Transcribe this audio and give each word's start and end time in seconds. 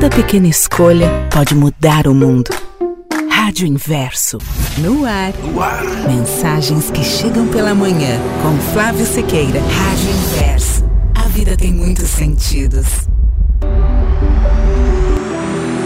Cada 0.00 0.16
pequena 0.16 0.48
escolha 0.48 1.10
pode 1.30 1.54
mudar 1.54 2.06
o 2.06 2.14
mundo. 2.14 2.48
Rádio 3.30 3.66
Inverso. 3.66 4.38
No 4.78 5.04
ar. 5.04 5.34
No 5.44 5.60
ar. 5.60 5.84
Mensagens 6.08 6.90
que 6.90 7.04
chegam 7.04 7.46
pela 7.48 7.74
manhã. 7.74 8.18
Com 8.40 8.58
Flávio 8.72 9.04
Sequeira. 9.04 9.60
Rádio 9.60 10.08
Inverso. 10.08 10.84
A 11.14 11.28
vida 11.28 11.54
tem 11.54 11.74
muitos 11.74 12.08
sentidos. 12.08 12.86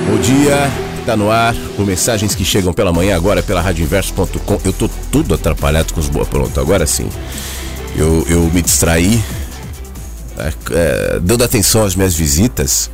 Bom 0.09 0.19
dia. 0.23 0.71
Tá 1.05 1.17
no 1.17 1.29
ar, 1.29 1.53
com 1.77 1.83
mensagens 1.83 2.37
que 2.37 2.45
chegam 2.45 2.73
pela 2.73 2.93
manhã 2.93 3.17
agora 3.17 3.43
pela 3.43 3.61
radioinverso.com. 3.61 4.61
Eu 4.65 4.73
tô 4.73 4.89
tudo 5.11 5.35
atrapalhado 5.35 5.93
com 5.93 5.99
os 5.99 6.09
boas. 6.09 6.29
Pronto, 6.29 6.61
agora 6.61 6.87
sim. 6.87 7.09
Eu, 7.97 8.25
eu 8.29 8.43
me 8.43 8.63
distraí, 8.63 9.21
é, 10.39 10.53
é, 10.71 11.21
dando 11.21 11.43
atenção 11.43 11.85
às 11.85 11.97
minhas 11.97 12.15
visitas. 12.15 12.93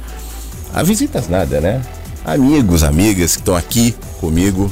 A 0.72 0.82
visitas 0.82 1.28
nada, 1.28 1.60
né? 1.60 1.82
Amigos, 2.24 2.84
amigas 2.84 3.34
que 3.34 3.40
estão 3.40 3.56
aqui 3.56 3.94
comigo 4.20 4.70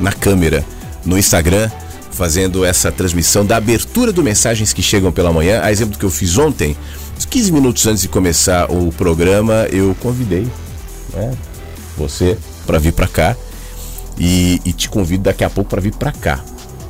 na 0.00 0.12
câmera, 0.12 0.64
no 1.04 1.18
Instagram, 1.18 1.70
fazendo 2.10 2.64
essa 2.64 2.90
transmissão 2.90 3.46
da 3.46 3.56
abertura 3.56 4.12
do 4.12 4.22
Mensagens 4.22 4.72
que 4.72 4.82
Chegam 4.82 5.12
pela 5.12 5.32
Manhã. 5.32 5.60
A 5.62 5.70
exemplo 5.70 5.92
do 5.92 5.98
que 5.98 6.04
eu 6.04 6.10
fiz 6.10 6.36
ontem, 6.36 6.76
15 7.30 7.52
minutos 7.52 7.86
antes 7.86 8.02
de 8.02 8.08
começar 8.08 8.70
o 8.70 8.90
programa, 8.92 9.66
eu 9.70 9.94
convidei 10.00 10.48
né, 11.14 11.32
você 11.96 12.36
para 12.66 12.78
vir 12.78 12.92
para 12.92 13.06
cá 13.06 13.36
e, 14.18 14.60
e, 14.64 14.72
te 14.72 14.88
convido 14.88 15.24
daqui 15.24 15.44
a 15.44 15.50
pouco 15.50 15.70
para 15.70 15.80
vir 15.80 15.94
para 15.94 16.12
cá, 16.12 16.40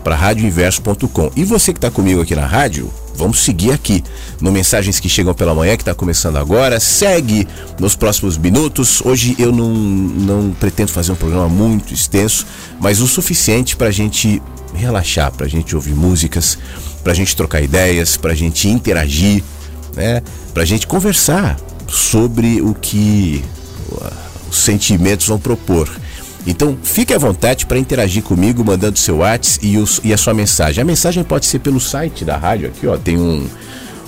para 0.03 0.17
radioinverso.com. 0.17 1.31
E 1.37 1.45
você 1.45 1.73
que 1.73 1.79
está 1.79 1.91
comigo 1.91 2.23
aqui 2.23 2.35
na 2.35 2.47
rádio, 2.47 2.91
vamos 3.15 3.41
seguir 3.41 3.73
aqui 3.73 4.03
no 4.41 4.51
Mensagens 4.51 4.99
que 4.99 5.09
Chegam 5.09 5.35
pela 5.35 5.55
Manhã, 5.55 5.77
que 5.77 5.83
está 5.83 5.95
começando 5.95 6.37
agora. 6.37 6.81
Segue 6.81 7.47
nos 7.79 7.95
próximos 7.95 8.37
minutos. 8.39 9.03
Hoje 9.05 9.37
eu 9.39 9.53
não, 9.53 9.71
não 9.71 10.53
pretendo 10.53 10.91
fazer 10.91 11.13
um 11.13 11.17
programa 11.17 11.49
muito 11.49 11.93
extenso, 11.93 12.47
mas 12.81 13.01
o 13.01 13.07
suficiente 13.07 13.77
para 13.77 13.89
a 13.89 13.93
gente 13.93 14.43
relaxar, 14.75 15.33
para 15.33 15.47
a 15.47 15.49
gente 15.49 15.75
ouvir 15.75 15.95
músicas, 15.95 16.59
para 17.03 17.13
a 17.13 17.15
gente 17.15 17.35
trocar 17.37 17.61
ideias, 17.61 18.17
para 18.17 18.33
a 18.33 18.37
gente 18.37 18.69
interagir, 18.69 19.43
né? 19.95 20.23
para 20.55 20.63
a 20.63 20.67
gente 20.67 20.87
conversar 20.87 21.59
sobre 21.89 22.61
o 22.61 22.75
que 22.75 23.45
os 24.49 24.59
sentimentos 24.59 25.27
vão 25.27 25.39
propor. 25.39 25.89
Então, 26.47 26.79
fique 26.83 27.13
à 27.13 27.19
vontade 27.19 27.67
para 27.67 27.79
interagir 27.79 28.23
comigo, 28.23 28.65
mandando 28.65 28.99
seu 28.99 29.19
WhatsApp 29.19 29.67
e, 29.67 29.77
e, 30.09 30.13
a 30.13 30.17
sua 30.17 30.33
mensagem. 30.33 30.81
A 30.81 30.85
mensagem 30.85 31.23
pode 31.23 31.45
ser 31.47 31.59
pelo 31.59 31.79
site 31.79 32.25
da 32.25 32.37
rádio, 32.37 32.69
aqui 32.69 32.87
ó, 32.87 32.97
tem 32.97 33.19
um, 33.19 33.47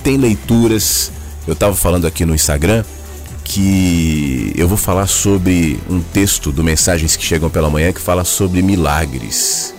tem 0.01 0.15
leituras. 0.15 1.11
Eu 1.45 1.51
estava 1.51 1.75
falando 1.75 2.07
aqui 2.07 2.25
no 2.25 2.33
Instagram 2.33 2.85
que 3.43 4.53
eu 4.55 4.69
vou 4.69 4.77
falar 4.77 5.07
sobre 5.07 5.81
um 5.89 5.99
texto 5.99 6.53
do 6.53 6.63
Mensagens 6.63 7.17
que 7.17 7.25
Chegam 7.25 7.49
pela 7.49 7.69
Manhã 7.69 7.91
que 7.91 7.99
fala 7.99 8.23
sobre 8.23 8.61
milagres 8.61 9.75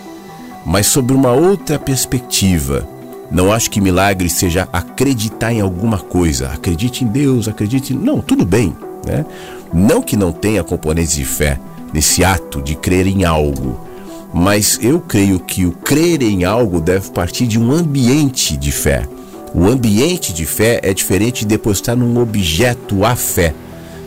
mas 0.64 0.86
sobre 0.86 1.14
uma 1.14 1.32
outra 1.32 1.78
perspectiva. 1.78 2.86
Não 3.30 3.52
acho 3.52 3.70
que 3.70 3.80
milagre 3.80 4.28
seja 4.28 4.68
acreditar 4.72 5.52
em 5.52 5.60
alguma 5.60 5.98
coisa. 5.98 6.48
Acredite 6.48 7.04
em 7.04 7.08
Deus, 7.08 7.46
acredite. 7.46 7.92
Não, 7.92 8.20
tudo 8.20 8.44
bem. 8.44 8.74
Né? 9.06 9.24
Não 9.72 10.00
que 10.00 10.16
não 10.16 10.32
tenha 10.32 10.64
componentes 10.64 11.14
de 11.14 11.24
fé 11.24 11.58
nesse 11.92 12.24
ato 12.24 12.62
de 12.62 12.74
crer 12.74 13.06
em 13.06 13.24
algo. 13.24 13.78
Mas 14.32 14.78
eu 14.82 15.00
creio 15.00 15.40
que 15.40 15.64
o 15.66 15.72
crer 15.72 16.22
em 16.22 16.44
algo 16.44 16.80
deve 16.80 17.10
partir 17.10 17.46
de 17.46 17.58
um 17.58 17.72
ambiente 17.72 18.56
de 18.56 18.72
fé. 18.72 19.06
O 19.54 19.66
ambiente 19.66 20.32
de 20.32 20.44
fé 20.44 20.80
é 20.82 20.92
diferente 20.92 21.40
de 21.40 21.46
depositar 21.46 21.96
num 21.96 22.20
objeto 22.20 23.04
a 23.04 23.16
fé. 23.16 23.54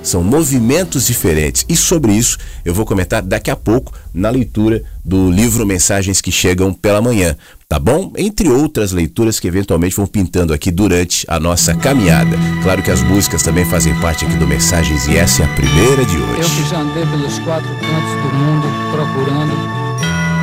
São 0.04 0.24
movimentos 0.24 1.08
diferentes. 1.08 1.66
E 1.70 1.76
sobre 1.76 2.14
isso 2.14 2.38
eu 2.66 2.74
vou 2.74 2.86
comentar 2.86 3.22
daqui 3.22 3.52
a 3.52 3.56
pouco 3.56 3.94
na 4.14 4.30
leitura 4.30 4.84
do 5.04 5.30
livro 5.30 5.66
Mensagens 5.66 6.22
que 6.22 6.32
Chegam 6.32 6.74
pela 6.74 7.02
Manhã. 7.02 7.36
Tá 7.70 7.80
bom? 7.80 8.12
Entre 8.18 8.50
outras 8.50 8.92
leituras 8.92 9.40
que 9.40 9.48
eventualmente 9.48 9.96
vão 9.96 10.06
pintando 10.06 10.54
aqui 10.54 10.72
durante 10.72 11.26
a 11.28 11.40
nossa 11.40 11.74
caminhada. 11.76 12.38
Claro 12.64 12.82
que 12.82 12.92
as 12.92 13.02
músicas 13.02 13.44
também 13.44 13.64
fazem 13.64 13.96
parte 14.02 14.26
aqui 14.26 14.36
do 14.36 14.48
Mensagens 14.48 15.08
e 15.08 15.16
essa 15.16 15.44
é 15.44 15.46
a 15.46 15.56
primeira 15.56 16.04
de 16.04 16.18
hoje. 16.18 16.42
Eu 16.42 16.64
que 16.64 16.70
já 16.70 16.80
andei 16.80 17.06
pelos 17.06 17.40
quatro 17.40 17.70
cantos 17.70 18.22
do 18.22 18.36
mundo 18.36 18.68
procurando, 18.92 19.54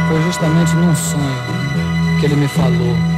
foi 0.09 0.23
justamente 0.23 0.75
num 0.75 0.95
sonho 0.97 1.59
que 2.19 2.27
ele 2.27 2.37
me 2.37 2.49
falou 2.49 3.18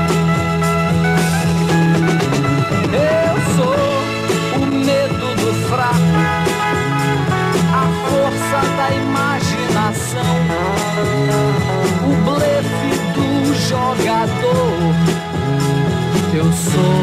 Eu 16.51 16.57
sou, 16.57 16.99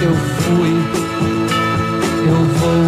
eu 0.00 0.14
fui, 0.14 0.74
eu 2.28 2.40
vou. 2.54 2.84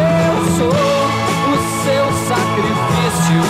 Eu 0.00 0.34
sou 0.56 0.76
o 1.52 1.56
seu 1.84 2.06
sacrifício, 2.26 3.40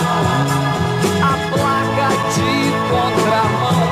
a 1.21 1.33
placa 1.53 2.09
de 2.33 2.51
contramão, 2.91 3.87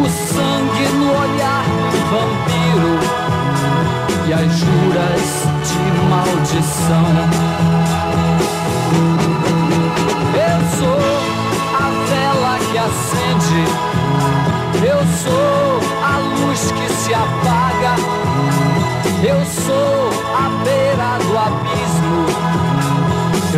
o 0.00 0.08
sangue 0.08 0.86
no 0.96 1.08
olhar 1.10 1.64
vampiro. 2.10 2.94
E 4.26 4.28
as 4.32 4.48
juras 4.56 5.26
de 5.68 5.80
maldição. 6.08 7.47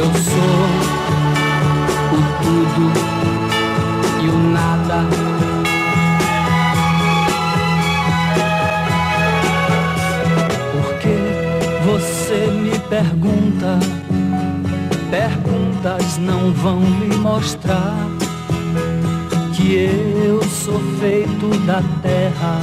Eu 0.00 0.06
sou 0.14 0.62
o 2.17 2.20
tudo 2.43 2.85
e 4.23 4.29
o 4.29 4.38
nada. 4.50 5.05
Porque 10.73 11.17
você 11.85 12.41
me 12.50 12.79
pergunta, 12.88 13.79
perguntas 15.11 16.17
não 16.17 16.50
vão 16.52 16.81
me 16.81 17.14
mostrar 17.17 18.08
que 19.55 19.75
eu 19.75 20.43
sou 20.44 20.81
feito 20.99 21.49
da 21.67 21.82
terra, 22.00 22.58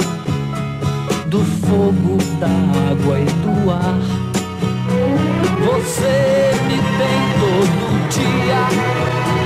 do 1.28 1.44
fogo, 1.68 2.18
da 2.40 2.48
água 2.90 3.20
e 3.20 3.26
do 3.26 3.72
ar. 3.72 4.17
Você 5.78 6.54
me 6.64 6.76
tem 6.76 7.20
todo 7.40 8.10
dia, 8.10 8.68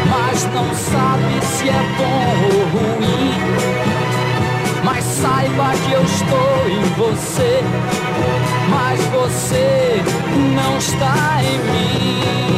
mas 0.10 0.46
não 0.54 0.74
sabe 0.74 1.46
se 1.46 1.68
é 1.68 1.82
bom 1.98 2.24
ou 2.46 2.64
ruim. 2.70 3.34
Mas 4.82 5.04
saiba 5.04 5.72
que 5.86 5.92
eu 5.92 6.02
estou 6.02 6.70
em 6.70 6.84
você, 6.96 7.62
mas 8.70 9.02
você 9.08 10.02
não 10.56 10.78
está 10.78 11.42
em 11.44 11.60
mim. 11.70 12.51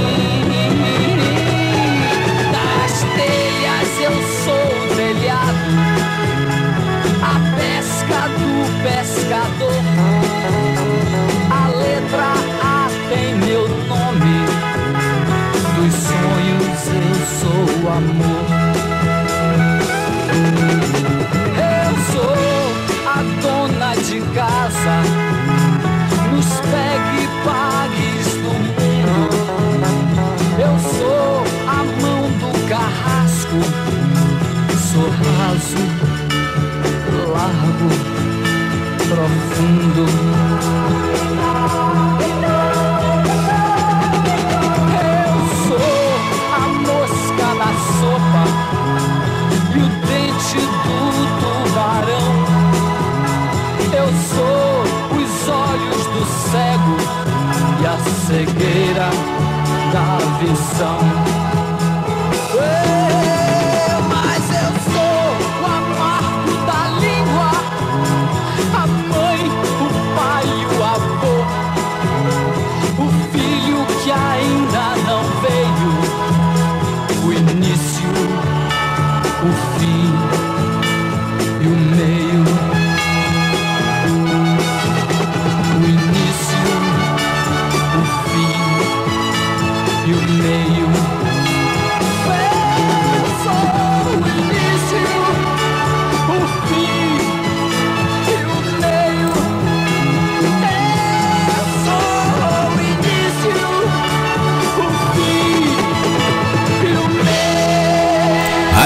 Amor. 17.93 18.45
Eu 21.77 21.91
sou 22.11 22.37
a 23.07 23.17
dona 23.41 23.91
de 23.95 24.19
casa, 24.33 24.95
nos 26.31 26.49
pegue 26.71 27.23
pagues 27.45 28.27
do 28.41 28.53
mundo. 28.67 29.17
Eu 30.59 30.75
sou 30.97 31.43
a 31.67 31.83
mão 32.01 32.23
do 32.41 32.51
carrasco, 32.67 33.59
sou 34.91 35.09
raso, 35.09 35.83
largo, 37.31 37.89
profundo. 39.07 40.05
Cegueira 58.33 59.11
da 59.93 60.17
visão. 60.39 61.32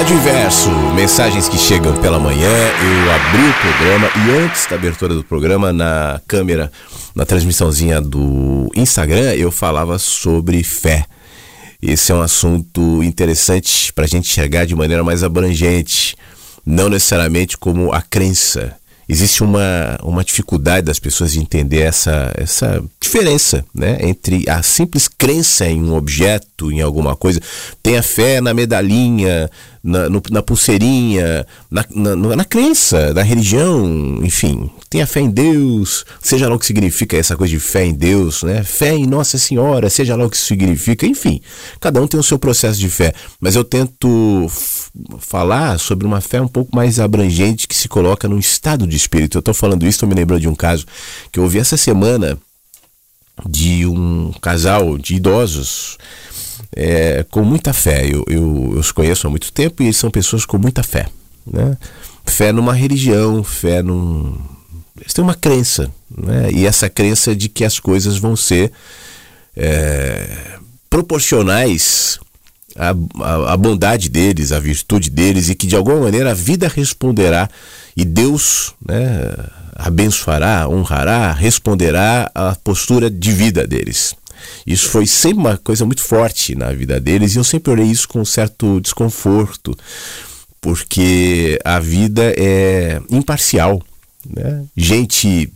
Rádio 0.07 0.21
Inverso, 0.21 0.69
mensagens 0.95 1.49
que 1.49 1.57
chegam 1.57 1.93
pela 1.97 2.17
manhã. 2.17 2.47
Eu 2.47 3.11
abri 3.11 3.49
o 3.49 3.53
programa 3.59 4.09
e 4.15 4.45
antes 4.45 4.65
da 4.65 4.77
abertura 4.77 5.13
do 5.13 5.21
programa, 5.21 5.73
na 5.73 6.21
câmera, 6.25 6.71
na 7.13 7.25
transmissãozinha 7.25 7.99
do 7.99 8.71
Instagram, 8.73 9.33
eu 9.33 9.51
falava 9.51 9.99
sobre 9.99 10.63
fé. 10.63 11.05
Esse 11.81 12.13
é 12.13 12.15
um 12.15 12.21
assunto 12.21 13.03
interessante 13.03 13.91
para 13.91 14.05
a 14.05 14.07
gente 14.07 14.29
enxergar 14.29 14.63
de 14.63 14.73
maneira 14.73 15.03
mais 15.03 15.25
abrangente, 15.25 16.15
não 16.65 16.87
necessariamente 16.87 17.57
como 17.57 17.91
a 17.91 18.01
crença. 18.01 18.77
Existe 19.09 19.41
uma, 19.41 19.97
uma 20.03 20.23
dificuldade 20.23 20.85
das 20.85 20.99
pessoas 20.99 21.31
de 21.31 21.39
entender 21.39 21.79
essa, 21.79 22.33
essa 22.35 22.83
diferença 22.99 23.63
né? 23.73 23.97
entre 24.01 24.43
a 24.49 24.61
simples 24.61 25.07
crença 25.07 25.65
em 25.65 25.81
um 25.81 25.95
objeto, 25.95 26.69
em 26.71 26.81
alguma 26.81 27.15
coisa. 27.15 27.39
Tem 27.81 27.97
a 27.97 28.03
fé 28.03 28.41
na 28.41 28.53
medalhinha, 28.53 29.49
na, 29.87 30.09
no- 30.09 30.21
na 30.29 30.41
pulseirinha, 30.41 31.47
na, 31.71 31.85
na, 31.89 32.15
na 32.35 32.43
crença, 32.45 33.13
na 33.13 33.21
religião, 33.23 34.19
enfim. 34.21 34.69
Tem 34.89 35.01
a 35.01 35.07
fé 35.07 35.21
em 35.21 35.29
Deus, 35.29 36.05
seja 36.21 36.49
lá 36.49 36.55
o 36.55 36.59
que 36.59 36.65
significa 36.65 37.15
essa 37.15 37.37
coisa 37.37 37.51
de 37.53 37.59
fé 37.59 37.85
em 37.85 37.93
Deus, 37.93 38.43
né? 38.43 38.63
Fé 38.63 38.93
em 38.93 39.05
Nossa 39.05 39.37
Senhora, 39.37 39.89
seja 39.89 40.15
lá 40.15 40.25
o 40.25 40.29
que 40.29 40.37
significa, 40.37 41.05
enfim. 41.05 41.39
Cada 41.79 42.01
um 42.01 42.07
tem 42.07 42.19
o 42.19 42.23
seu 42.23 42.37
processo 42.37 42.77
de 42.79 42.89
fé. 42.89 43.13
Mas 43.39 43.55
eu 43.55 43.63
tento 43.63 44.47
falar 45.19 45.79
sobre 45.79 46.05
uma 46.05 46.19
fé 46.19 46.41
um 46.41 46.47
pouco 46.47 46.75
mais 46.75 46.99
abrangente 46.99 47.67
que 47.67 47.75
se 47.75 47.87
coloca 47.87 48.27
num 48.27 48.39
estado 48.39 48.85
de 48.85 48.95
espírito. 48.97 49.37
Eu 49.37 49.39
estou 49.39 49.53
falando 49.53 49.83
isso, 49.83 49.91
estou 49.97 50.09
me 50.09 50.15
lembrando 50.15 50.41
de 50.41 50.47
um 50.49 50.55
caso 50.55 50.85
que 51.31 51.39
eu 51.39 51.43
ouvi 51.43 51.59
essa 51.59 51.77
semana 51.77 52.37
de 53.47 53.85
um 53.85 54.31
casal 54.41 54.97
de 54.97 55.15
idosos 55.15 55.97
é, 56.75 57.25
com 57.29 57.43
muita 57.43 57.73
fé. 57.73 58.05
Eu, 58.05 58.23
eu, 58.27 58.71
eu 58.73 58.79
os 58.79 58.91
conheço 58.91 59.27
há 59.27 59.29
muito 59.29 59.51
tempo 59.51 59.81
e 59.81 59.87
eles 59.87 59.97
são 59.97 60.11
pessoas 60.11 60.45
com 60.45 60.57
muita 60.57 60.83
fé. 60.83 61.07
Né? 61.45 61.77
Fé 62.25 62.51
numa 62.51 62.73
religião, 62.73 63.43
fé 63.43 63.81
num. 63.81 64.37
Eles 64.99 65.13
têm 65.13 65.23
uma 65.23 65.35
crença. 65.35 65.91
Né? 66.15 66.51
E 66.51 66.65
essa 66.65 66.89
crença 66.89 67.35
de 67.35 67.49
que 67.49 67.63
as 67.63 67.79
coisas 67.79 68.17
vão 68.17 68.35
ser 68.35 68.71
é, 69.55 70.57
proporcionais 70.89 72.19
à, 72.75 72.89
à, 73.51 73.57
bondade 73.57 74.09
deles, 74.09 74.51
à 74.51 74.59
virtude 74.59 75.09
deles 75.09 75.49
e 75.49 75.55
que 75.55 75.67
de 75.67 75.75
alguma 75.75 76.01
maneira 76.01 76.31
a 76.31 76.33
vida 76.33 76.67
responderá 76.67 77.49
e 77.95 78.05
Deus 78.05 78.73
né, 78.85 79.33
abençoará, 79.75 80.67
honrará, 80.69 81.31
responderá 81.31 82.29
à 82.33 82.55
postura 82.55 83.09
de 83.09 83.31
vida 83.31 83.65
deles. 83.65 84.15
Isso 84.65 84.89
foi 84.89 85.05
sempre 85.05 85.39
uma 85.39 85.57
coisa 85.57 85.85
muito 85.85 86.01
forte 86.01 86.55
na 86.55 86.71
vida 86.71 86.99
deles 86.99 87.35
e 87.35 87.37
eu 87.37 87.43
sempre 87.43 87.71
olhei 87.71 87.87
isso 87.87 88.07
com 88.07 88.21
um 88.21 88.25
certo 88.25 88.79
desconforto, 88.81 89.77
porque 90.61 91.59
a 91.63 91.79
vida 91.79 92.33
é 92.37 93.01
imparcial. 93.09 93.81
Né? 94.29 94.65
Gente 94.75 95.51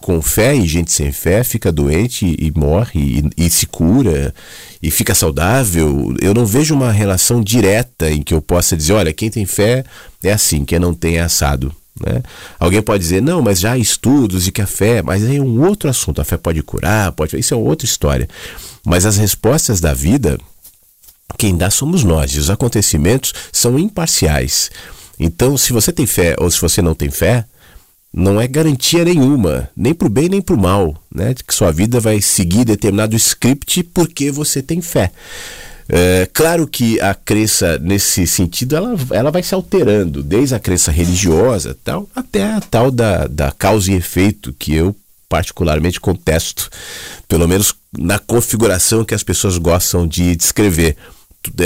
com 0.00 0.22
fé 0.22 0.54
e 0.54 0.66
gente 0.66 0.92
sem 0.92 1.10
fé 1.10 1.42
fica 1.42 1.72
doente 1.72 2.36
e 2.38 2.52
morre 2.56 3.00
e, 3.36 3.46
e, 3.46 3.50
se 3.50 3.66
cura 3.66 4.34
e 4.82 4.90
fica 4.90 5.14
saudável. 5.14 6.14
Eu 6.20 6.32
não 6.32 6.46
vejo 6.46 6.74
uma 6.74 6.92
relação 6.92 7.42
direta 7.42 8.10
em 8.10 8.22
que 8.22 8.32
eu 8.32 8.40
possa 8.40 8.76
dizer, 8.76 8.92
olha, 8.92 9.12
quem 9.12 9.30
tem 9.30 9.44
fé 9.44 9.84
é 10.22 10.32
assim, 10.32 10.64
quem 10.64 10.78
não 10.78 10.94
tem 10.94 11.16
é 11.16 11.22
assado. 11.22 11.74
Né? 12.04 12.22
Alguém 12.58 12.82
pode 12.82 13.02
dizer, 13.02 13.22
não, 13.22 13.42
mas 13.42 13.60
já 13.60 13.72
há 13.72 13.78
estudos 13.78 14.44
de 14.44 14.52
que 14.52 14.62
a 14.62 14.66
fé, 14.66 15.02
mas 15.02 15.24
aí 15.24 15.36
é 15.36 15.40
um 15.40 15.66
outro 15.66 15.88
assunto, 15.88 16.20
a 16.20 16.24
fé 16.24 16.36
pode 16.36 16.62
curar, 16.62 17.12
pode. 17.12 17.38
Isso 17.38 17.54
é 17.54 17.56
outra 17.56 17.84
história. 17.84 18.28
Mas 18.84 19.04
as 19.04 19.16
respostas 19.16 19.80
da 19.80 19.92
vida, 19.92 20.38
quem 21.36 21.56
dá 21.56 21.70
somos 21.70 22.04
nós, 22.04 22.32
e 22.32 22.38
os 22.38 22.50
acontecimentos 22.50 23.32
são 23.52 23.78
imparciais. 23.78 24.70
Então, 25.18 25.56
se 25.56 25.72
você 25.72 25.92
tem 25.92 26.06
fé 26.06 26.36
ou 26.38 26.50
se 26.50 26.60
você 26.60 26.80
não 26.80 26.94
tem 26.94 27.10
fé, 27.10 27.44
não 28.12 28.40
é 28.40 28.46
garantia 28.46 29.04
nenhuma, 29.04 29.68
nem 29.76 29.92
para 29.92 30.06
o 30.06 30.10
bem 30.10 30.28
nem 30.28 30.40
para 30.40 30.54
o 30.54 30.58
mal, 30.58 30.96
né? 31.14 31.34
De 31.34 31.44
que 31.44 31.54
sua 31.54 31.70
vida 31.70 32.00
vai 32.00 32.20
seguir 32.22 32.64
determinado 32.64 33.14
script 33.16 33.82
porque 33.82 34.30
você 34.30 34.62
tem 34.62 34.80
fé. 34.80 35.12
É, 35.88 36.28
claro 36.34 36.66
que 36.66 37.00
a 37.00 37.14
crença 37.14 37.78
nesse 37.78 38.26
sentido 38.26 38.76
ela, 38.76 38.94
ela 39.10 39.30
vai 39.30 39.42
se 39.42 39.54
alterando, 39.54 40.22
desde 40.22 40.54
a 40.54 40.60
crença 40.60 40.92
religiosa 40.92 41.76
tal, 41.82 42.06
até 42.14 42.44
a 42.44 42.60
tal 42.60 42.90
da, 42.90 43.26
da 43.26 43.50
causa 43.50 43.90
e 43.90 43.94
efeito, 43.94 44.52
que 44.52 44.74
eu 44.74 44.94
particularmente 45.28 46.00
contesto, 46.00 46.70
pelo 47.26 47.46
menos 47.46 47.74
na 47.96 48.18
configuração 48.18 49.04
que 49.04 49.14
as 49.14 49.22
pessoas 49.22 49.58
gostam 49.58 50.06
de 50.06 50.34
descrever. 50.34 50.96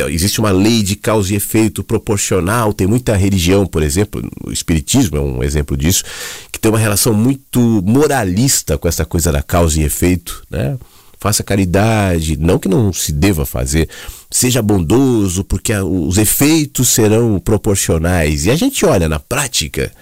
existe 0.08 0.40
uma 0.40 0.50
lei 0.50 0.82
de 0.82 0.96
causa 0.96 1.32
e 1.32 1.36
efeito 1.36 1.82
proporcional. 1.82 2.72
Tem 2.72 2.86
muita 2.86 3.16
religião, 3.16 3.66
por 3.66 3.82
exemplo, 3.82 4.28
o 4.44 4.52
Espiritismo 4.52 5.16
é 5.16 5.20
um 5.20 5.42
exemplo 5.42 5.76
disso, 5.76 6.04
que 6.50 6.58
tem 6.58 6.70
uma 6.70 6.78
relação 6.78 7.14
muito 7.14 7.60
moralista 7.84 8.76
com 8.76 8.88
essa 8.88 9.04
coisa 9.04 9.30
da 9.30 9.42
causa 9.42 9.80
e 9.80 9.84
efeito, 9.84 10.44
né? 10.50 10.76
Faça 11.22 11.44
caridade, 11.44 12.36
não 12.36 12.58
que 12.58 12.68
não 12.68 12.92
se 12.92 13.12
deva 13.12 13.46
fazer, 13.46 13.88
seja 14.28 14.60
bondoso, 14.60 15.44
porque 15.44 15.72
os 15.72 16.18
efeitos 16.18 16.88
serão 16.88 17.38
proporcionais. 17.38 18.44
E 18.44 18.50
a 18.50 18.56
gente 18.56 18.84
olha 18.84 19.08
na 19.08 19.20
prática 19.20 19.92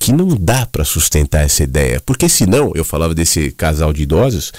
que 0.00 0.12
não 0.12 0.28
dá 0.28 0.64
para 0.64 0.82
sustentar 0.82 1.44
essa 1.44 1.62
ideia, 1.62 2.00
porque 2.06 2.26
senão, 2.26 2.72
eu 2.74 2.86
falava 2.86 3.14
desse 3.14 3.50
casal 3.50 3.92
de 3.92 4.04
idosos, 4.04 4.50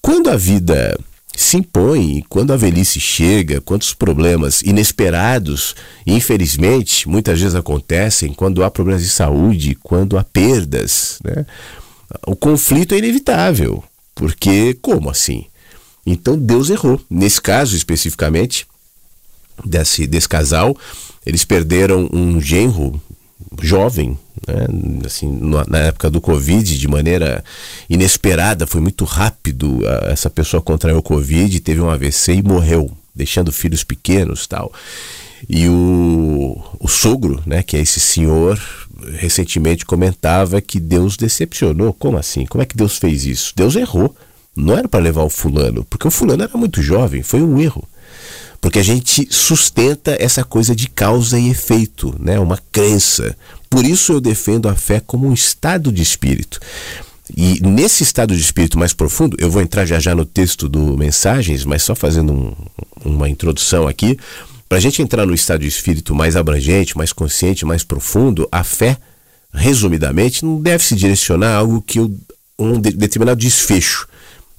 quando 0.00 0.30
a 0.30 0.38
vida 0.38 0.98
se 1.36 1.58
impõe, 1.58 2.24
quando 2.30 2.54
a 2.54 2.56
velhice 2.56 2.98
chega, 2.98 3.60
quantos 3.60 3.92
problemas 3.92 4.62
inesperados, 4.62 5.76
infelizmente, 6.06 7.06
muitas 7.06 7.38
vezes 7.38 7.54
acontecem 7.54 8.32
quando 8.32 8.64
há 8.64 8.70
problemas 8.70 9.02
de 9.02 9.10
saúde, 9.10 9.76
quando 9.82 10.16
há 10.16 10.24
perdas, 10.24 11.18
né? 11.22 11.44
O 12.26 12.34
conflito 12.34 12.94
é 12.94 12.98
inevitável, 12.98 13.84
porque 14.16 14.74
como 14.80 15.10
assim? 15.10 15.44
Então 16.04 16.36
Deus 16.36 16.70
errou. 16.70 17.00
Nesse 17.08 17.40
caso 17.40 17.76
especificamente 17.76 18.66
desse, 19.64 20.06
desse 20.06 20.28
casal, 20.28 20.76
eles 21.24 21.44
perderam 21.44 22.08
um 22.12 22.40
genro 22.40 23.00
jovem, 23.60 24.18
né? 24.48 24.66
assim, 25.04 25.38
na 25.68 25.78
época 25.78 26.08
do 26.08 26.20
Covid, 26.20 26.78
de 26.78 26.88
maneira 26.88 27.44
inesperada, 27.90 28.66
foi 28.66 28.80
muito 28.80 29.04
rápido. 29.04 29.80
Essa 30.10 30.30
pessoa 30.30 30.62
contraiu 30.62 30.98
o 30.98 31.02
Covid, 31.02 31.60
teve 31.60 31.80
um 31.80 31.90
AVC 31.90 32.34
e 32.34 32.42
morreu, 32.42 32.90
deixando 33.14 33.52
filhos 33.52 33.84
pequenos 33.84 34.46
tal. 34.46 34.72
E 35.48 35.68
o, 35.68 36.60
o 36.80 36.88
sogro, 36.88 37.42
né, 37.46 37.62
que 37.62 37.76
é 37.76 37.80
esse 37.80 38.00
senhor, 38.00 38.60
recentemente 39.14 39.84
comentava 39.84 40.60
que 40.60 40.80
Deus 40.80 41.16
decepcionou. 41.16 41.92
Como 41.92 42.16
assim? 42.16 42.46
Como 42.46 42.62
é 42.62 42.66
que 42.66 42.76
Deus 42.76 42.98
fez 42.98 43.24
isso? 43.24 43.52
Deus 43.54 43.76
errou. 43.76 44.14
Não 44.56 44.76
era 44.76 44.88
para 44.88 45.00
levar 45.00 45.22
o 45.22 45.30
fulano, 45.30 45.84
porque 45.84 46.08
o 46.08 46.10
fulano 46.10 46.42
era 46.42 46.56
muito 46.56 46.82
jovem, 46.82 47.22
foi 47.22 47.42
um 47.42 47.60
erro 47.60 47.86
porque 48.60 48.80
a 48.80 48.82
gente 48.82 49.28
sustenta 49.30 50.16
essa 50.18 50.42
coisa 50.42 50.74
de 50.74 50.88
causa 50.88 51.38
e 51.38 51.50
efeito, 51.50 52.14
né? 52.18 52.38
Uma 52.40 52.58
crença. 52.72 53.36
Por 53.70 53.84
isso 53.84 54.12
eu 54.12 54.20
defendo 54.20 54.68
a 54.68 54.74
fé 54.74 54.98
como 54.98 55.28
um 55.28 55.32
estado 55.32 55.92
de 55.92 56.02
espírito. 56.02 56.58
E 57.36 57.60
nesse 57.60 58.02
estado 58.02 58.34
de 58.34 58.40
espírito 58.40 58.78
mais 58.78 58.92
profundo, 58.92 59.36
eu 59.40 59.50
vou 59.50 59.60
entrar 59.62 59.84
já 59.84 59.98
já 60.00 60.14
no 60.14 60.24
texto 60.24 60.68
do 60.68 60.96
Mensagens, 60.96 61.64
mas 61.64 61.82
só 61.82 61.94
fazendo 61.94 62.32
um, 62.32 62.54
uma 63.04 63.28
introdução 63.28 63.86
aqui, 63.86 64.18
para 64.68 64.78
a 64.78 64.80
gente 64.80 65.00
entrar 65.00 65.26
no 65.26 65.34
estado 65.34 65.60
de 65.60 65.68
espírito 65.68 66.14
mais 66.14 66.36
abrangente, 66.36 66.96
mais 66.96 67.12
consciente, 67.12 67.64
mais 67.64 67.84
profundo, 67.84 68.48
a 68.50 68.64
fé, 68.64 68.96
resumidamente, 69.52 70.44
não 70.44 70.60
deve 70.60 70.84
se 70.84 70.94
direcionar 70.94 71.50
a 71.50 71.56
algo 71.58 71.80
que 71.80 71.98
eu, 71.98 72.14
um 72.58 72.80
determinado 72.80 73.40
desfecho. 73.40 74.08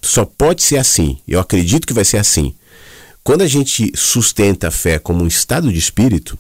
Só 0.02 0.24
pode 0.24 0.64
ser 0.64 0.78
assim. 0.78 1.18
Eu 1.28 1.40
acredito 1.40 1.86
que 1.86 1.94
vai 1.94 2.06
ser 2.06 2.18
assim. 2.18 2.54
Quando 3.24 3.42
a 3.42 3.48
gente 3.48 3.92
sustenta 3.96 4.70
a 4.70 4.72
fé 4.72 4.98
como 4.98 5.24
um 5.24 5.28
estado 5.28 5.72
de 5.72 5.78
espírito, 5.78 6.38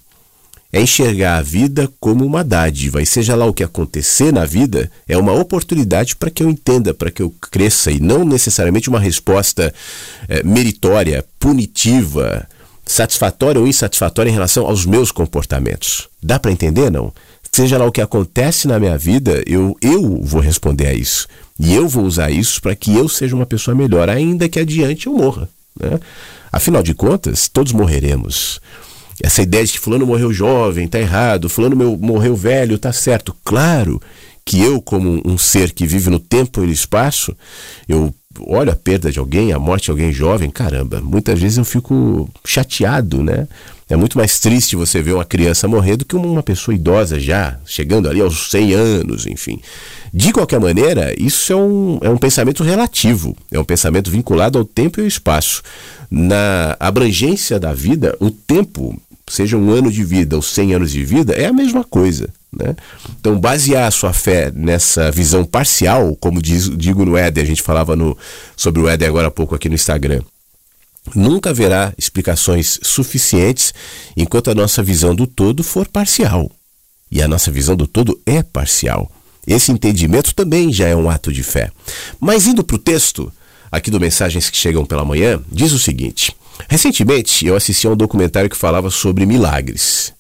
é 0.72 0.82
enxergar 0.82 1.38
a 1.38 1.42
vida 1.42 1.90
como 2.00 2.26
uma 2.26 2.44
dádiva, 2.44 3.02
e 3.02 3.06
seja 3.06 3.36
lá 3.36 3.46
o 3.46 3.54
que 3.54 3.64
acontecer 3.64 4.34
na 4.34 4.46
vida, 4.46 4.92
é 5.08 5.18
uma 5.18 5.34
oportunidade 5.34 6.16
para 6.16 6.30
que 6.30 6.44
eu 6.44 6.50
entenda, 6.50 6.94
para 6.94 7.10
que 7.10 7.22
eu 7.22 7.34
cresça, 7.52 7.92
e 7.92 8.00
não 8.00 8.26
necessariamente 8.26 8.90
uma 8.90 9.00
resposta 9.00 9.74
é, 10.28 10.44
meritória, 10.44 11.26
punitiva, 11.40 12.48
satisfatória 12.88 13.60
ou 13.60 13.68
insatisfatória 13.68 14.30
em 14.30 14.34
relação 14.34 14.66
aos 14.66 14.86
meus 14.86 15.12
comportamentos. 15.12 16.08
Dá 16.22 16.40
para 16.40 16.52
entender, 16.52 16.90
não? 16.90 17.14
Seja 17.52 17.78
lá 17.78 17.86
o 17.86 17.92
que 17.92 18.02
acontece 18.02 18.68
na 18.68 18.80
minha 18.80 18.98
vida, 18.98 19.44
eu, 19.46 19.76
eu 19.82 20.22
vou 20.22 20.42
responder 20.42 20.88
a 20.88 20.94
isso. 20.94 21.28
E 21.60 21.74
eu 21.74 21.88
vou 21.88 22.04
usar 22.04 22.30
isso 22.30 22.62
para 22.62 22.76
que 22.76 22.94
eu 22.96 23.10
seja 23.10 23.36
uma 23.36 23.46
pessoa 23.46 23.76
melhor, 23.76 24.10
ainda 24.10 24.48
que 24.48 24.60
adiante 24.60 25.08
eu 25.08 25.14
morra. 25.14 25.50
Né? 25.80 26.00
Afinal 26.52 26.84
de 26.84 26.94
contas, 26.94 27.48
todos 27.48 27.72
morreremos. 27.72 28.60
Essa 29.22 29.42
ideia 29.42 29.66
de 29.66 29.74
que 29.74 29.80
fulano 29.80 30.06
morreu 30.06 30.32
jovem 30.32 30.86
está 30.86 31.00
errado, 31.00 31.50
fulano 31.50 31.76
meu, 31.76 31.98
morreu 31.98 32.36
velho 32.36 32.76
está 32.76 32.94
certo. 32.94 33.36
Claro 33.44 34.00
que 34.46 34.62
eu, 34.62 34.82
como 34.82 35.22
um 35.26 35.38
ser 35.38 35.72
que 35.72 35.86
vive 35.86 36.10
no 36.10 36.20
tempo 36.20 36.64
e 36.64 36.68
no 36.68 36.72
espaço, 36.72 37.36
eu 37.88 38.14
olho 38.46 38.72
a 38.72 38.76
perda 38.76 39.12
de 39.12 39.20
alguém, 39.20 39.52
a 39.52 39.60
morte 39.60 39.86
de 39.86 39.92
alguém 39.92 40.12
jovem, 40.12 40.50
caramba, 40.50 41.02
muitas 41.02 41.40
vezes 41.40 41.58
eu 41.58 41.66
fico 41.66 42.30
chateado, 42.46 43.24
né? 43.24 43.48
É 43.90 43.96
muito 43.96 44.18
mais 44.18 44.38
triste 44.40 44.76
você 44.76 45.02
ver 45.02 45.14
uma 45.14 45.24
criança 45.24 45.68
morrer 45.68 45.96
do 45.96 46.04
que 46.04 46.16
uma 46.16 46.44
pessoa 46.44 46.76
idosa 46.76 47.18
já, 47.18 47.58
chegando 47.66 48.10
ali 48.10 48.20
aos 48.20 48.52
100 48.52 48.74
anos, 48.74 49.26
enfim. 49.26 49.62
De 50.14 50.34
qualquer 50.34 50.60
maneira, 50.60 51.16
isso 51.18 51.54
é 51.54 51.56
um, 51.56 52.00
é 52.02 52.10
um 52.10 52.18
pensamento 52.18 52.64
relativo, 52.64 53.36
é 53.50 53.58
um 53.58 53.64
pensamento 53.64 54.12
vinculado 54.12 54.60
ao 54.60 54.66
tempo 54.66 55.00
e 55.00 55.04
ao 55.04 55.08
espaço. 55.08 55.64
Na 56.12 56.76
abrangência 56.80 57.58
da 57.58 57.74
vida, 57.74 58.14
o 58.20 58.30
tempo, 58.30 59.00
seja 59.26 59.56
um 59.56 59.72
ano 59.72 59.90
de 59.90 60.04
vida 60.04 60.36
ou 60.36 60.42
100 60.42 60.74
anos 60.74 60.92
de 60.92 61.06
vida, 61.06 61.34
é 61.34 61.46
a 61.46 61.54
mesma 61.54 61.84
coisa. 61.86 62.30
Né? 62.60 62.76
Então, 63.20 63.40
basear 63.40 63.88
a 63.88 63.92
sua 63.92 64.14
fé 64.14 64.52
nessa 64.54 65.12
visão 65.12 65.46
parcial, 65.46 66.16
como 66.20 66.42
diz, 66.42 66.70
digo 66.76 67.06
no 67.06 67.18
Éder, 67.18 67.44
a 67.44 67.48
gente 67.48 67.62
falava 67.62 67.96
no, 67.96 68.18
sobre 68.56 68.82
o 68.82 68.88
Éder 68.88 69.08
agora 69.08 69.28
há 69.28 69.32
pouco 69.32 69.56
aqui 69.56 69.70
no 69.70 69.76
Instagram, 69.76 70.22
nunca 71.16 71.52
haverá 71.52 71.94
explicações 71.98 72.80
suficientes 72.82 73.74
enquanto 74.16 74.50
a 74.50 74.56
nossa 74.56 74.82
visão 74.84 75.16
do 75.16 75.28
todo 75.28 75.64
for 75.64 75.88
parcial. 75.88 76.52
E 77.10 77.22
a 77.22 77.28
nossa 77.28 77.52
visão 77.52 77.76
do 77.76 77.88
todo 77.88 78.20
é 78.26 78.44
parcial. 78.44 79.10
Esse 79.46 79.72
entendimento 79.72 80.36
também 80.36 80.74
já 80.74 80.88
é 80.88 80.96
um 80.96 81.10
ato 81.10 81.32
de 81.32 81.42
fé. 81.42 81.72
Mas 82.20 82.48
indo 82.48 82.64
para 82.64 82.76
o 82.76 82.80
texto, 82.80 83.32
aqui 83.72 83.90
do 83.90 84.00
Mensagens 84.00 84.50
que 84.50 84.58
Chegam 84.58 84.86
pela 84.86 85.06
Manhã, 85.06 85.42
diz 85.50 85.72
o 85.72 85.80
seguinte: 85.80 86.36
Recentemente 86.68 87.46
eu 87.46 87.56
assisti 87.56 87.88
a 87.88 87.92
um 87.92 87.96
documentário 87.96 88.50
que 88.50 88.58
falava 88.58 88.90
sobre 88.90 89.26
milagres. 89.26 90.14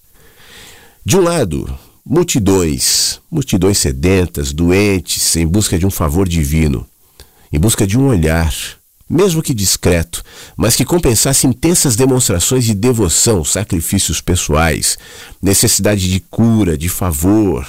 De 1.03 1.17
um 1.17 1.21
lado, 1.21 1.77
multidões, 2.09 3.19
multidões 3.29 3.77
sedentas, 3.77 4.53
doentes, 4.53 5.35
em 5.35 5.45
busca 5.45 5.77
de 5.77 5.85
um 5.85 5.91
favor 5.91 6.27
divino, 6.27 6.87
em 7.51 7.59
busca 7.59 7.85
de 7.85 7.99
um 7.99 8.07
olhar, 8.07 8.53
mesmo 9.09 9.41
que 9.41 9.53
discreto, 9.53 10.23
mas 10.55 10.73
que 10.73 10.85
compensasse 10.85 11.45
intensas 11.45 11.97
demonstrações 11.97 12.63
de 12.63 12.73
devoção, 12.73 13.43
sacrifícios 13.43 14.21
pessoais, 14.21 14.97
necessidade 15.41 16.09
de 16.09 16.21
cura, 16.21 16.77
de 16.77 16.87
favor. 16.87 17.67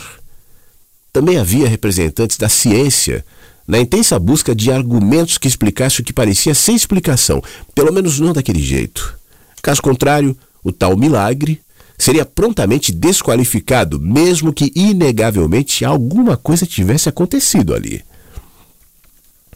Também 1.12 1.36
havia 1.36 1.68
representantes 1.68 2.36
da 2.36 2.48
ciência 2.48 3.24
na 3.66 3.80
intensa 3.80 4.18
busca 4.20 4.54
de 4.54 4.70
argumentos 4.70 5.36
que 5.36 5.48
explicassem 5.48 6.00
o 6.00 6.04
que 6.04 6.12
parecia 6.12 6.54
sem 6.54 6.76
explicação, 6.76 7.42
pelo 7.74 7.92
menos 7.92 8.20
não 8.20 8.32
daquele 8.32 8.62
jeito. 8.62 9.18
Caso 9.60 9.82
contrário, 9.82 10.36
o 10.62 10.70
tal 10.70 10.96
milagre 10.96 11.60
seria 11.98 12.24
prontamente 12.24 12.92
desqualificado, 12.92 14.00
mesmo 14.00 14.52
que 14.52 14.72
inegavelmente 14.74 15.84
alguma 15.84 16.36
coisa 16.36 16.64
tivesse 16.64 17.08
acontecido 17.08 17.74
ali. 17.74 18.04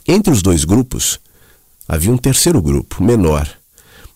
Entre 0.06 0.32
os 0.32 0.42
dois 0.42 0.64
grupos, 0.64 1.20
havia 1.86 2.10
um 2.10 2.18
terceiro 2.18 2.60
grupo, 2.60 3.02
menor, 3.02 3.48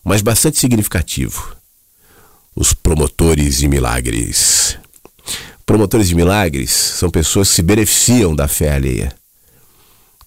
mas 0.03 0.21
bastante 0.21 0.59
significativo: 0.59 1.55
os 2.53 2.73
promotores 2.73 3.57
de 3.57 3.69
milagres. 3.69 4.77
Promotores 5.65 6.07
de 6.07 6.15
milagres 6.15 6.71
são 6.71 7.09
pessoas 7.09 7.49
que 7.49 7.55
se 7.55 7.61
beneficiam 7.61 8.35
da 8.35 8.47
fé 8.47 8.73
alheia. 8.73 9.15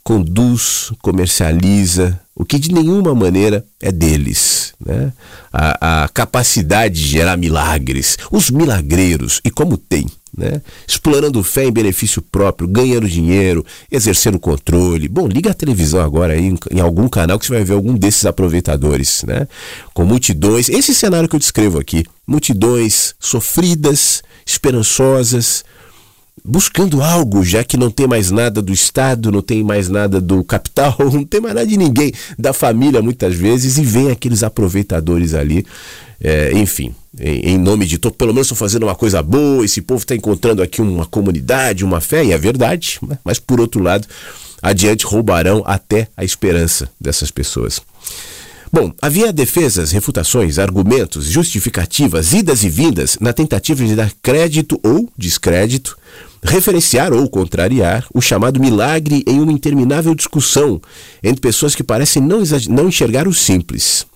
Conduz, 0.02 0.92
comercializa 1.02 2.18
o 2.34 2.44
que 2.44 2.58
de 2.58 2.72
nenhuma 2.72 3.14
maneira 3.14 3.64
é 3.80 3.92
deles. 3.92 4.72
Né? 4.84 5.12
A, 5.52 6.04
a 6.04 6.08
capacidade 6.08 6.94
de 6.94 7.06
gerar 7.06 7.36
milagres, 7.36 8.16
os 8.30 8.50
milagreiros, 8.50 9.40
e 9.44 9.50
como 9.50 9.76
tem 9.76 10.06
né? 10.36 10.62
Explorando 10.86 11.42
fé 11.42 11.64
em 11.64 11.72
benefício 11.72 12.22
próprio, 12.22 12.68
ganhando 12.68 13.08
dinheiro, 13.08 13.64
exercendo 13.90 14.38
controle. 14.38 15.08
Bom, 15.08 15.26
liga 15.26 15.50
a 15.50 15.54
televisão 15.54 16.00
agora 16.00 16.34
aí 16.34 16.54
em 16.70 16.80
algum 16.80 17.08
canal 17.08 17.38
que 17.38 17.46
você 17.46 17.52
vai 17.52 17.64
ver 17.64 17.74
algum 17.74 17.94
desses 17.94 18.24
aproveitadores, 18.24 19.22
né? 19.26 19.46
Com 19.92 20.04
multidões, 20.04 20.68
esse 20.68 20.94
cenário 20.94 21.28
que 21.28 21.36
eu 21.36 21.40
descrevo 21.40 21.78
aqui, 21.78 22.04
multidões 22.26 23.14
sofridas, 23.18 24.22
esperançosas, 24.46 25.64
buscando 26.44 27.02
algo, 27.02 27.44
já 27.44 27.62
que 27.62 27.76
não 27.76 27.90
tem 27.90 28.06
mais 28.06 28.30
nada 28.30 28.62
do 28.62 28.72
Estado, 28.72 29.30
não 29.30 29.42
tem 29.42 29.62
mais 29.62 29.88
nada 29.88 30.20
do 30.20 30.42
capital, 30.42 30.96
não 31.12 31.24
tem 31.24 31.40
mais 31.40 31.54
nada 31.54 31.66
de 31.66 31.76
ninguém, 31.76 32.12
da 32.38 32.52
família 32.52 33.02
muitas 33.02 33.34
vezes, 33.34 33.78
e 33.78 33.82
vem 33.82 34.10
aqueles 34.10 34.42
aproveitadores 34.42 35.34
ali, 35.34 35.64
é, 36.20 36.52
enfim, 36.54 36.94
em, 37.18 37.50
em, 37.50 37.58
nome 37.58 37.86
de 37.86 37.98
todo, 37.98 38.14
pelo 38.14 38.32
menos 38.32 38.46
estou 38.46 38.56
fazendo 38.56 38.84
uma 38.84 38.94
coisa 38.94 39.22
boa, 39.22 39.64
esse 39.64 39.80
povo 39.80 40.00
está 40.00 40.14
encontrando 40.14 40.62
aqui 40.62 40.80
uma 40.80 41.06
comunidade, 41.06 41.84
uma 41.84 42.00
fé, 42.00 42.24
e 42.24 42.32
é 42.32 42.38
verdade, 42.38 42.98
né? 43.06 43.18
mas 43.24 43.38
por 43.38 43.60
outro 43.60 43.82
lado, 43.82 44.06
adiante 44.62 45.06
roubarão 45.06 45.62
até 45.66 46.08
a 46.16 46.24
esperança 46.24 46.88
dessas 47.00 47.30
pessoas. 47.30 47.80
Bom, 48.72 48.92
havia 49.02 49.32
defesas, 49.32 49.90
refutações, 49.90 50.56
argumentos, 50.56 51.26
justificativas, 51.26 52.32
idas 52.32 52.62
e 52.62 52.68
vindas 52.68 53.18
na 53.20 53.32
tentativa 53.32 53.84
de 53.84 53.96
dar 53.96 54.12
crédito 54.22 54.78
ou 54.84 55.10
descrédito, 55.18 55.98
referenciar 56.40 57.12
ou 57.12 57.28
contrariar 57.28 58.06
o 58.14 58.20
chamado 58.20 58.60
milagre 58.60 59.24
em 59.26 59.40
uma 59.40 59.50
interminável 59.50 60.14
discussão 60.14 60.80
entre 61.20 61.40
pessoas 61.40 61.74
que 61.74 61.82
parecem 61.82 62.22
não, 62.22 62.42
não 62.68 62.88
enxergar 62.88 63.26
o 63.26 63.34
simples. 63.34 64.06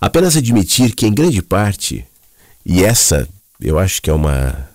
Apenas 0.00 0.34
admitir 0.34 0.94
que, 0.94 1.06
em 1.06 1.12
grande 1.12 1.42
parte, 1.42 2.06
e 2.64 2.82
essa 2.82 3.28
eu 3.60 3.78
acho 3.78 4.00
que 4.00 4.08
é 4.08 4.12
uma, 4.12 4.70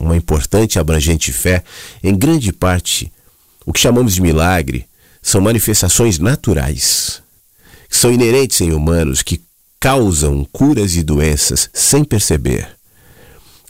uma 0.00 0.16
importante 0.16 0.78
abrangente 0.78 1.32
fé, 1.32 1.64
em 2.04 2.14
grande 2.16 2.52
parte, 2.52 3.10
o 3.66 3.72
que 3.72 3.80
chamamos 3.80 4.14
de 4.14 4.22
milagre 4.22 4.86
são 5.20 5.40
manifestações 5.40 6.20
naturais 6.20 7.23
são 7.96 8.12
inerentes 8.12 8.60
em 8.60 8.72
humanos 8.72 9.22
que 9.22 9.40
causam 9.78 10.44
curas 10.50 10.96
e 10.96 11.02
doenças 11.02 11.70
sem 11.72 12.02
perceber, 12.02 12.68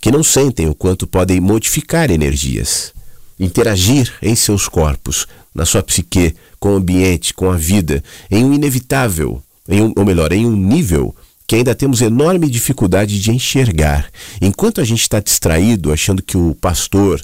que 0.00 0.10
não 0.10 0.22
sentem 0.22 0.68
o 0.68 0.74
quanto 0.74 1.06
podem 1.06 1.40
modificar 1.40 2.10
energias, 2.10 2.92
interagir 3.38 4.12
em 4.22 4.34
seus 4.34 4.66
corpos, 4.66 5.26
na 5.54 5.66
sua 5.66 5.82
psique, 5.82 6.34
com 6.58 6.72
o 6.72 6.76
ambiente, 6.76 7.34
com 7.34 7.50
a 7.50 7.56
vida, 7.56 8.02
em 8.30 8.44
um 8.44 8.54
inevitável, 8.54 9.42
em 9.68 9.82
um, 9.82 9.92
ou 9.94 10.04
melhor, 10.04 10.32
em 10.32 10.46
um 10.46 10.56
nível 10.56 11.14
que 11.46 11.56
ainda 11.56 11.74
temos 11.74 12.00
enorme 12.00 12.48
dificuldade 12.48 13.20
de 13.20 13.30
enxergar. 13.30 14.10
Enquanto 14.40 14.80
a 14.80 14.84
gente 14.84 15.02
está 15.02 15.20
distraído, 15.20 15.92
achando 15.92 16.22
que 16.22 16.36
o 16.36 16.54
pastor, 16.54 17.22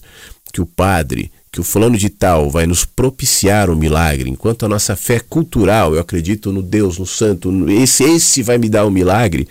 que 0.52 0.60
o 0.60 0.66
padre, 0.66 1.32
que 1.52 1.60
o 1.60 1.64
fulano 1.64 1.98
de 1.98 2.08
tal 2.08 2.48
vai 2.48 2.64
nos 2.64 2.84
propiciar 2.84 3.68
o 3.68 3.72
um 3.72 3.76
milagre, 3.76 4.30
enquanto 4.30 4.64
a 4.64 4.68
nossa 4.68 4.94
fé 4.94 5.18
cultural, 5.18 5.94
eu 5.94 6.00
acredito 6.00 6.52
no 6.52 6.62
Deus, 6.62 6.98
no 6.98 7.06
Santo, 7.06 7.50
esse, 7.68 8.04
esse 8.04 8.42
vai 8.42 8.56
me 8.56 8.68
dar 8.68 8.84
o 8.84 8.88
um 8.88 8.90
milagre, 8.90 9.48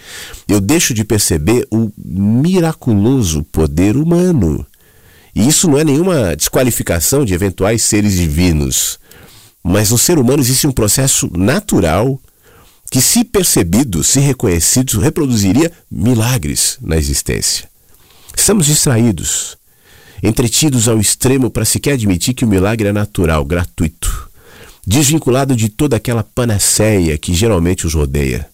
eu 0.47 0.61
deixo 0.61 0.93
de 0.93 1.03
perceber 1.03 1.67
o 1.69 1.91
miraculoso 1.97 3.43
poder 3.51 3.97
humano. 3.97 4.65
E 5.35 5.47
isso 5.47 5.69
não 5.69 5.77
é 5.77 5.83
nenhuma 5.83 6.35
desqualificação 6.35 7.25
de 7.25 7.33
eventuais 7.33 7.81
seres 7.81 8.13
divinos, 8.13 8.97
mas 9.61 9.91
no 9.91 9.97
ser 9.97 10.17
humano 10.17 10.41
existe 10.41 10.65
um 10.67 10.71
processo 10.71 11.29
natural 11.37 12.19
que, 12.89 13.01
se 13.01 13.25
percebido, 13.25 14.03
se 14.05 14.21
reconhecido, 14.21 14.99
reproduziria 14.99 15.69
milagres 15.91 16.77
na 16.81 16.97
existência. 16.97 17.69
Estamos 18.35 18.65
distraídos 18.65 19.58
entretidos 20.21 20.87
ao 20.87 20.99
extremo 20.99 21.49
para 21.49 21.65
sequer 21.65 21.93
admitir 21.93 22.33
que 22.33 22.45
o 22.45 22.47
milagre 22.47 22.89
é 22.89 22.93
natural, 22.93 23.43
gratuito, 23.45 24.29
desvinculado 24.85 25.55
de 25.55 25.69
toda 25.69 25.95
aquela 25.95 26.23
panaceia 26.23 27.17
que 27.17 27.33
geralmente 27.33 27.85
os 27.85 27.93
rodeia. 27.93 28.49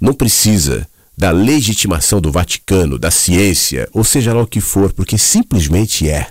Não 0.00 0.12
precisa 0.12 0.86
da 1.16 1.30
legitimação 1.30 2.20
do 2.20 2.32
Vaticano, 2.32 2.98
da 2.98 3.10
ciência, 3.10 3.88
ou 3.92 4.02
seja 4.02 4.32
lá 4.34 4.42
o 4.42 4.46
que 4.46 4.60
for, 4.60 4.92
porque 4.92 5.16
simplesmente 5.16 6.08
é. 6.08 6.28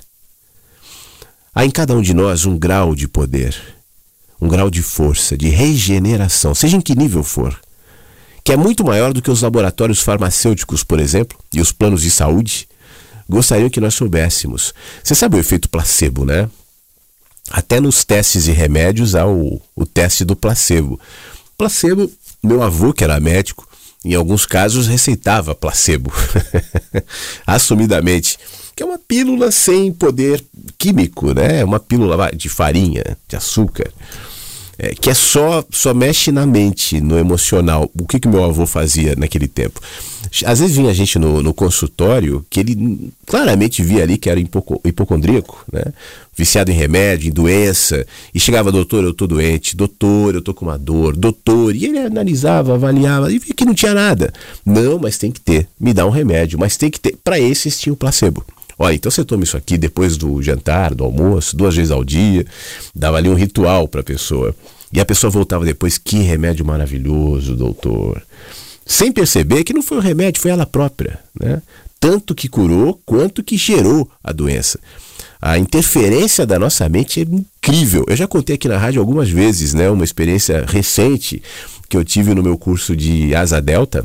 Há 1.53 1.65
em 1.65 1.71
cada 1.71 1.95
um 1.95 2.01
de 2.01 2.13
nós 2.13 2.45
um 2.45 2.57
grau 2.57 2.95
de 2.95 3.07
poder, 3.07 3.55
um 4.39 4.47
grau 4.47 4.69
de 4.69 4.81
força, 4.81 5.37
de 5.37 5.49
regeneração, 5.49 6.55
seja 6.55 6.77
em 6.77 6.81
que 6.81 6.95
nível 6.95 7.23
for, 7.23 7.57
que 8.43 8.51
é 8.51 8.57
muito 8.57 8.83
maior 8.83 9.13
do 9.13 9.21
que 9.21 9.29
os 9.29 9.41
laboratórios 9.41 10.01
farmacêuticos, 10.01 10.83
por 10.83 10.99
exemplo, 10.99 11.37
e 11.53 11.61
os 11.61 11.71
planos 11.71 12.01
de 12.01 12.09
saúde, 12.09 12.67
gostariam 13.31 13.69
que 13.69 13.79
nós 13.79 13.95
soubéssemos. 13.95 14.73
Você 15.03 15.15
sabe 15.15 15.37
o 15.37 15.39
efeito 15.39 15.69
placebo, 15.69 16.25
né? 16.25 16.49
Até 17.49 17.79
nos 17.79 18.03
testes 18.03 18.47
e 18.47 18.51
remédios 18.51 19.15
há 19.15 19.25
o, 19.25 19.61
o 19.75 19.85
teste 19.85 20.23
do 20.23 20.35
placebo. 20.35 20.99
Placebo, 21.57 22.11
meu 22.43 22.61
avô, 22.61 22.93
que 22.93 23.03
era 23.03 23.19
médico, 23.19 23.67
em 24.03 24.13
alguns 24.13 24.45
casos 24.45 24.87
receitava 24.87 25.55
placebo, 25.55 26.11
assumidamente, 27.45 28.37
que 28.75 28.83
é 28.83 28.85
uma 28.85 28.99
pílula 28.99 29.51
sem 29.51 29.91
poder 29.91 30.43
químico, 30.77 31.33
né? 31.33 31.63
Uma 31.63 31.79
pílula 31.79 32.31
de 32.35 32.49
farinha, 32.49 33.17
de 33.27 33.35
açúcar 33.35 33.91
é, 34.83 34.95
que 34.95 35.11
é 35.11 35.13
só, 35.13 35.63
só 35.69 35.93
mexe 35.93 36.31
na 36.31 36.43
mente, 36.43 36.99
no 36.99 37.19
emocional. 37.19 37.87
O 37.93 38.07
que, 38.07 38.19
que 38.19 38.27
meu 38.27 38.43
avô 38.43 38.65
fazia 38.65 39.13
naquele 39.15 39.47
tempo? 39.47 39.79
Às 40.43 40.59
vezes 40.59 40.75
vinha 40.75 40.89
a 40.89 40.93
gente 40.93 41.19
no, 41.19 41.43
no 41.43 41.53
consultório 41.53 42.43
que 42.49 42.59
ele 42.59 43.11
claramente 43.27 43.83
via 43.83 44.01
ali 44.01 44.17
que 44.17 44.27
era 44.27 44.39
hipoco, 44.39 44.81
hipocondríaco, 44.83 45.63
né? 45.71 45.83
viciado 46.35 46.71
em 46.71 46.73
remédio, 46.73 47.27
em 47.27 47.31
doença, 47.31 48.07
e 48.33 48.39
chegava, 48.39 48.71
doutor, 48.71 49.03
eu 49.03 49.13
tô 49.13 49.27
doente, 49.27 49.75
doutor, 49.75 50.33
eu 50.33 50.41
tô 50.41 50.51
com 50.51 50.65
uma 50.65 50.79
dor, 50.79 51.15
doutor, 51.15 51.75
e 51.75 51.85
ele 51.85 51.99
analisava, 51.99 52.73
avaliava, 52.73 53.31
e 53.31 53.37
via 53.37 53.53
que 53.53 53.65
não 53.65 53.75
tinha 53.75 53.93
nada. 53.93 54.33
Não, 54.65 54.97
mas 54.97 55.15
tem 55.15 55.29
que 55.31 55.39
ter, 55.39 55.67
me 55.79 55.93
dá 55.93 56.07
um 56.07 56.09
remédio, 56.09 56.57
mas 56.57 56.75
tem 56.75 56.89
que 56.89 56.99
ter. 56.99 57.15
Para 57.23 57.39
esses 57.39 57.79
tinha 57.79 57.93
o 57.93 57.97
placebo. 57.97 58.43
Olha, 58.81 58.95
então 58.95 59.11
você 59.11 59.23
toma 59.23 59.43
isso 59.43 59.55
aqui 59.55 59.77
depois 59.77 60.17
do 60.17 60.41
jantar, 60.41 60.95
do 60.95 61.03
almoço, 61.03 61.55
duas 61.55 61.75
vezes 61.75 61.91
ao 61.91 62.03
dia. 62.03 62.43
Dava 62.95 63.17
ali 63.17 63.29
um 63.29 63.35
ritual 63.35 63.87
para 63.87 64.01
a 64.01 64.03
pessoa. 64.03 64.55
E 64.91 64.99
a 64.99 65.05
pessoa 65.05 65.29
voltava 65.29 65.63
depois, 65.63 65.99
que 65.99 66.17
remédio 66.17 66.65
maravilhoso, 66.65 67.55
doutor. 67.55 68.23
Sem 68.83 69.11
perceber 69.11 69.63
que 69.63 69.71
não 69.71 69.83
foi 69.83 69.97
o 69.97 70.01
remédio, 70.01 70.41
foi 70.41 70.49
ela 70.49 70.65
própria, 70.65 71.19
né? 71.39 71.61
Tanto 71.99 72.33
que 72.33 72.49
curou 72.49 72.99
quanto 73.05 73.43
que 73.43 73.55
gerou 73.55 74.09
a 74.23 74.31
doença. 74.31 74.79
A 75.39 75.59
interferência 75.59 76.43
da 76.43 76.57
nossa 76.57 76.89
mente 76.89 77.19
é 77.19 77.23
incrível. 77.23 78.03
Eu 78.07 78.15
já 78.15 78.27
contei 78.27 78.55
aqui 78.55 78.67
na 78.67 78.79
rádio 78.79 78.99
algumas 78.99 79.29
vezes, 79.29 79.75
né? 79.75 79.91
Uma 79.91 80.03
experiência 80.03 80.65
recente 80.67 81.39
que 81.87 81.95
eu 81.95 82.03
tive 82.03 82.33
no 82.33 82.41
meu 82.41 82.57
curso 82.57 82.95
de 82.95 83.35
Asa 83.35 83.61
Delta, 83.61 84.03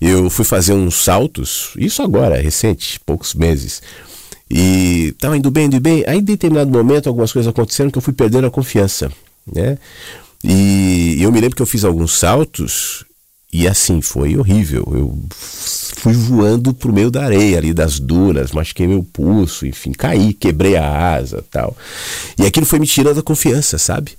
eu 0.00 0.30
fui 0.30 0.44
fazer 0.44 0.72
uns 0.72 0.94
saltos, 1.02 1.72
isso 1.76 2.02
agora, 2.02 2.40
recente, 2.40 2.98
poucos 3.00 3.34
meses. 3.34 3.82
E 4.50 5.08
estava 5.08 5.36
indo 5.36 5.50
bem, 5.50 5.66
indo 5.66 5.78
bem. 5.78 6.02
Aí, 6.06 6.18
em 6.18 6.22
determinado 6.22 6.70
momento, 6.70 7.08
algumas 7.08 7.32
coisas 7.32 7.48
aconteceram 7.48 7.90
que 7.90 7.98
eu 7.98 8.02
fui 8.02 8.12
perdendo 8.12 8.46
a 8.46 8.50
confiança, 8.50 9.12
né? 9.46 9.78
E 10.42 11.18
eu 11.20 11.30
me 11.30 11.40
lembro 11.40 11.54
que 11.54 11.62
eu 11.62 11.66
fiz 11.66 11.84
alguns 11.84 12.18
saltos 12.18 13.04
e 13.52 13.66
assim, 13.68 14.00
foi 14.00 14.36
horrível. 14.36 14.86
Eu 14.92 15.18
fui 15.30 16.14
voando 16.14 16.72
pro 16.72 16.92
meio 16.92 17.10
da 17.10 17.24
areia 17.24 17.58
ali, 17.58 17.74
das 17.74 17.98
dunas, 17.98 18.52
machuquei 18.52 18.86
meu 18.86 19.02
pulso, 19.02 19.66
enfim, 19.66 19.92
caí, 19.92 20.32
quebrei 20.32 20.76
a 20.76 21.14
asa 21.14 21.44
tal. 21.50 21.76
E 22.38 22.46
aquilo 22.46 22.64
foi 22.64 22.78
me 22.78 22.86
tirando 22.86 23.18
a 23.18 23.22
confiança, 23.22 23.76
sabe? 23.76 24.12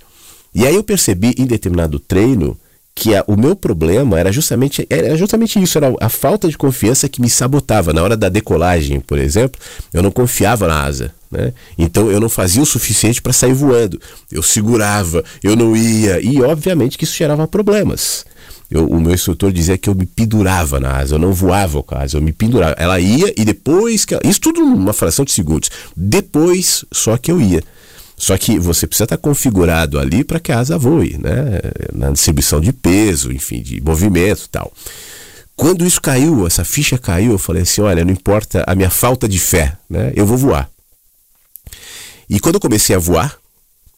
E 0.54 0.66
aí 0.66 0.74
eu 0.74 0.84
percebi 0.84 1.34
em 1.38 1.46
determinado 1.46 1.98
treino 1.98 2.58
que 2.94 3.14
a, 3.14 3.24
o 3.26 3.36
meu 3.36 3.56
problema 3.56 4.18
era 4.18 4.30
justamente, 4.30 4.86
era 4.88 5.16
justamente 5.16 5.60
isso, 5.60 5.78
era 5.78 5.94
a 6.00 6.08
falta 6.08 6.48
de 6.48 6.58
confiança 6.58 7.08
que 7.08 7.20
me 7.20 7.28
sabotava. 7.28 7.92
Na 7.92 8.02
hora 8.02 8.16
da 8.16 8.28
decolagem, 8.28 9.00
por 9.00 9.18
exemplo, 9.18 9.60
eu 9.92 10.02
não 10.02 10.10
confiava 10.10 10.68
na 10.68 10.82
asa. 10.82 11.12
Né? 11.30 11.52
Então 11.78 12.10
eu 12.10 12.20
não 12.20 12.28
fazia 12.28 12.62
o 12.62 12.66
suficiente 12.66 13.22
para 13.22 13.32
sair 13.32 13.54
voando. 13.54 14.00
Eu 14.30 14.42
segurava, 14.42 15.24
eu 15.42 15.56
não 15.56 15.74
ia, 15.74 16.20
e 16.20 16.40
obviamente 16.42 16.98
que 16.98 17.04
isso 17.04 17.16
gerava 17.16 17.48
problemas. 17.48 18.24
Eu, 18.70 18.86
o 18.86 19.00
meu 19.00 19.12
instrutor 19.12 19.52
dizia 19.52 19.76
que 19.76 19.88
eu 19.88 19.94
me 19.94 20.06
pendurava 20.06 20.80
na 20.80 20.96
asa, 20.96 21.14
eu 21.14 21.18
não 21.18 21.32
voava 21.32 21.82
com 21.82 21.94
a 21.94 22.02
asa, 22.02 22.16
eu 22.16 22.22
me 22.22 22.32
pendurava. 22.32 22.74
Ela 22.78 22.98
ia 22.98 23.32
e 23.36 23.44
depois 23.44 24.04
que. 24.04 24.14
Ela, 24.14 24.22
isso 24.24 24.40
tudo 24.40 24.60
numa 24.60 24.94
fração 24.94 25.24
de 25.24 25.32
segundos. 25.32 25.70
Depois, 25.94 26.84
só 26.90 27.18
que 27.18 27.30
eu 27.30 27.40
ia. 27.40 27.62
Só 28.22 28.38
que 28.38 28.56
você 28.56 28.86
precisa 28.86 29.02
estar 29.02 29.16
configurado 29.18 29.98
ali 29.98 30.22
para 30.22 30.38
que 30.38 30.52
a 30.52 30.60
asa 30.60 30.78
voe, 30.78 31.18
né? 31.18 31.58
Na 31.92 32.12
distribuição 32.12 32.60
de 32.60 32.72
peso, 32.72 33.32
enfim, 33.32 33.60
de 33.60 33.80
movimento 33.80 34.48
tal. 34.48 34.72
Quando 35.56 35.84
isso 35.84 36.00
caiu, 36.00 36.46
essa 36.46 36.64
ficha 36.64 36.96
caiu, 36.96 37.32
eu 37.32 37.38
falei 37.38 37.62
assim: 37.62 37.80
olha, 37.80 38.04
não 38.04 38.12
importa 38.12 38.62
a 38.64 38.76
minha 38.76 38.90
falta 38.90 39.28
de 39.28 39.40
fé, 39.40 39.76
né? 39.90 40.12
Eu 40.14 40.24
vou 40.24 40.38
voar. 40.38 40.70
E 42.30 42.38
quando 42.38 42.54
eu 42.54 42.60
comecei 42.60 42.94
a 42.94 42.98
voar, 43.00 43.36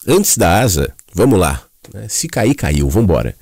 antes 0.07 0.39
da 0.39 0.59
asa, 0.59 0.91
vamos 1.13 1.37
lá, 1.37 1.61
né? 1.93 2.07
se 2.09 2.27
cair, 2.27 2.55
caiu, 2.55 2.89
vamos 2.89 3.03
embora. 3.03 3.35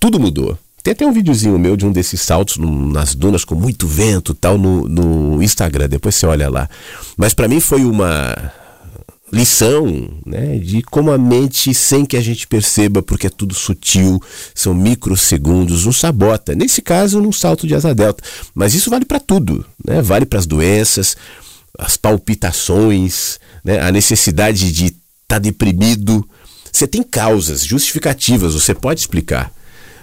Tudo 0.00 0.18
mudou. 0.18 0.58
Tem 0.82 0.92
até 0.92 1.06
um 1.06 1.12
videozinho 1.12 1.58
meu 1.58 1.76
de 1.76 1.84
um 1.84 1.92
desses 1.92 2.22
saltos 2.22 2.56
nas 2.56 3.14
dunas 3.14 3.44
com 3.44 3.54
muito 3.54 3.86
vento 3.86 4.32
tal 4.32 4.56
no, 4.56 4.88
no 4.88 5.42
Instagram, 5.42 5.90
depois 5.90 6.14
você 6.14 6.24
olha 6.24 6.48
lá. 6.48 6.70
Mas 7.18 7.34
para 7.34 7.48
mim 7.48 7.60
foi 7.60 7.84
uma 7.84 8.34
lição 9.32 10.08
né, 10.24 10.58
de 10.58 10.82
como 10.82 11.10
a 11.10 11.18
mente, 11.18 11.74
sem 11.74 12.04
que 12.04 12.16
a 12.16 12.20
gente 12.20 12.46
perceba, 12.46 13.02
porque 13.02 13.26
é 13.26 13.30
tudo 13.30 13.54
sutil, 13.54 14.22
são 14.54 14.72
microsegundos, 14.72 15.84
nos 15.84 15.98
sabota. 15.98 16.54
Nesse 16.54 16.80
caso, 16.80 17.20
num 17.20 17.32
salto 17.32 17.66
de 17.66 17.74
asa 17.74 17.94
delta. 17.94 18.22
Mas 18.54 18.74
isso 18.74 18.90
vale 18.90 19.04
para 19.04 19.20
tudo, 19.20 19.64
né? 19.84 20.00
vale 20.00 20.26
para 20.26 20.38
as 20.38 20.46
doenças, 20.46 21.16
as 21.78 21.96
palpitações, 21.96 23.38
né? 23.64 23.80
a 23.80 23.90
necessidade 23.90 24.72
de 24.72 24.86
estar 24.86 24.96
tá 25.26 25.38
deprimido. 25.38 26.26
Você 26.72 26.86
tem 26.86 27.02
causas 27.02 27.64
justificativas, 27.64 28.54
você 28.54 28.74
pode 28.74 29.00
explicar, 29.00 29.50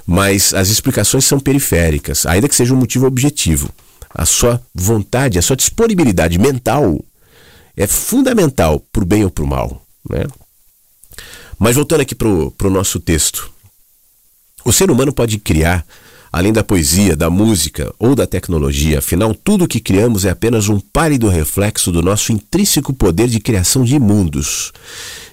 mas 0.05 0.53
as 0.53 0.69
explicações 0.69 1.23
são 1.23 1.39
periféricas, 1.39 2.25
ainda 2.25 2.49
que 2.49 2.55
seja 2.55 2.73
um 2.73 2.77
motivo 2.77 3.05
objetivo. 3.05 3.69
A 4.15 4.25
sua 4.25 4.61
vontade, 4.75 5.39
a 5.39 5.41
sua 5.41 5.55
disponibilidade 5.55 6.37
mental 6.37 6.99
é 7.75 7.87
fundamental 7.87 8.79
para 8.91 9.03
o 9.03 9.05
bem 9.05 9.23
ou 9.23 9.31
para 9.31 9.43
o 9.43 9.47
mal. 9.47 9.81
Né? 10.09 10.25
Mas 11.57 11.75
voltando 11.75 12.01
aqui 12.01 12.15
para 12.15 12.27
o 12.27 12.69
nosso 12.69 12.99
texto. 12.99 13.51
O 14.65 14.71
ser 14.71 14.89
humano 14.89 15.11
pode 15.11 15.37
criar, 15.37 15.85
além 16.31 16.53
da 16.53 16.63
poesia, 16.63 17.15
da 17.15 17.29
música 17.29 17.93
ou 17.99 18.15
da 18.15 18.25
tecnologia, 18.25 18.99
afinal, 18.99 19.35
tudo 19.35 19.65
o 19.65 19.67
que 19.67 19.79
criamos 19.79 20.23
é 20.25 20.29
apenas 20.29 20.69
um 20.69 20.79
pálido 20.79 21.27
reflexo 21.27 21.91
do 21.91 22.01
nosso 22.01 22.31
intrínseco 22.31 22.93
poder 22.93 23.27
de 23.27 23.39
criação 23.39 23.83
de 23.83 23.99
mundos, 23.99 24.71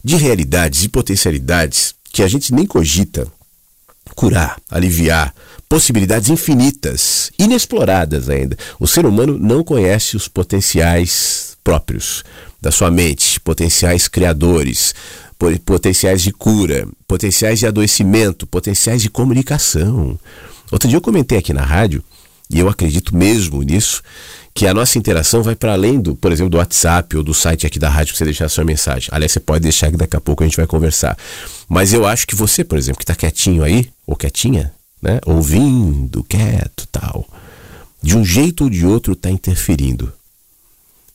de 0.03 0.17
realidades 0.17 0.85
e 0.85 0.89
potencialidades 0.89 1.95
que 2.13 2.23
a 2.23 2.29
gente 2.29 2.53
nem 2.53 2.67
cogita. 2.67 3.27
Curar, 4.17 4.61
aliviar, 4.69 5.33
possibilidades 5.69 6.31
infinitas, 6.31 7.31
inexploradas 7.39 8.29
ainda. 8.29 8.57
O 8.79 8.87
ser 8.87 9.07
humano 9.07 9.39
não 9.39 9.63
conhece 9.63 10.17
os 10.17 10.27
potenciais 10.27 11.50
próprios 11.63 12.25
da 12.61 12.71
sua 12.71 12.91
mente, 12.91 13.41
potenciais 13.41 14.09
criadores, 14.09 14.95
potenciais 15.65 16.23
de 16.23 16.33
cura, 16.33 16.87
potenciais 17.07 17.59
de 17.59 17.67
adoecimento, 17.67 18.47
potenciais 18.47 19.01
de 19.01 19.09
comunicação. 19.09 20.19
Outro 20.71 20.89
dia 20.89 20.97
eu 20.97 21.03
comentei 21.03 21.39
aqui 21.39 21.53
na 21.53 21.65
rádio, 21.65 22.05
e 22.51 22.59
eu 22.59 22.69
acredito 22.69 23.17
mesmo 23.17 23.63
nisso, 23.63 24.03
que 24.53 24.67
a 24.67 24.75
nossa 24.75 24.99
interação 24.99 25.43
vai 25.43 25.55
para 25.55 25.73
além 25.73 26.01
do, 26.01 26.17
por 26.17 26.33
exemplo, 26.33 26.51
do 26.51 26.57
WhatsApp 26.59 27.17
ou 27.17 27.23
do 27.23 27.33
site 27.33 27.67
aqui 27.67 27.79
da 27.79 27.89
rádio 27.89 28.13
para 28.13 28.19
você 28.19 28.25
deixar 28.25 28.47
a 28.47 28.49
sua 28.49 28.65
mensagem. 28.65 29.09
Aliás, 29.13 29.33
você 29.33 29.41
pode 29.41 29.63
deixar 29.63 29.91
que 29.91 29.97
daqui 29.97 30.17
a 30.17 30.21
pouco 30.21 30.43
a 30.43 30.47
gente 30.47 30.57
vai 30.57 30.67
conversar. 30.67 31.17
Mas 31.69 31.93
eu 31.93 32.05
acho 32.05 32.27
que 32.27 32.35
você, 32.35 32.65
por 32.65 32.77
exemplo, 32.77 32.99
que 32.99 33.05
está 33.05 33.15
quietinho 33.15 33.63
aí, 33.63 33.89
ou 34.07 34.17
quietinha, 34.17 34.73
né, 35.01 35.21
ouvindo, 35.25 36.25
quieto, 36.25 36.87
tal, 36.91 37.27
de 38.03 38.17
um 38.17 38.25
jeito 38.25 38.65
ou 38.65 38.71
de 38.71 38.85
outro 38.85 39.13
está 39.13 39.31
interferindo. 39.31 40.13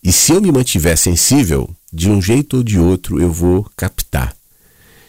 E 0.05 0.11
se 0.11 0.33
eu 0.33 0.39
me 0.39 0.51
mantiver 0.51 0.95
sensível, 0.95 1.67
de 1.91 2.11
um 2.11 2.21
jeito 2.21 2.57
ou 2.57 2.63
de 2.63 2.77
outro 2.77 3.19
eu 3.19 3.31
vou 3.31 3.67
captar. 3.75 4.35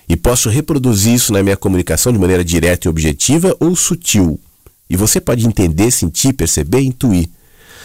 E 0.09 0.17
posso 0.17 0.49
reproduzir 0.49 1.13
isso 1.13 1.35
na 1.35 1.43
minha 1.43 1.57
comunicação 1.57 2.11
de 2.11 2.19
maneira 2.19 2.43
direta 2.43 2.89
e 2.89 2.91
objetiva 2.91 3.55
ou 3.61 3.77
sutil. 3.77 4.41
E 4.89 4.97
você 4.97 5.21
pode 5.21 5.47
entender, 5.47 5.91
sentir, 5.91 6.33
perceber, 6.33 6.81
intuir. 6.81 7.29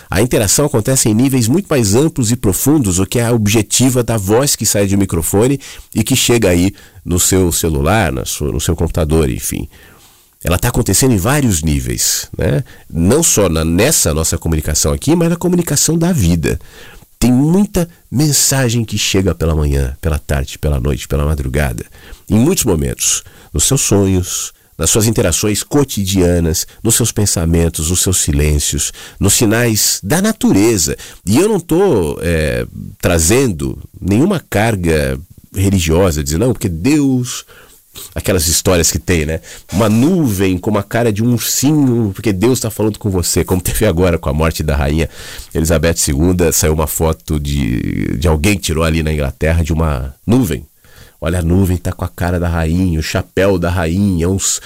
A 0.09 0.21
interação 0.21 0.65
acontece 0.65 1.09
em 1.09 1.13
níveis 1.13 1.49
muito 1.49 1.67
mais 1.67 1.95
amplos 1.95 2.31
e 2.31 2.37
profundos 2.37 2.95
do 2.95 3.05
que 3.05 3.19
a 3.19 3.33
objetiva 3.33 4.01
da 4.01 4.15
voz 4.15 4.55
que 4.55 4.65
sai 4.65 4.87
de 4.87 4.95
um 4.95 4.99
microfone 4.99 5.59
e 5.93 6.05
que 6.05 6.15
chega 6.15 6.49
aí 6.49 6.73
no 7.03 7.19
seu 7.19 7.51
celular, 7.51 8.13
no 8.13 8.59
seu 8.61 8.75
computador, 8.75 9.29
enfim. 9.29 9.67
Ela 10.43 10.55
está 10.55 10.69
acontecendo 10.69 11.13
em 11.13 11.17
vários 11.17 11.61
níveis, 11.61 12.29
né? 12.37 12.63
não 12.89 13.21
só 13.21 13.49
na, 13.49 13.65
nessa 13.65 14.13
nossa 14.13 14.37
comunicação 14.37 14.93
aqui, 14.93 15.15
mas 15.15 15.29
na 15.29 15.35
comunicação 15.35 15.97
da 15.97 16.13
vida. 16.13 16.59
Tem 17.21 17.31
muita 17.31 17.87
mensagem 18.09 18.83
que 18.83 18.97
chega 18.97 19.35
pela 19.35 19.55
manhã, 19.55 19.95
pela 20.01 20.17
tarde, 20.17 20.57
pela 20.57 20.79
noite, 20.79 21.07
pela 21.07 21.23
madrugada. 21.23 21.85
Em 22.27 22.33
muitos 22.33 22.65
momentos, 22.65 23.23
nos 23.53 23.65
seus 23.65 23.81
sonhos, 23.81 24.51
nas 24.75 24.89
suas 24.89 25.05
interações 25.05 25.61
cotidianas, 25.61 26.65
nos 26.81 26.95
seus 26.95 27.11
pensamentos, 27.11 27.91
nos 27.91 28.01
seus 28.01 28.17
silêncios, 28.21 28.91
nos 29.19 29.35
sinais 29.35 29.99
da 30.01 30.19
natureza. 30.19 30.97
E 31.23 31.37
eu 31.37 31.47
não 31.47 31.57
estou 31.57 32.17
é, 32.23 32.65
trazendo 32.99 33.77
nenhuma 34.01 34.43
carga 34.49 35.19
religiosa, 35.53 36.23
dizendo, 36.23 36.47
não, 36.47 36.53
porque 36.53 36.69
Deus 36.69 37.45
aquelas 38.15 38.47
histórias 38.47 38.89
que 38.91 38.99
tem, 38.99 39.25
né? 39.25 39.41
Uma 39.71 39.89
nuvem 39.89 40.57
com 40.57 40.69
uma 40.69 40.83
cara 40.83 41.11
de 41.11 41.23
um 41.23 41.33
ursinho, 41.33 42.11
porque 42.13 42.31
Deus 42.31 42.59
está 42.59 42.69
falando 42.69 42.97
com 42.97 43.09
você, 43.09 43.43
como 43.43 43.61
teve 43.61 43.85
agora 43.85 44.17
com 44.17 44.29
a 44.29 44.33
morte 44.33 44.63
da 44.63 44.75
rainha 44.75 45.09
Elizabeth 45.53 45.95
II, 46.07 46.51
saiu 46.51 46.73
uma 46.73 46.87
foto 46.87 47.39
de, 47.39 48.17
de 48.17 48.27
alguém 48.27 48.55
que 48.55 48.63
tirou 48.63 48.83
ali 48.83 49.03
na 49.03 49.13
Inglaterra 49.13 49.63
de 49.63 49.73
uma 49.73 50.13
nuvem. 50.25 50.65
Olha, 51.23 51.39
a 51.39 51.43
nuvem 51.43 51.77
está 51.77 51.91
com 51.91 52.03
a 52.03 52.07
cara 52.07 52.39
da 52.39 52.49
rainha, 52.49 52.99
o 52.99 53.03
chapéu 53.03 53.59
da 53.59 53.69
rainha, 53.69 54.27
uns, 54.27 54.59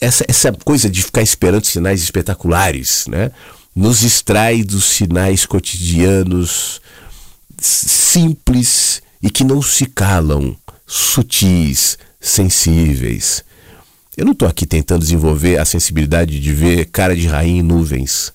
essa, 0.00 0.24
essa 0.28 0.52
coisa 0.52 0.88
de 0.88 1.02
ficar 1.02 1.20
esperando 1.20 1.64
sinais 1.64 2.00
espetaculares, 2.00 3.06
né? 3.08 3.32
Nos 3.74 4.04
extrai 4.04 4.62
dos 4.62 4.84
sinais 4.84 5.44
cotidianos 5.44 6.80
simples 7.58 9.02
e 9.20 9.30
que 9.30 9.42
não 9.42 9.60
se 9.60 9.86
calam, 9.86 10.56
sutis, 10.86 11.98
sensíveis. 12.20 13.44
Eu 14.16 14.24
não 14.24 14.32
estou 14.32 14.48
aqui 14.48 14.64
tentando 14.64 15.02
desenvolver 15.02 15.58
a 15.58 15.64
sensibilidade 15.64 16.40
de 16.40 16.52
ver 16.52 16.86
cara 16.86 17.14
de 17.14 17.26
rainha 17.26 17.60
em 17.60 17.62
nuvens. 17.62 18.32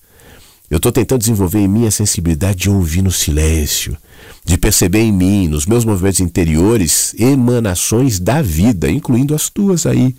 Eu 0.70 0.76
estou 0.76 0.92
tentando 0.92 1.18
desenvolver 1.18 1.58
em 1.58 1.68
mim 1.68 1.86
a 1.86 1.90
sensibilidade 1.90 2.60
de 2.60 2.70
ouvir 2.70 3.02
no 3.02 3.10
silêncio, 3.10 3.96
de 4.44 4.56
perceber 4.56 5.00
em 5.00 5.12
mim, 5.12 5.48
nos 5.48 5.66
meus 5.66 5.84
movimentos 5.84 6.20
interiores, 6.20 7.14
emanações 7.18 8.18
da 8.18 8.40
vida, 8.40 8.90
incluindo 8.90 9.34
as 9.34 9.50
tuas 9.50 9.84
aí, 9.84 10.14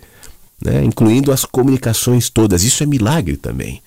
né? 0.62 0.84
incluindo 0.84 1.32
as 1.32 1.44
comunicações 1.44 2.28
todas. 2.28 2.62
Isso 2.62 2.82
é 2.82 2.86
milagre 2.86 3.36
também. 3.36 3.82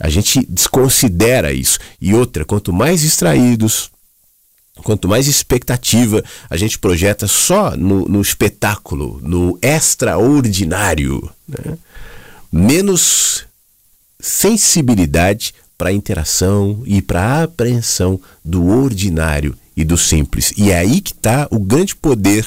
A 0.00 0.08
gente 0.08 0.44
desconsidera 0.48 1.52
isso. 1.52 1.78
E 2.00 2.14
outra, 2.14 2.44
quanto 2.44 2.72
mais 2.72 3.02
distraídos, 3.02 3.90
Quanto 4.82 5.08
mais 5.08 5.26
expectativa 5.26 6.22
a 6.48 6.56
gente 6.56 6.78
projeta 6.78 7.26
só 7.26 7.76
no, 7.76 8.08
no 8.08 8.20
espetáculo, 8.20 9.20
no 9.22 9.58
extraordinário, 9.62 11.30
né? 11.48 11.78
menos 12.52 13.44
sensibilidade 14.18 15.54
para 15.78 15.90
a 15.90 15.92
interação 15.92 16.82
e 16.84 17.00
para 17.00 17.22
a 17.22 17.42
apreensão 17.44 18.20
do 18.44 18.66
ordinário 18.66 19.56
e 19.76 19.84
do 19.84 19.96
simples. 19.96 20.52
E 20.56 20.70
é 20.70 20.78
aí 20.78 21.00
que 21.00 21.12
está 21.12 21.48
o 21.50 21.58
grande 21.58 21.96
poder 21.96 22.46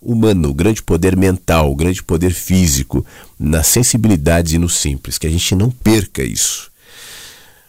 humano, 0.00 0.50
o 0.50 0.54
grande 0.54 0.82
poder 0.82 1.16
mental, 1.16 1.70
o 1.70 1.76
grande 1.76 2.02
poder 2.02 2.32
físico, 2.32 3.06
nas 3.38 3.68
sensibilidades 3.68 4.52
e 4.52 4.58
no 4.58 4.68
simples. 4.68 5.18
Que 5.18 5.26
a 5.26 5.30
gente 5.30 5.54
não 5.54 5.70
perca 5.70 6.22
isso. 6.22 6.70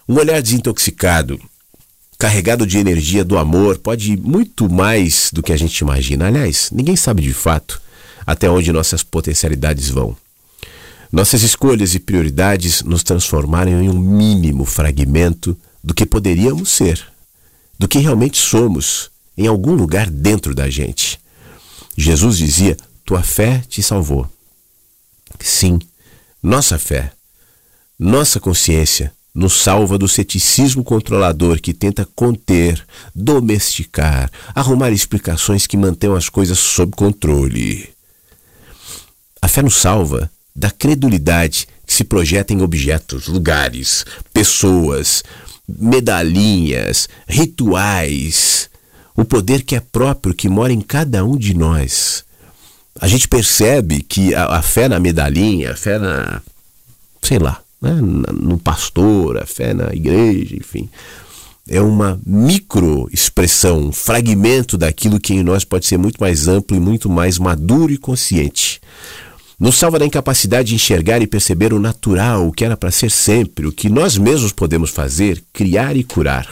Um 0.10 0.15
olhar 0.15 0.41
desintoxicado 0.41 1.39
carregado 2.17 2.65
de 2.65 2.77
energia 2.77 3.23
do 3.23 3.38
amor, 3.38 3.77
pode 3.77 4.13
ir 4.13 4.17
muito 4.17 4.69
mais 4.69 5.30
do 5.32 5.43
que 5.43 5.53
a 5.53 5.58
gente 5.58 5.77
imagina. 5.80 6.27
Aliás, 6.27 6.69
ninguém 6.71 6.95
sabe 6.95 7.21
de 7.21 7.34
fato 7.34 7.82
até 8.25 8.49
onde 8.49 8.73
nossas 8.73 9.03
potencialidades 9.03 9.89
vão. 9.89 10.15
Nossas 11.12 11.43
escolhas 11.43 11.95
e 11.95 11.99
prioridades 11.99 12.82
nos 12.82 13.03
transformaram 13.03 13.82
em 13.82 13.89
um 13.89 13.97
mínimo 13.97 14.65
fragmento 14.65 15.58
do 15.82 15.93
que 15.93 16.06
poderíamos 16.06 16.69
ser, 16.69 17.01
do 17.80 17.88
que 17.88 17.99
realmente 17.99 18.38
somos, 18.38 19.10
em 19.38 19.47
algum 19.47 19.73
lugar 19.73 20.10
dentro 20.10 20.53
da 20.53 20.69
gente. 20.69 21.19
Jesus 21.95 22.38
dizia: 22.38 22.75
Tua 23.06 23.23
fé 23.23 23.63
te 23.69 23.82
salvou. 23.82 24.30
Sim, 25.39 25.80
nossa 26.43 26.77
fé, 26.77 27.13
nossa 27.97 28.39
consciência, 28.39 29.13
nos 29.38 29.54
salva 29.54 30.00
do 30.00 30.08
ceticismo 30.08 30.84
controlador 30.84 31.62
que 31.62 31.71
tenta 31.71 32.10
conter, 32.15 32.84
domesticar, 33.13 34.32
arrumar 34.56 34.89
explicações 34.89 35.67
que 35.67 35.78
mantenham 35.78 36.15
as 36.15 36.28
coisas 36.28 36.58
sob 36.58 36.91
controle. 36.95 37.88
A 39.39 39.47
fé 39.47 39.62
nos 39.62 39.76
salva 39.76 40.32
da 40.56 40.71
credulidade 40.71 41.67
que 41.86 41.93
se 41.93 42.04
projeta 42.04 42.52
em 42.52 42.63
objetos, 42.63 43.28
lugares, 43.28 44.08
pessoas, 44.34 45.23
medalhinhas, 45.69 47.08
rituais, 47.28 48.71
o 49.15 49.23
poder 49.23 49.62
que 49.62 49.76
é 49.76 49.80
próprio, 49.80 50.34
que 50.34 50.50
mora 50.50 50.73
em 50.73 50.82
cada 50.82 51.23
um 51.23 51.38
de 51.38 51.54
nós. 51.54 52.26
A 53.00 53.08
gente 53.08 53.28
percebe 53.28 54.02
que 54.02 54.34
a, 54.34 54.45
a 54.45 54.62
fé 54.63 54.89
na 54.89 55.00
medalhinha, 55.00 55.73
a 55.73 55.76
fé 55.76 56.00
na. 56.00 56.41
sei 57.21 57.38
lá, 57.38 57.62
né? 57.82 57.94
no 58.02 58.58
pastor, 58.58 59.38
a 59.38 59.46
fé 59.46 59.74
na 59.74 59.94
igreja, 59.94 60.56
enfim. 60.56 60.90
É 61.70 61.82
uma 61.82 62.20
micro 62.26 63.10
expressão, 63.12 63.88
um 63.88 63.92
fragmento 63.92 64.78
daquilo 64.78 65.20
que 65.20 65.34
em 65.34 65.44
nós 65.44 65.66
pode 65.66 65.86
ser 65.86 65.98
muito 65.98 66.18
mais 66.20 66.48
amplo 66.48 66.78
e 66.78 66.80
muito 66.80 67.10
mais 67.10 67.38
maduro 67.38 67.92
e 67.92 67.98
consciente. 67.98 68.80
Nos 69.60 69.76
salva 69.76 70.00
da 70.00 70.06
incapacidade 70.06 70.70
de 70.70 70.76
enxergar 70.76 71.22
e 71.22 71.28
perceber 71.28 71.74
o 71.74 71.80
natural, 71.80 72.48
o 72.48 72.52
que 72.52 72.63
era 72.63 72.78
para 72.78 72.92
ser 72.92 73.12
sempre, 73.12 73.66
o 73.66 73.72
que 73.72 73.90
nós 73.90 74.18
mesmos 74.18 74.54
podemos 74.54 74.92
fazer, 74.92 75.44
criar 75.52 75.98
e 75.98 76.04
curar. 76.04 76.48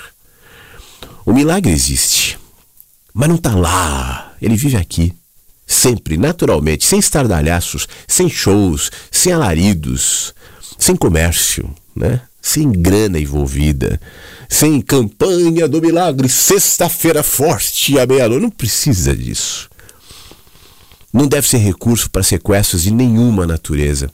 O 1.25 1.31
milagre 1.31 1.71
existe, 1.71 2.37
mas 3.13 3.29
não 3.29 3.35
está 3.35 3.55
lá, 3.55 4.33
ele 4.41 4.57
vive 4.57 4.75
aqui. 4.75 5.13
Sempre, 5.65 6.17
naturalmente, 6.17 6.85
sem 6.85 6.99
estardalhaços, 6.99 7.87
sem 8.07 8.29
shows, 8.29 8.91
sem 9.09 9.31
alaridos, 9.33 10.33
sem 10.77 10.95
comércio, 10.95 11.73
né? 11.95 12.21
sem 12.45 12.71
grana 12.71 13.19
envolvida, 13.19 13.99
sem 14.47 14.79
campanha 14.79 15.67
do 15.67 15.81
milagre, 15.81 16.29
sexta-feira 16.29 17.23
forte 17.23 17.97
à. 17.97 18.05
Não 18.39 18.51
precisa 18.51 19.15
disso. 19.15 19.67
Não 21.11 21.27
deve 21.27 21.47
ser 21.47 21.57
recurso 21.57 22.07
para 22.11 22.21
sequestros 22.21 22.83
de 22.83 22.91
nenhuma 22.91 23.47
natureza, 23.47 24.11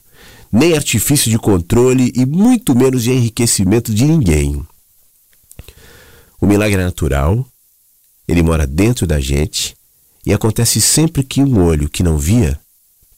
nem 0.50 0.74
artifício 0.74 1.30
de 1.30 1.38
controle 1.38 2.14
e 2.16 2.26
muito 2.26 2.74
menos 2.74 3.04
de 3.04 3.12
enriquecimento 3.12 3.94
de 3.94 4.06
ninguém. 4.06 4.66
O 6.40 6.48
milagre 6.48 6.80
é 6.80 6.86
natural, 6.86 7.46
ele 8.26 8.42
mora 8.42 8.66
dentro 8.66 9.06
da 9.06 9.20
gente 9.20 9.76
e 10.26 10.34
acontece 10.34 10.80
sempre 10.80 11.22
que 11.22 11.42
um 11.42 11.62
olho 11.62 11.90
que 11.90 12.02
não 12.02 12.18
via 12.18 12.58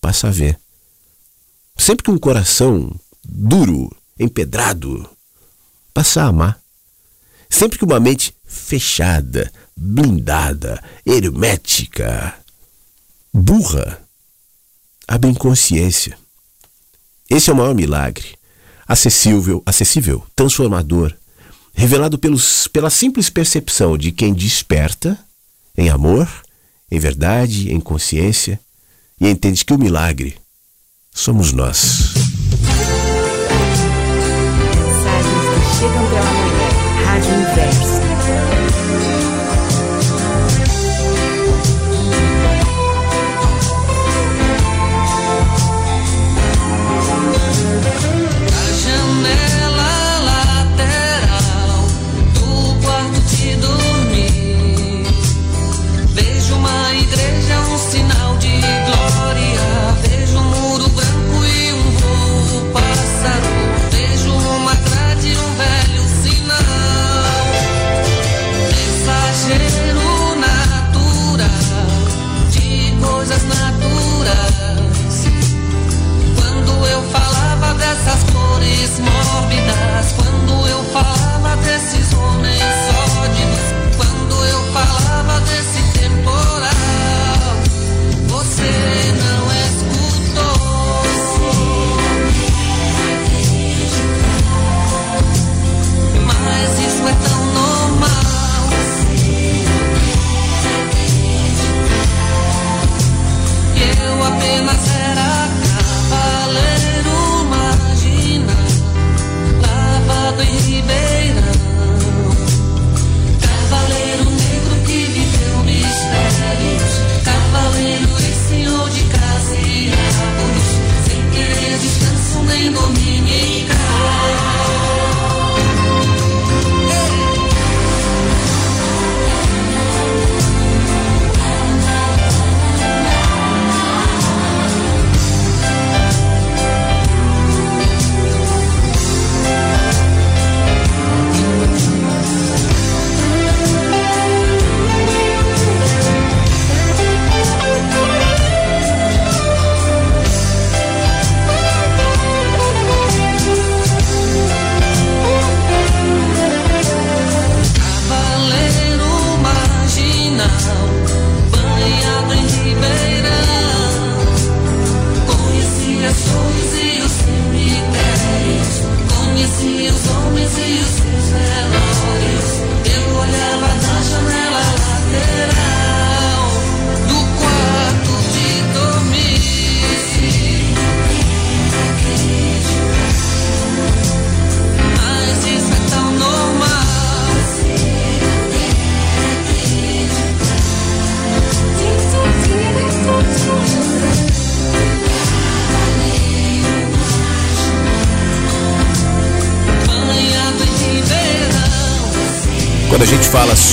passa 0.02 0.28
a 0.28 0.32
ver. 0.32 0.60
Sempre 1.78 2.06
que 2.06 2.12
um 2.12 2.18
coração 2.18 2.92
duro, 3.24 3.96
empedrado, 4.20 5.10
passa 5.94 6.24
a 6.24 6.28
amar. 6.28 6.60
Sempre 7.50 7.78
que 7.78 7.86
uma 7.86 8.00
mente 8.00 8.36
fechada, 8.46 9.52
blindada, 9.76 10.84
hermética, 11.06 12.34
burra, 13.34 14.02
abre 15.08 15.34
consciência. 15.36 16.18
Esse 17.30 17.50
é 17.50 17.54
o 17.54 17.56
maior 17.56 17.76
milagre. 17.76 18.36
Acessível, 18.88 19.64
acessível, 19.66 20.26
transformador, 20.36 21.14
revelado 21.74 22.18
pelos, 22.18 22.68
pela 22.68 22.90
simples 22.90 23.30
percepção 23.30 23.98
de 23.98 24.12
quem 24.12 24.34
desperta 24.34 25.18
em 25.78 25.90
amor, 25.90 26.28
em 26.92 27.00
verdade, 27.00 27.74
em 27.74 27.80
consciência 27.80 28.60
e 29.20 29.28
entende 29.28 29.66
que 29.66 29.74
o 29.74 29.80
milagre 29.80 30.38
somos 31.12 31.52
nós. 31.52 32.14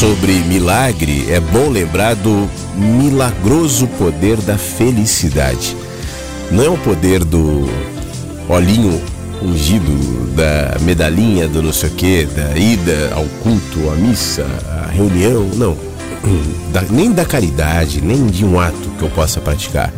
Sobre 0.01 0.33
milagre, 0.45 1.31
é 1.31 1.39
bom 1.39 1.69
lembrar 1.69 2.15
do 2.15 2.49
milagroso 2.75 3.87
poder 3.99 4.39
da 4.39 4.57
felicidade. 4.57 5.77
Não 6.51 6.65
é 6.65 6.71
o 6.71 6.79
poder 6.79 7.23
do 7.23 7.69
olhinho 8.49 8.99
ungido, 9.43 10.35
da 10.35 10.79
medalhinha 10.81 11.47
do 11.47 11.63
não 11.63 11.71
sei 11.71 11.91
o 11.91 11.93
quê, 11.93 12.27
da 12.35 12.57
ida 12.57 13.13
ao 13.15 13.27
culto, 13.43 13.91
à 13.91 13.95
missa, 13.95 14.47
à 14.71 14.91
reunião, 14.91 15.45
não. 15.57 15.77
Da- 16.73 16.83
nem 16.89 17.13
da 17.13 17.27
caridade, 17.27 18.01
nem 18.01 18.27
de 18.29 18.43
um 18.43 18.59
ato 18.59 18.91
que 18.99 19.03
eu 19.03 19.11
possa 19.11 19.39
praticar. 19.39 19.93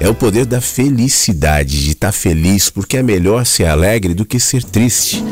É 0.00 0.08
o 0.08 0.14
poder 0.14 0.46
da 0.46 0.60
felicidade, 0.60 1.84
de 1.84 1.90
estar 1.92 2.10
feliz, 2.10 2.68
porque 2.70 2.96
é 2.96 3.04
melhor 3.04 3.46
ser 3.46 3.66
alegre 3.66 4.14
do 4.14 4.24
que 4.24 4.40
ser 4.40 4.64
triste. 4.64 5.22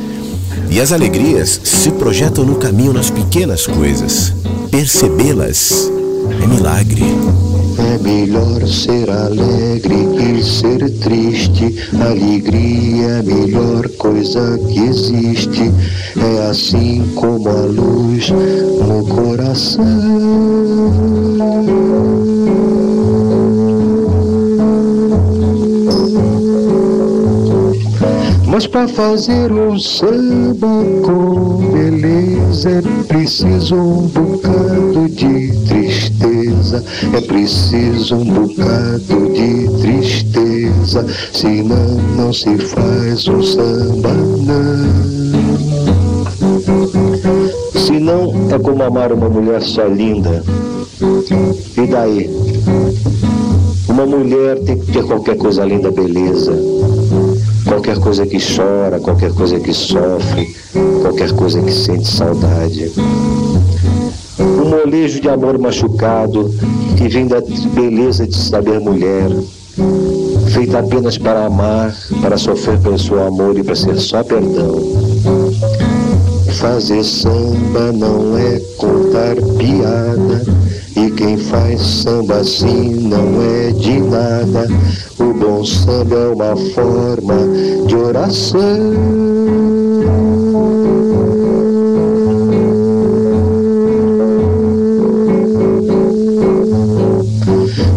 E 0.71 0.81
as 0.81 0.93
alegrias 0.93 1.61
se 1.65 1.91
projetam 1.93 2.45
no 2.45 2.57
caminho 2.57 2.93
nas 2.93 3.11
pequenas 3.11 3.67
coisas. 3.67 4.35
Percebê-las 4.71 5.91
é 6.43 6.47
milagre. 6.47 7.03
É 7.79 7.99
melhor 7.99 8.67
ser 8.67 9.09
alegre 9.09 10.09
que 10.17 10.43
ser 10.45 10.91
triste. 10.99 11.75
Alegria 12.01 13.07
é 13.07 13.19
a 13.21 13.23
melhor 13.23 13.89
coisa 13.91 14.59
que 14.69 14.81
existe. 14.81 15.73
É 16.17 16.47
assim 16.49 17.05
como 17.15 17.49
a 17.49 17.63
luz 17.63 18.29
no 18.31 19.07
coração. 19.07 19.89
Mas 28.59 28.67
para 28.67 28.89
fazer 28.89 29.53
um 29.53 29.79
samba 29.79 30.67
com 31.05 31.71
beleza 31.73 32.71
é 32.71 32.83
preciso 33.05 33.77
um 33.77 34.09
bocado 34.09 35.09
de 35.11 35.53
tristeza, 35.69 36.85
é 37.17 37.21
preciso 37.21 38.17
um 38.17 38.25
bocado 38.25 39.33
de 39.33 39.69
tristeza, 39.81 41.07
senão 41.33 42.01
não 42.17 42.33
se 42.33 42.59
faz 42.59 43.29
um 43.29 43.41
samba 43.45 44.13
não. 44.13 44.89
Se 47.81 47.93
não 47.93 48.33
é 48.53 48.59
como 48.59 48.83
amar 48.83 49.13
uma 49.13 49.29
mulher 49.29 49.63
só 49.63 49.85
linda. 49.85 50.43
E 51.77 51.87
daí? 51.87 52.29
Uma 53.89 54.05
mulher 54.05 54.59
tem 54.65 54.81
que 54.81 54.91
ter 54.91 55.05
qualquer 55.05 55.37
coisa 55.37 55.65
linda, 55.65 55.93
beleza 55.93 56.98
qualquer 57.79 58.01
coisa 58.01 58.27
que 58.27 58.39
chora, 58.39 58.99
qualquer 58.99 59.33
coisa 59.33 59.61
que 59.61 59.73
sofre, 59.73 60.53
qualquer 61.01 61.31
coisa 61.33 61.63
que 61.63 61.73
sente 61.73 62.09
saudade. 62.09 62.93
Um 64.41 64.69
molejo 64.69 65.21
de 65.21 65.29
amor 65.29 65.57
machucado 65.59 66.53
que 66.97 67.09
vem 67.09 67.29
da 67.29 67.41
beleza 67.41 68.27
de 68.27 68.37
saber 68.37 68.81
mulher, 68.81 69.31
feita 70.53 70.81
apenas 70.81 71.17
para 71.17 71.47
amar, 71.47 71.95
para 72.21 72.37
sofrer 72.37 72.81
pelo 72.81 72.99
seu 72.99 73.25
amor 73.25 73.57
e 73.57 73.63
para 73.63 73.77
ser 73.77 73.97
só 73.97 74.25
perdão. 74.25 74.75
Fazer 76.59 77.05
samba 77.05 77.93
não 77.93 78.37
é 78.37 78.59
contar 78.77 79.37
piada. 79.57 80.45
E 80.97 81.13
quem 81.13 81.37
faz 81.37 81.81
samba 81.81 82.39
assim 82.39 82.95
não 82.95 83.41
é 83.41 83.71
de 83.71 84.01
nada. 84.01 84.67
Samba 85.69 86.17
é 86.17 86.29
uma 86.29 86.57
forma 86.57 87.37
de 87.87 87.95
oração. 87.95 88.59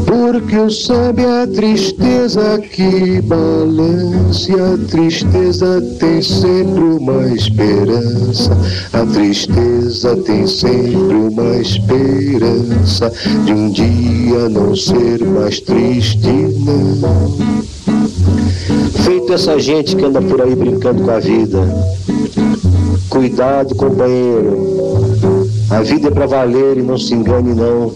Porque 0.05 0.57
o 0.57 0.69
samba 0.69 1.21
é 1.21 1.43
a 1.43 1.47
tristeza 1.47 2.59
que 2.59 3.21
balance, 3.21 4.51
a 4.51 4.77
tristeza 4.89 5.81
tem 5.97 6.21
sempre 6.21 6.81
uma 6.81 7.33
esperança, 7.33 8.57
a 8.91 9.05
tristeza 9.05 10.15
tem 10.17 10.45
sempre 10.45 11.15
uma 11.15 11.57
esperança 11.57 13.11
de 13.45 13.53
um 13.53 13.69
dia 13.69 14.49
não 14.49 14.75
ser 14.75 15.23
mais 15.23 15.59
triste, 15.59 16.27
não. 16.27 17.60
Feito 19.31 19.49
essa 19.49 19.59
gente 19.59 19.95
que 19.95 20.03
anda 20.03 20.21
por 20.21 20.41
aí 20.41 20.53
brincando 20.53 21.03
com 21.03 21.11
a 21.11 21.17
vida, 21.17 21.59
cuidado, 23.07 23.73
companheiro. 23.75 25.47
A 25.69 25.81
vida 25.81 26.09
é 26.09 26.11
para 26.11 26.25
valer 26.25 26.77
e 26.77 26.81
não 26.81 26.97
se 26.97 27.13
engane 27.13 27.53
não. 27.53 27.93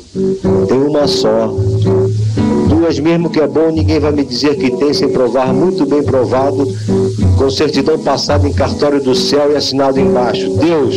Tem 0.66 0.78
uma 0.78 1.06
só. 1.08 1.54
Duas 2.70 3.00
mesmo 3.00 3.30
que 3.30 3.42
é 3.42 3.48
bom, 3.48 3.70
ninguém 3.70 4.00
vai 4.00 4.14
me 4.14 4.24
dizer 4.24 4.56
que 4.56 4.72
tem 4.78 4.94
sem 4.94 5.10
provar, 5.10 5.54
muito 5.54 5.86
bem 5.86 6.02
provado, 6.04 6.66
com 7.38 7.50
certidão 7.50 8.00
passada 8.00 8.48
em 8.48 8.54
cartório 8.54 9.02
do 9.02 9.14
céu 9.14 9.52
e 9.52 9.58
assinado 9.58 10.00
embaixo. 10.00 10.52
Deus. 10.52 10.96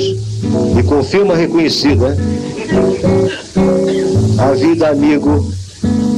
E 0.78 0.82
com 0.84 1.02
firma 1.02 1.34
reconhecida. 1.34 2.16
A 4.38 4.52
vida, 4.52 4.88
amigo, 4.88 5.44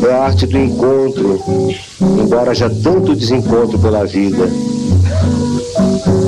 é 0.06 0.12
a 0.12 0.24
arte 0.24 0.46
do 0.46 0.58
encontro, 0.58 1.40
embora 2.00 2.54
já 2.54 2.70
tanto 2.70 3.14
desencontro 3.14 3.78
pela 3.78 4.04
vida. 4.04 4.48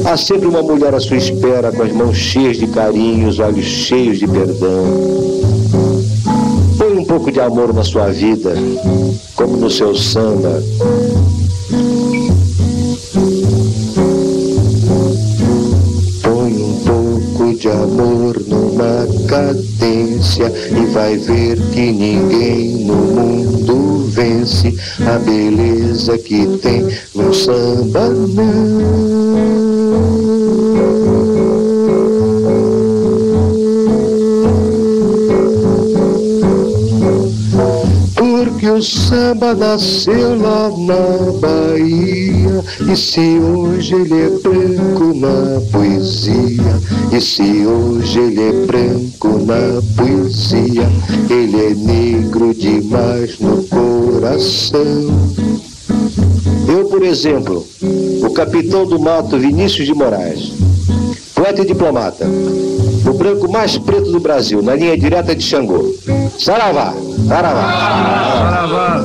Há 0.05 0.17
sempre 0.17 0.47
uma 0.49 0.63
mulher 0.63 0.95
à 0.95 1.01
sua 1.01 1.17
espera, 1.17 1.73
com 1.73 1.83
as 1.83 1.93
mãos 1.93 2.17
cheias 2.17 2.57
de 2.57 2.67
carinho, 2.67 3.29
os 3.29 3.39
olhos 3.39 3.65
cheios 3.65 4.19
de 4.19 4.27
perdão. 4.27 4.85
Põe 6.77 6.99
um 6.99 7.05
pouco 7.05 7.31
de 7.31 7.41
amor 7.41 7.73
na 7.73 7.85
sua 7.85 8.09
vida, 8.09 8.55
como 9.37 9.57
no 9.57 9.71
seu 9.71 9.95
samba. 9.95 10.63
Põe 16.23 16.53
um 16.53 16.81
pouco 16.85 17.55
de 17.55 17.69
amor 17.69 18.43
numa 18.47 19.07
cadência 19.29 20.53
e 20.71 20.87
vai 20.93 21.17
ver 21.17 21.59
que 21.71 21.93
ninguém 21.93 22.85
no 22.85 22.97
mundo 22.97 23.92
vence 24.13 24.75
a 25.07 25.19
beleza 25.19 26.19
que 26.19 26.47
tem 26.59 26.87
no 27.15 27.33
samba, 27.33 28.09
não. 28.09 29.43
Porque 38.63 38.71
o 38.71 38.81
samba 38.81 39.55
nasceu 39.55 40.41
lá 40.41 40.71
na 40.71 41.33
Bahia 41.41 42.63
E 42.89 42.97
se 42.97 43.39
hoje 43.41 43.93
ele 43.93 44.21
é 44.21 44.29
branco 44.29 45.13
na 45.15 45.61
poesia 45.73 46.81
E 47.11 47.21
se 47.21 47.67
hoje 47.67 48.21
ele 48.21 48.41
é 48.41 48.53
branco 48.67 49.29
na 49.45 49.83
poesia 49.97 50.89
Ele 51.29 51.57
é 51.57 51.75
negro 51.75 52.55
demais 52.55 53.37
no 53.41 53.65
coração 54.23 54.85
Eu, 56.69 56.85
por 56.85 57.03
exemplo, 57.03 57.67
o 58.23 58.31
capitão 58.31 58.87
do 58.87 58.99
mato 58.99 59.37
Vinícius 59.37 59.85
de 59.85 59.93
Moraes 59.93 60.53
Poeta 61.35 61.63
e 61.63 61.67
diplomata 61.67 62.25
o 63.05 63.13
branco 63.15 63.51
mais 63.51 63.77
preto 63.77 64.13
do 64.13 64.21
Brasil, 64.21 64.63
na 64.63 64.77
linha 64.77 64.97
direta 64.97 65.35
de 65.35 65.43
Xangô. 65.43 65.93
Saravá! 66.39 66.95
Saravá! 67.27 69.05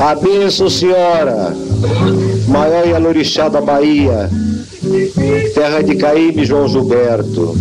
A 0.00 0.14
bênção, 0.16 0.68
senhora, 0.68 1.56
maior 2.48 2.86
Yalorixá 2.88 3.48
da 3.48 3.60
Bahia, 3.60 4.28
terra 5.54 5.80
de 5.80 5.94
Caíbe 5.94 6.44
João 6.44 6.66
Gilberto. 6.66 7.56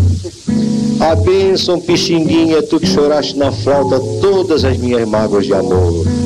A 1.00 1.13
bênção, 1.13 1.80
Pixinguinha, 1.80 2.63
tu 2.63 2.80
que 2.80 2.88
choraste 2.88 3.38
na 3.38 3.52
flauta 3.52 4.00
todas 4.20 4.65
as 4.65 4.76
minhas 4.78 5.08
mágoas 5.08 5.46
de 5.46 5.54
amor. 5.54 6.16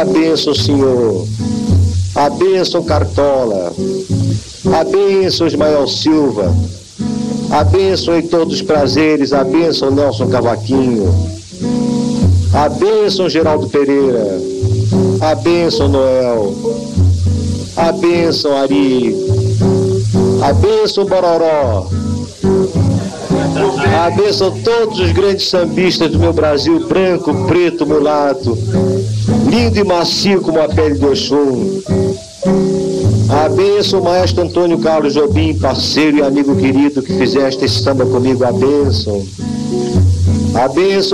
A 0.00 0.04
bênção, 0.04 0.54
Senhor. 0.54 1.26
A 2.14 2.30
bênção, 2.30 2.82
Cartola. 2.82 3.70
A 4.72 4.82
bênção, 4.82 5.46
Ismael 5.46 5.86
Silva. 5.86 6.54
A 7.50 7.62
em 8.16 8.22
todos 8.22 8.54
os 8.54 8.62
prazeres, 8.62 9.34
a 9.34 9.44
Nelson 9.90 10.28
Cavaquinho, 10.28 11.12
a 12.54 12.68
bênção 12.68 13.28
Geraldo 13.28 13.68
Pereira, 13.68 14.40
a 15.20 15.34
bênção 15.34 15.88
Noel, 15.88 16.54
a 17.76 17.92
bênção 17.92 18.56
Ari, 18.56 19.14
a 20.42 20.52
bênção 20.54 21.04
Bororó, 21.04 21.88
a 24.00 24.10
todos 24.62 25.00
os 25.00 25.12
grandes 25.12 25.48
sambistas 25.48 26.10
do 26.10 26.18
meu 26.18 26.32
Brasil, 26.32 26.86
branco, 26.86 27.34
preto, 27.46 27.84
mulato, 27.84 28.56
lindo 29.50 29.78
e 29.78 29.84
macio 29.84 30.40
como 30.40 30.60
a 30.60 30.68
pele 30.68 30.94
de 30.94 31.04
Oxum. 31.04 31.82
A 33.28 33.48
bênção, 33.48 34.00
maestro 34.00 34.44
Antônio 34.44 34.78
Carlos 34.78 35.14
Jobim, 35.14 35.54
parceiro 35.58 36.18
e 36.18 36.22
amigo 36.22 36.56
querido 36.56 37.02
que 37.02 37.12
fizeste 37.18 37.64
esse 37.64 37.82
samba 37.82 38.06
comigo, 38.06 38.44
a 38.44 38.52
bênção. 38.52 39.24
A 40.54 40.68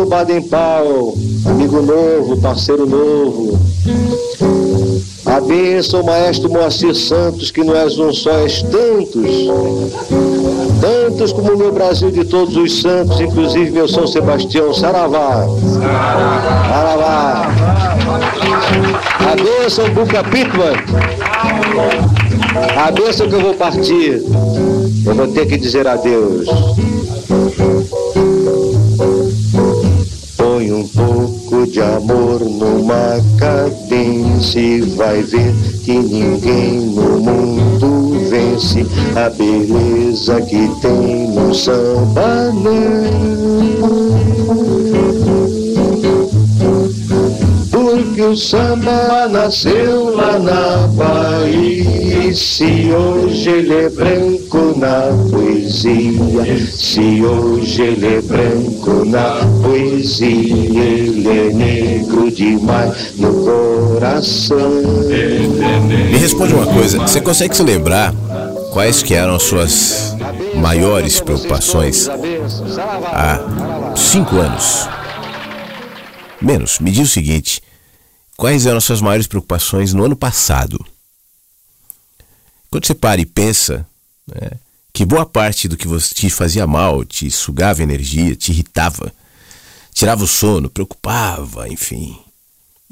Baden 0.04 0.42
Powell, 0.42 1.14
amigo 1.46 1.82
novo, 1.82 2.36
parceiro 2.40 2.86
novo. 2.86 3.58
A 5.26 5.40
bênção, 5.40 6.02
maestro 6.02 6.48
Moacir 6.50 6.94
Santos, 6.94 7.50
que 7.50 7.64
não 7.64 7.74
és 7.74 7.98
um 7.98 8.12
só, 8.12 8.30
és 8.38 8.62
tantos. 8.62 9.48
Tantos 10.80 11.32
como 11.32 11.52
o 11.52 11.58
meu 11.58 11.72
Brasil 11.72 12.10
de 12.10 12.24
todos 12.24 12.56
os 12.56 12.80
santos, 12.80 13.20
inclusive 13.20 13.70
meu 13.70 13.88
São 13.88 14.06
Sebastião, 14.06 14.72
Saravá. 14.72 15.46
Saravá. 16.68 17.75
A 18.16 19.36
bênção, 19.36 19.88
Buca 19.90 20.24
Pittman. 20.24 20.76
A 22.76 22.90
bênção 22.90 23.28
que 23.28 23.34
eu 23.34 23.40
vou 23.40 23.54
partir, 23.54 24.22
eu 25.04 25.14
vou 25.14 25.28
ter 25.28 25.46
que 25.46 25.58
dizer 25.58 25.86
adeus. 25.86 26.48
Põe 30.36 30.72
um 30.72 30.88
pouco 30.88 31.66
de 31.66 31.82
amor 31.82 32.40
numa 32.40 33.20
cadência 33.38 34.60
e 34.60 34.80
vai 34.80 35.22
ver 35.22 35.54
que 35.84 35.92
ninguém 35.92 36.80
no 36.80 37.20
mundo 37.20 38.28
vence 38.30 38.86
a 39.14 39.28
beleza 39.28 40.40
que 40.40 40.70
tem 40.80 41.28
no 41.28 41.54
samba. 41.54 42.50
Não. 42.52 44.05
Porque 48.16 48.28
o 48.30 48.34
samba 48.34 49.28
nasceu 49.28 50.16
lá 50.16 50.38
na 50.38 50.86
Bahia. 50.86 52.28
E 52.28 52.34
se 52.34 52.90
hoje 52.90 53.50
ele 53.50 53.74
é 53.74 53.90
branco 53.90 54.74
na 54.78 55.10
poesia, 55.30 56.66
se 56.66 57.22
hoje 57.22 57.82
ele 57.82 58.06
é 58.06 58.22
branco 58.22 59.04
na 59.04 59.46
poesia, 59.62 60.82
ele 60.82 61.28
é 61.28 61.52
negro 61.52 62.30
demais 62.30 63.12
no 63.18 63.44
coração. 63.44 64.82
Me 66.10 66.16
responde 66.16 66.54
uma 66.54 66.66
coisa, 66.68 66.98
você 67.00 67.20
consegue 67.20 67.54
se 67.54 67.62
lembrar 67.62 68.14
quais 68.72 69.02
que 69.02 69.12
eram 69.12 69.34
as 69.34 69.42
suas 69.42 70.16
maiores 70.54 71.20
preocupações 71.20 72.08
há 73.12 73.92
cinco 73.94 74.36
anos? 74.36 74.88
Menos, 76.40 76.78
me 76.78 76.90
diz 76.90 77.10
o 77.10 77.12
seguinte: 77.12 77.65
quais 78.36 78.66
eram 78.66 78.78
as 78.78 78.84
suas 78.84 79.00
maiores 79.00 79.26
preocupações 79.26 79.92
no 79.92 80.04
ano 80.04 80.16
passado? 80.16 80.84
Quando 82.70 82.86
você 82.86 82.94
para 82.94 83.20
e 83.20 83.26
pensa 83.26 83.86
né, 84.26 84.50
que 84.92 85.04
boa 85.04 85.24
parte 85.24 85.68
do 85.68 85.76
que 85.76 85.88
você 85.88 86.14
te 86.14 86.28
fazia 86.30 86.66
mal, 86.66 87.04
te 87.04 87.30
sugava 87.30 87.82
energia, 87.82 88.36
te 88.36 88.52
irritava, 88.52 89.12
tirava 89.92 90.24
o 90.24 90.26
sono, 90.26 90.68
preocupava, 90.68 91.68
enfim. 91.68 92.18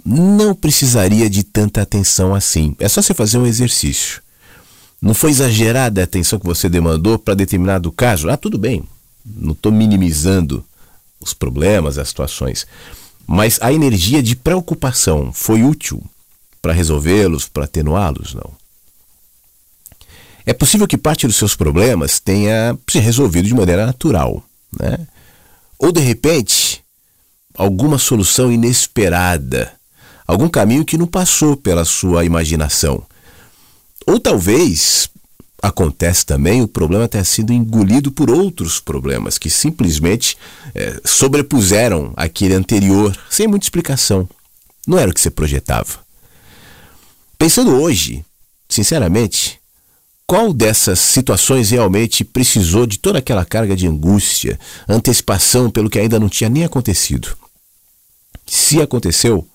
não 0.05 0.55
precisaria 0.55 1.28
de 1.28 1.42
tanta 1.42 1.82
atenção 1.82 2.34
assim. 2.34 2.74
É 2.78 2.88
só 2.88 3.03
você 3.03 3.14
fazer 3.14 3.38
um 3.38 3.47
exercício. 3.47 4.22
Não 5.01 5.12
foi 5.12 5.30
exagerada 5.30 6.01
a 6.01 6.05
atenção 6.05 6.38
que 6.38 6.47
você 6.47 6.68
demandou 6.68 7.18
para 7.18 7.34
determinado 7.34 7.92
caso? 7.92 8.30
Ah, 8.30 8.36
tudo 8.36 8.57
bem. 8.57 8.82
Não 9.24 9.53
estou 9.53 9.70
minimizando 9.70 10.64
os 11.20 11.34
problemas, 11.34 11.99
as 11.99 12.09
situações. 12.09 12.66
Mas 13.27 13.59
a 13.61 13.72
energia 13.72 14.22
de 14.22 14.37
preocupação 14.37 15.33
foi 15.33 15.62
útil 15.62 16.03
para 16.61 16.72
resolvê-los, 16.72 17.49
para 17.49 17.64
atenuá-los? 17.64 18.35
Não. 18.35 18.53
É 20.47 20.53
possível 20.53 20.87
que 20.87 20.99
parte 20.99 21.27
dos 21.27 21.37
seus 21.37 21.57
problemas 21.57 22.20
tenha 22.20 22.79
se 22.89 22.99
resolvido 22.99 23.49
de 23.49 23.55
maneira 23.55 23.87
natural, 23.87 24.43
né? 24.79 25.07
Ou 25.79 25.91
de 25.91 26.01
repente, 26.01 26.85
alguma 27.57 27.99
solução 27.99 28.53
inesperada, 28.53 29.72
algum 30.27 30.49
caminho 30.49 30.85
que 30.85 30.99
não 30.99 31.07
passou 31.07 31.57
pela 31.57 31.85
sua 31.85 32.25
imaginação. 32.25 33.03
Ou 34.07 34.20
talvez 34.20 35.09
acontece 35.65 36.27
também 36.27 36.61
o 36.61 36.69
problema 36.69 37.09
ter 37.09 37.25
sido 37.25 37.51
engolido 37.51 38.12
por 38.12 38.31
outros 38.31 38.81
problemas 38.81 39.39
que 39.39 39.49
simplesmente 39.49 40.37
é, 40.75 41.01
sobrepuseram 41.07 42.12
aquele 42.17 42.53
anterior 42.53 43.17
sem 43.31 43.47
muita 43.47 43.65
explicação. 43.65 44.29
Não 44.87 44.99
era 44.99 45.11
o 45.11 45.15
que 45.15 45.21
você 45.21 45.31
projetava. 45.31 46.05
Pensando 47.39 47.81
hoje, 47.81 48.23
sinceramente, 48.69 49.59
qual 50.27 50.53
dessas 50.53 50.99
situações 50.99 51.71
realmente 51.71 52.25
precisou 52.25 52.85
de 52.87 52.99
toda 52.99 53.19
aquela 53.19 53.45
carga 53.45 53.75
de 53.75 53.87
angústia, 53.87 54.61
antecipação 54.87 55.71
pelo 55.71 55.89
que 55.89 55.99
ainda 55.99 56.21
não 56.21 56.29
tinha 56.29 56.51
nem 56.51 56.65
acontecido? 56.65 57.35
Se 58.47 58.83
aconteceu, 58.83 59.49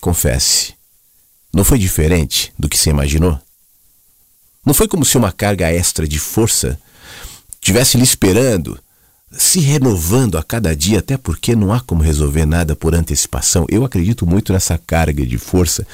confesse. 0.00 0.72
Não 1.52 1.64
foi 1.64 1.78
diferente 1.78 2.50
do 2.58 2.66
que 2.66 2.78
você 2.78 2.88
imaginou? 2.88 3.38
Não 4.64 4.72
foi 4.72 4.88
como 4.88 5.04
se 5.04 5.16
uma 5.16 5.30
carga 5.30 5.70
extra 5.70 6.08
de 6.08 6.18
força 6.18 6.78
tivesse 7.60 7.96
lhe 7.96 8.04
esperando, 8.04 8.78
se 9.30 9.60
renovando 9.60 10.38
a 10.38 10.42
cada 10.42 10.74
dia, 10.74 11.00
até 11.00 11.16
porque 11.16 11.56
não 11.56 11.72
há 11.72 11.80
como 11.80 12.02
resolver 12.02 12.46
nada 12.46 12.76
por 12.76 12.94
antecipação. 12.94 13.66
Eu 13.68 13.84
acredito 13.84 14.26
muito 14.26 14.52
nessa 14.52 14.78
carga 14.78 15.26
de 15.26 15.38
força 15.38 15.86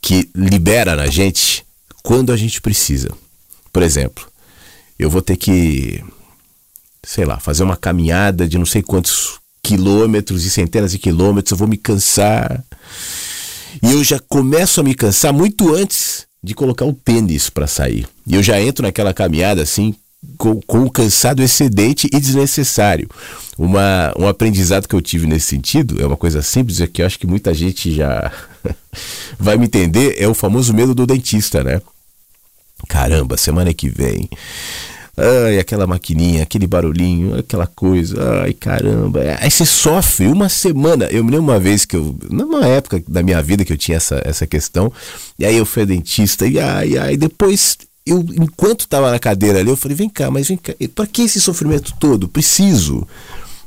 que 0.00 0.28
libera 0.34 0.94
na 0.94 1.06
gente 1.06 1.64
quando 2.02 2.32
a 2.32 2.36
gente 2.36 2.60
precisa. 2.60 3.10
Por 3.72 3.82
exemplo, 3.82 4.28
eu 4.98 5.08
vou 5.08 5.22
ter 5.22 5.36
que, 5.36 6.04
sei 7.02 7.24
lá, 7.24 7.40
fazer 7.40 7.64
uma 7.64 7.76
caminhada 7.76 8.46
de 8.46 8.58
não 8.58 8.66
sei 8.66 8.82
quantos 8.82 9.40
quilômetros 9.62 10.44
e 10.44 10.50
centenas 10.50 10.92
de 10.92 10.98
quilômetros, 10.98 11.52
eu 11.52 11.56
vou 11.56 11.66
me 11.66 11.78
cansar. 11.78 12.62
E 13.82 13.92
eu 13.92 14.04
já 14.04 14.20
começo 14.20 14.80
a 14.80 14.84
me 14.84 14.94
cansar 14.94 15.32
muito 15.32 15.74
antes 15.74 16.26
de 16.44 16.54
colocar 16.54 16.84
o 16.84 16.92
tênis 16.92 17.48
para 17.48 17.66
sair. 17.66 18.06
E 18.26 18.34
eu 18.34 18.42
já 18.42 18.60
entro 18.60 18.84
naquela 18.84 19.14
caminhada 19.14 19.62
assim, 19.62 19.94
com, 20.36 20.60
com 20.60 20.80
um 20.80 20.88
cansado 20.88 21.42
excedente 21.42 22.06
e 22.12 22.20
desnecessário. 22.20 23.08
Uma, 23.56 24.12
um 24.18 24.28
aprendizado 24.28 24.86
que 24.86 24.94
eu 24.94 25.00
tive 25.00 25.26
nesse 25.26 25.46
sentido, 25.46 26.02
é 26.02 26.06
uma 26.06 26.18
coisa 26.18 26.42
simples, 26.42 26.80
é 26.80 26.86
que 26.86 27.00
eu 27.00 27.06
acho 27.06 27.18
que 27.18 27.26
muita 27.26 27.54
gente 27.54 27.94
já 27.94 28.30
vai 29.40 29.56
me 29.56 29.64
entender, 29.64 30.16
é 30.18 30.28
o 30.28 30.34
famoso 30.34 30.74
medo 30.74 30.94
do 30.94 31.06
dentista, 31.06 31.64
né? 31.64 31.80
Caramba, 32.88 33.38
semana 33.38 33.72
que 33.72 33.88
vem 33.88 34.28
Ai, 35.16 35.58
aquela 35.58 35.86
maquininha, 35.86 36.42
aquele 36.42 36.66
barulhinho, 36.66 37.38
aquela 37.38 37.66
coisa. 37.66 38.42
Ai, 38.42 38.52
caramba. 38.52 39.20
Aí 39.40 39.50
você 39.50 39.64
sofre 39.64 40.26
uma 40.26 40.48
semana. 40.48 41.06
Eu 41.06 41.24
me 41.24 41.30
lembro 41.30 41.44
uma 41.44 41.60
vez 41.60 41.84
que 41.84 41.96
eu, 41.96 42.16
numa 42.30 42.66
época 42.66 43.02
da 43.06 43.22
minha 43.22 43.40
vida 43.40 43.64
que 43.64 43.72
eu 43.72 43.78
tinha 43.78 43.96
essa, 43.96 44.20
essa 44.24 44.46
questão, 44.46 44.92
e 45.38 45.46
aí 45.46 45.56
eu 45.56 45.64
fui 45.64 45.86
dentista, 45.86 46.46
e 46.46 46.58
ai, 46.58 46.98
ai, 46.98 47.16
depois 47.16 47.78
eu, 48.06 48.24
enquanto 48.38 48.80
estava 48.80 49.10
na 49.10 49.18
cadeira 49.18 49.60
ali, 49.60 49.70
eu 49.70 49.76
falei: 49.76 49.96
vem 49.96 50.08
cá, 50.08 50.30
mas 50.30 50.48
vem 50.48 50.56
cá, 50.56 50.74
para 50.94 51.06
que 51.06 51.22
esse 51.22 51.40
sofrimento 51.40 51.94
todo? 51.98 52.28
Preciso. 52.28 53.06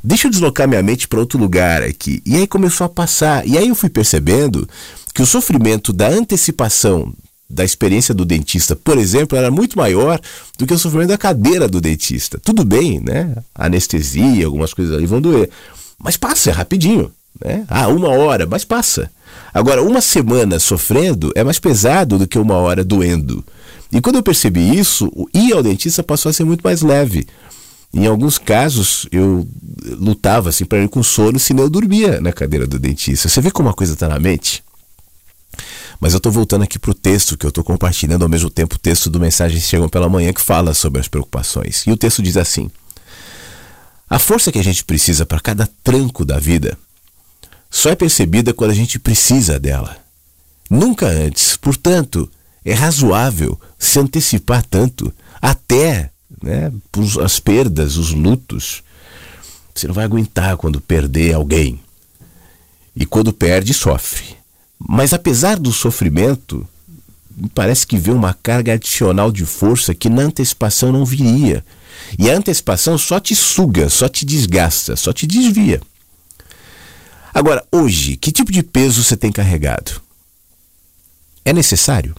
Deixa 0.04 0.28
eu 0.28 0.32
deslocar 0.32 0.68
minha 0.68 0.84
mente 0.84 1.08
para 1.08 1.20
outro 1.20 1.40
lugar 1.40 1.82
aqui. 1.82 2.22
E 2.26 2.36
aí 2.36 2.48
começou 2.48 2.86
a 2.86 2.90
passar. 2.90 3.46
E 3.48 3.58
aí 3.58 3.68
eu 3.68 3.76
fui 3.76 3.90
percebendo 3.90 4.68
que 5.14 5.22
o 5.22 5.26
sofrimento 5.26 5.92
da 5.92 6.08
antecipação 6.08 7.12
da 7.50 7.64
experiência 7.64 8.14
do 8.14 8.26
dentista, 8.26 8.76
por 8.76 8.98
exemplo, 8.98 9.38
era 9.38 9.50
muito 9.50 9.78
maior 9.78 10.20
do 10.58 10.66
que 10.68 10.74
o 10.74 10.78
sofrimento 10.78 11.10
da 11.10 11.18
cadeira 11.18 11.68
do 11.68 11.80
dentista. 11.80 12.40
Tudo 12.44 12.66
bem, 12.66 13.00
né? 13.00 13.36
Anestesia, 13.56 14.46
algumas 14.46 14.74
coisas 14.74 14.96
ali 14.96 15.06
vão 15.06 15.22
doer. 15.22 15.50
Mas 15.98 16.18
passa, 16.18 16.50
é 16.50 16.54
rapidinho. 16.54 17.12
Né? 17.44 17.66
Ah, 17.70 17.88
uma 17.88 18.10
hora, 18.10 18.46
mas 18.46 18.66
passa. 18.66 19.10
Agora, 19.54 19.82
uma 19.82 20.02
semana 20.02 20.60
sofrendo 20.60 21.32
é 21.36 21.44
mais 21.44 21.60
pesado 21.60 22.18
do 22.18 22.28
que 22.28 22.38
uma 22.38 22.56
hora 22.56 22.84
doendo. 22.84 23.44
E 23.92 24.02
quando 24.02 24.18
eu 24.18 24.24
percebi 24.24 24.78
isso, 24.78 25.10
o 25.14 25.28
ir 25.34 25.54
ao 25.54 25.64
dentista 25.64 26.04
passou 26.04 26.30
a 26.30 26.34
ser 26.34 26.44
muito 26.44 26.62
mais 26.62 26.82
leve. 26.82 27.28
Em 27.94 28.06
alguns 28.06 28.38
casos, 28.38 29.08
eu 29.12 29.48
lutava 29.98 30.50
assim 30.50 30.66
para 30.66 30.84
ir 30.84 30.90
com 30.90 31.02
sono, 31.02 31.40
senão 31.40 31.64
eu 31.64 31.70
dormia 31.70 32.20
na 32.20 32.34
cadeira 32.34 32.68
do 32.68 32.78
dentista. 32.78 33.30
Você 33.30 33.40
vê 33.40 33.50
como 33.50 33.70
a 33.70 33.74
coisa 33.74 33.94
está 33.94 34.10
na 34.10 34.20
mente? 34.20 34.64
Mas 36.00 36.14
eu 36.14 36.18
estou 36.18 36.32
voltando 36.32 36.64
aqui 36.64 36.78
para 36.78 36.92
o 36.92 36.94
texto 36.94 37.38
que 37.38 37.46
eu 37.46 37.50
estou 37.50 37.64
compartilhando 37.64 38.24
ao 38.24 38.30
mesmo 38.30 38.50
tempo 38.50 38.76
o 38.76 38.80
texto 38.80 39.10
do 39.10 39.20
Mensagens 39.20 39.64
Chegam 39.64 39.90
pela 39.90 40.08
Manhã 40.08 40.32
que 40.32 40.42
fala 40.42 40.74
sobre 40.74 41.02
as 41.02 41.08
preocupações. 41.08 41.84
E 41.88 41.92
o 41.92 41.98
texto 41.98 42.22
diz 42.22 42.38
assim: 42.38 42.70
A 44.10 44.20
força 44.20 44.52
que 44.52 44.60
a 44.60 44.64
gente 44.64 44.84
precisa 44.84 45.26
para 45.26 45.40
cada 45.40 45.68
tranco 45.84 46.24
da 46.24 46.38
vida 46.38 46.78
só 47.70 47.90
é 47.90 47.96
percebida 47.96 48.54
quando 48.54 48.72
a 48.72 48.76
gente 48.76 49.00
precisa 49.00 49.60
dela. 49.60 49.98
Nunca 50.70 51.08
antes. 51.08 51.58
Portanto, 51.58 52.30
é 52.64 52.74
razoável 52.74 53.60
se 53.80 54.00
antecipar 54.00 54.64
tanto, 54.64 55.14
até 55.42 56.12
né, 56.42 56.72
as 57.24 57.40
perdas, 57.40 57.98
os 57.98 58.12
lutos. 58.12 58.84
Você 59.74 59.88
não 59.88 59.94
vai 59.94 60.06
aguentar 60.06 60.58
quando 60.58 60.82
perder 60.82 61.34
alguém. 61.34 61.80
E 62.96 63.06
quando 63.06 63.32
perde, 63.32 63.74
sofre. 63.74 64.37
Mas 64.80 65.14
apesar 65.14 65.58
do 65.58 65.72
sofrimento, 65.72 66.68
parece 67.54 67.86
que 67.86 67.98
vê 67.98 68.12
uma 68.12 68.34
carga 68.34 68.74
adicional 68.74 69.32
de 69.32 69.46
força 69.46 69.94
que 69.94 70.10
na 70.10 70.24
antecipação 70.24 70.92
não 70.92 71.06
viria. 71.06 71.66
E 72.18 72.30
a 72.30 72.36
antecipação 72.36 72.98
só 72.98 73.20
te 73.20 73.36
suga, 73.36 73.90
só 73.90 74.08
te 74.08 74.26
desgasta, 74.26 74.96
só 74.96 75.12
te 75.12 75.26
desvia. 75.26 75.82
Agora, 77.34 77.64
hoje, 77.72 78.18
que 78.18 78.32
tipo 78.32 78.52
de 78.52 78.64
peso 78.64 79.04
você 79.04 79.16
tem 79.18 79.32
carregado? 79.32 80.02
É 81.44 81.54
necessário? 81.54 82.16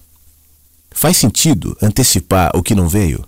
Faz 0.90 1.16
sentido 1.16 1.76
antecipar 1.82 2.50
o 2.54 2.62
que 2.62 2.74
não 2.74 2.88
veio? 2.88 3.24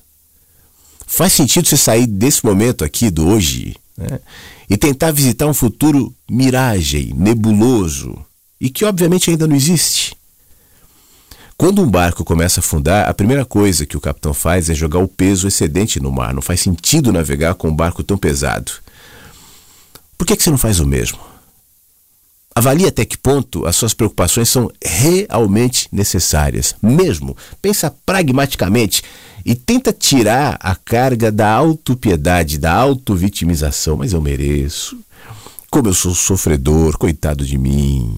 Faz 1.07 1.33
sentido 1.33 1.67
você 1.67 1.77
sair 1.77 2.07
desse 2.07 2.45
momento 2.45 2.85
aqui, 2.85 3.11
do 3.11 3.27
hoje, 3.27 3.77
né, 3.97 4.21
e 4.69 4.77
tentar 4.77 5.11
visitar 5.11 5.47
um 5.47 5.55
futuro 5.55 6.15
miragem, 6.29 7.13
nebuloso, 7.15 8.25
e 8.61 8.69
que 8.69 8.85
obviamente 8.85 9.31
ainda 9.31 9.47
não 9.47 9.57
existe. 9.57 10.15
Quando 11.57 11.83
um 11.83 11.91
barco 11.91 12.25
começa 12.25 12.61
a 12.61 12.63
afundar, 12.63 13.09
a 13.09 13.13
primeira 13.13 13.45
coisa 13.45 13.85
que 13.85 13.97
o 13.97 14.01
capitão 14.01 14.33
faz 14.33 14.71
é 14.71 14.75
jogar 14.75 14.99
o 14.99 15.09
peso 15.09 15.47
excedente 15.47 16.01
no 16.01 16.11
mar. 16.11 16.33
Não 16.33 16.41
faz 16.41 16.61
sentido 16.61 17.13
navegar 17.13 17.55
com 17.55 17.69
um 17.69 17.77
barco 17.77 18.03
tão 18.03 18.17
pesado. 18.17 18.73
Por 20.17 20.27
que, 20.27 20.37
que 20.37 20.43
você 20.43 20.51
não 20.51 20.57
faz 20.57 20.81
o 20.81 20.87
mesmo? 20.87 21.19
Avalie 22.55 22.87
até 22.87 23.05
que 23.05 23.17
ponto 23.17 23.67
as 23.67 23.77
suas 23.77 23.95
preocupações 23.95 24.49
são 24.49 24.71
realmente 24.83 25.87
necessárias. 25.93 26.75
Mesmo, 26.83 27.37
pensa 27.61 27.95
pragmaticamente 28.05 29.03
e 29.45 29.55
tenta 29.55 29.93
tirar 29.93 30.59
a 30.61 30.75
carga 30.75 31.31
da 31.31 31.51
autopiedade, 31.51 32.59
da 32.59 32.73
autovitimização. 32.73 33.99
Mas 33.99 34.13
eu 34.13 34.21
mereço. 34.21 34.99
Como 35.71 35.89
eu 35.89 35.95
sou 35.95 36.15
sofredor, 36.15 36.99
coitado 36.99 37.45
de 37.45 37.57
mim. 37.57 38.17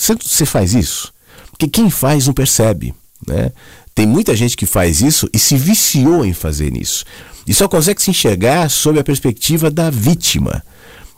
Você 0.00 0.46
faz 0.46 0.72
isso? 0.72 1.12
Porque 1.50 1.68
quem 1.68 1.90
faz 1.90 2.26
não 2.26 2.32
percebe. 2.32 2.94
Né? 3.26 3.52
Tem 3.94 4.06
muita 4.06 4.34
gente 4.34 4.56
que 4.56 4.64
faz 4.64 5.02
isso 5.02 5.28
e 5.30 5.38
se 5.38 5.56
viciou 5.56 6.24
em 6.24 6.32
fazer 6.32 6.74
isso. 6.74 7.04
E 7.46 7.52
só 7.52 7.68
consegue 7.68 8.00
se 8.00 8.10
enxergar 8.10 8.70
sob 8.70 8.98
a 8.98 9.04
perspectiva 9.04 9.70
da 9.70 9.90
vítima. 9.90 10.64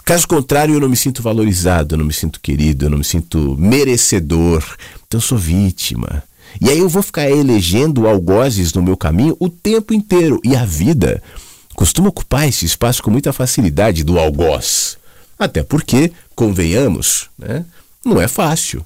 Caso 0.04 0.26
contrário, 0.26 0.74
eu 0.74 0.80
não 0.80 0.88
me 0.88 0.96
sinto 0.96 1.22
valorizado, 1.22 1.94
eu 1.94 1.98
não 1.98 2.04
me 2.04 2.12
sinto 2.12 2.40
querido, 2.40 2.86
eu 2.86 2.90
não 2.90 2.98
me 2.98 3.04
sinto 3.04 3.56
merecedor. 3.56 4.64
Então 5.06 5.18
eu 5.18 5.22
sou 5.22 5.38
vítima. 5.38 6.24
E 6.60 6.68
aí 6.68 6.80
eu 6.80 6.88
vou 6.88 7.04
ficar 7.04 7.30
elegendo 7.30 8.08
algozes 8.08 8.72
no 8.72 8.82
meu 8.82 8.96
caminho 8.96 9.36
o 9.38 9.48
tempo 9.48 9.94
inteiro. 9.94 10.40
E 10.42 10.56
a 10.56 10.64
vida 10.64 11.22
costuma 11.76 12.08
ocupar 12.08 12.48
esse 12.48 12.64
espaço 12.64 13.00
com 13.00 13.12
muita 13.12 13.32
facilidade 13.32 14.02
do 14.02 14.18
algoz. 14.18 14.98
Até 15.38 15.62
porque, 15.62 16.10
convenhamos, 16.34 17.28
né? 17.38 17.64
Não 18.04 18.20
é 18.20 18.28
fácil. 18.28 18.84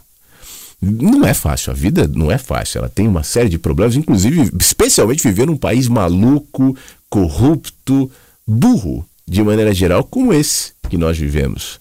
Não 0.80 1.26
é 1.26 1.32
fácil, 1.32 1.72
a 1.72 1.74
vida 1.74 2.06
não 2.06 2.30
é 2.30 2.38
fácil. 2.38 2.78
Ela 2.78 2.88
tem 2.88 3.08
uma 3.08 3.22
série 3.22 3.48
de 3.48 3.58
problemas, 3.58 3.96
inclusive, 3.96 4.50
especialmente 4.60 5.22
viver 5.22 5.46
num 5.46 5.56
país 5.56 5.88
maluco, 5.88 6.76
corrupto, 7.08 8.10
burro, 8.46 9.06
de 9.26 9.42
maneira 9.42 9.74
geral, 9.74 10.04
como 10.04 10.32
esse 10.32 10.72
que 10.88 10.98
nós 10.98 11.16
vivemos. 11.18 11.80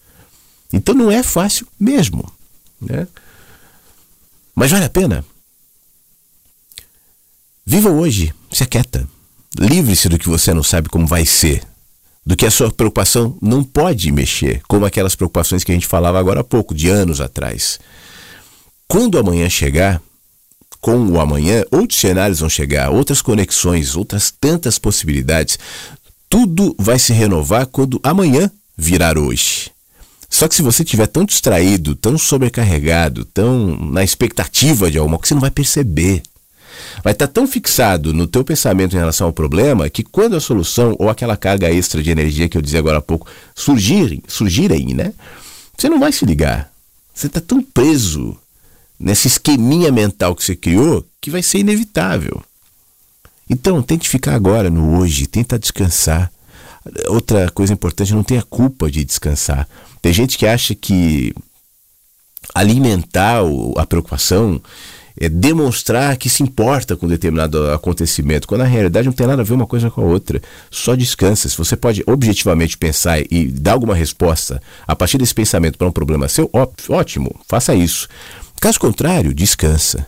Então 0.71 0.95
não 0.95 1.11
é 1.11 1.21
fácil 1.21 1.67
mesmo. 1.79 2.31
Né? 2.81 3.07
Mas 4.55 4.71
vale 4.71 4.85
a 4.85 4.89
pena? 4.89 5.23
Viva 7.65 7.89
hoje, 7.89 8.33
se 8.51 8.63
aquieta. 8.63 9.07
Livre-se 9.59 10.09
do 10.09 10.17
que 10.17 10.29
você 10.29 10.53
não 10.53 10.63
sabe 10.63 10.89
como 10.89 11.05
vai 11.05 11.25
ser. 11.25 11.63
Do 12.25 12.35
que 12.35 12.45
a 12.45 12.51
sua 12.51 12.71
preocupação 12.71 13.37
não 13.41 13.63
pode 13.63 14.11
mexer, 14.11 14.61
como 14.67 14.85
aquelas 14.85 15.15
preocupações 15.15 15.63
que 15.63 15.71
a 15.71 15.75
gente 15.75 15.85
falava 15.85 16.19
agora 16.19 16.41
há 16.41 16.43
pouco, 16.43 16.73
de 16.73 16.89
anos 16.89 17.21
atrás. 17.21 17.79
Quando 18.87 19.19
amanhã 19.19 19.47
chegar, 19.47 20.01
com 20.85 21.03
o 21.07 21.19
amanhã, 21.19 21.63
outros 21.71 21.99
cenários 21.99 22.41
vão 22.41 22.49
chegar, 22.49 22.91
outras 22.91 23.19
conexões, 23.19 23.95
outras 23.95 24.29
tantas 24.31 24.77
possibilidades. 24.77 25.57
Tudo 26.29 26.75
vai 26.77 26.99
se 26.99 27.11
renovar 27.11 27.65
quando 27.65 27.99
amanhã 28.03 28.51
virar 28.77 29.17
hoje. 29.17 29.71
Só 30.29 30.47
que 30.47 30.53
se 30.53 30.61
você 30.61 30.83
estiver 30.83 31.07
tão 31.07 31.25
distraído, 31.25 31.95
tão 31.95 32.17
sobrecarregado, 32.17 33.25
tão 33.25 33.77
na 33.77 34.03
expectativa 34.03 34.91
de 34.91 34.99
alguma 34.99 35.17
coisa, 35.17 35.29
você 35.29 35.33
não 35.33 35.41
vai 35.41 35.49
perceber. 35.49 36.21
Vai 37.03 37.13
estar 37.13 37.27
tão 37.27 37.47
fixado 37.47 38.13
no 38.13 38.27
teu 38.27 38.43
pensamento 38.43 38.95
em 38.95 38.99
relação 38.99 39.27
ao 39.27 39.33
problema 39.33 39.89
que 39.89 40.03
quando 40.03 40.35
a 40.35 40.39
solução 40.39 40.95
ou 40.99 41.09
aquela 41.09 41.37
carga 41.37 41.71
extra 41.71 42.01
de 42.01 42.09
energia 42.09 42.49
que 42.49 42.57
eu 42.57 42.61
dizia 42.61 42.79
agora 42.79 42.97
há 42.97 43.01
pouco 43.01 43.27
surgirem, 43.53 44.21
surgirem, 44.27 44.93
né? 44.93 45.13
Você 45.77 45.89
não 45.89 45.99
vai 45.99 46.11
se 46.11 46.25
ligar. 46.25 46.71
Você 47.13 47.27
está 47.27 47.39
tão 47.39 47.61
preso 47.61 48.37
nesse 48.99 49.27
esqueminha 49.27 49.91
mental 49.91 50.35
que 50.35 50.43
você 50.43 50.55
criou 50.55 51.05
que 51.21 51.29
vai 51.29 51.41
ser 51.41 51.59
inevitável. 51.59 52.43
Então, 53.49 53.81
tente 53.81 54.09
ficar 54.09 54.33
agora 54.35 54.69
no 54.69 54.97
hoje, 54.97 55.27
tenta 55.27 55.59
descansar. 55.59 56.31
Outra 57.07 57.49
coisa 57.51 57.73
importante, 57.73 58.13
não 58.13 58.23
tenha 58.23 58.43
culpa 58.43 58.89
de 58.89 59.03
descansar. 59.03 59.67
Tem 60.01 60.13
gente 60.13 60.37
que 60.37 60.47
acha 60.47 60.73
que 60.75 61.33
alimentar 62.53 63.41
a 63.77 63.85
preocupação 63.85 64.61
é 65.19 65.29
demonstrar 65.29 66.17
que 66.17 66.29
se 66.29 66.43
importa 66.43 66.95
com 66.95 67.07
determinado 67.07 67.71
acontecimento, 67.71 68.47
quando 68.47 68.61
na 68.61 68.67
realidade 68.67 69.07
não 69.07 69.13
tem 69.13 69.27
nada 69.27 69.41
a 69.41 69.45
ver 69.45 69.53
uma 69.53 69.67
coisa 69.67 69.89
com 69.89 70.01
a 70.01 70.05
outra. 70.05 70.41
Só 70.69 70.95
descansa. 70.95 71.47
Se 71.47 71.57
você 71.57 71.75
pode 71.75 72.03
objetivamente 72.05 72.77
pensar 72.77 73.19
e 73.31 73.47
dar 73.47 73.73
alguma 73.73 73.95
resposta 73.95 74.61
a 74.85 74.95
partir 74.95 75.17
desse 75.17 75.33
pensamento 75.33 75.77
para 75.77 75.87
um 75.87 75.91
problema 75.91 76.27
seu, 76.27 76.49
ótimo, 76.89 77.33
faça 77.47 77.73
isso. 77.73 78.07
Caso 78.59 78.79
contrário, 78.79 79.33
descansa. 79.33 80.05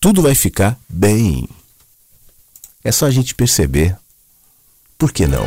Tudo 0.00 0.22
vai 0.22 0.34
ficar 0.34 0.78
bem. 0.88 1.48
É 2.82 2.90
só 2.90 3.06
a 3.06 3.10
gente 3.10 3.34
perceber. 3.34 3.96
Por 4.98 5.12
que 5.12 5.26
não? 5.26 5.44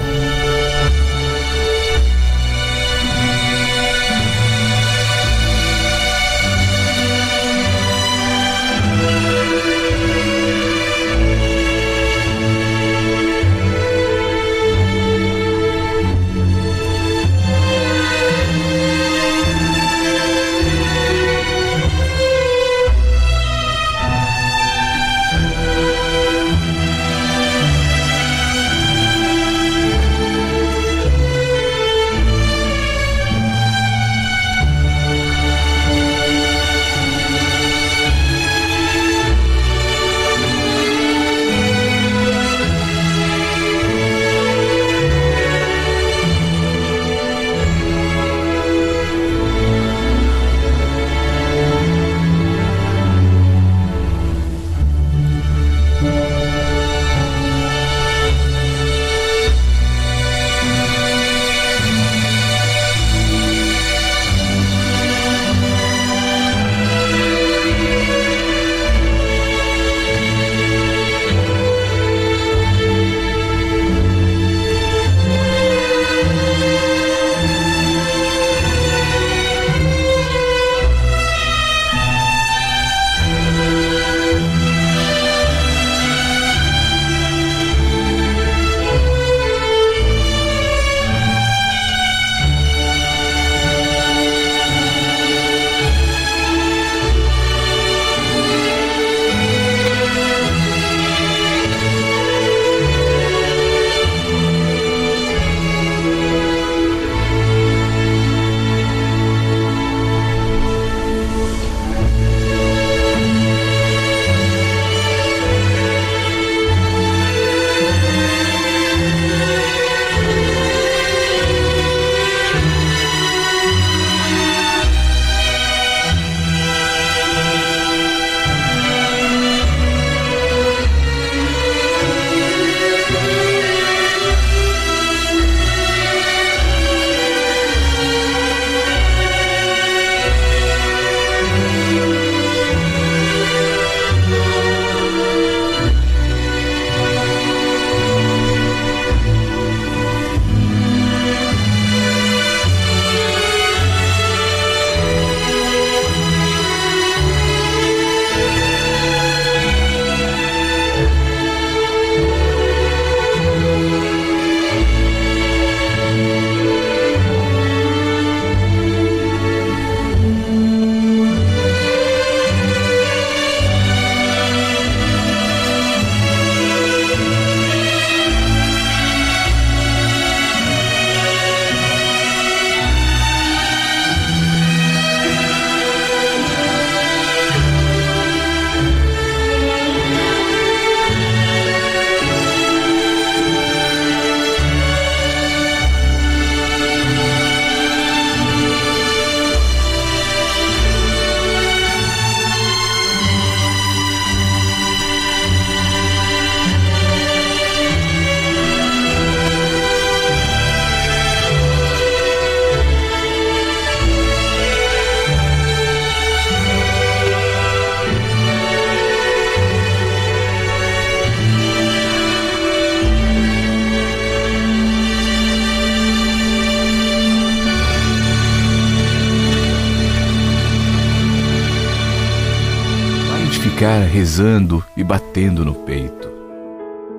Rezando 234.36 234.84
e 234.98 235.04
batendo 235.04 235.64
no 235.64 235.74
peito. 235.74 236.30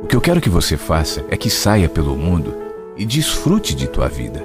O 0.02 0.06
que 0.06 0.14
eu 0.14 0.20
quero 0.20 0.38
que 0.38 0.50
você 0.50 0.76
faça 0.76 1.24
é 1.30 1.36
que 1.36 1.48
saia 1.48 1.88
pelo 1.88 2.14
mundo 2.14 2.54
e 2.94 3.06
desfrute 3.06 3.74
de 3.74 3.86
tua 3.86 4.06
vida. 4.06 4.44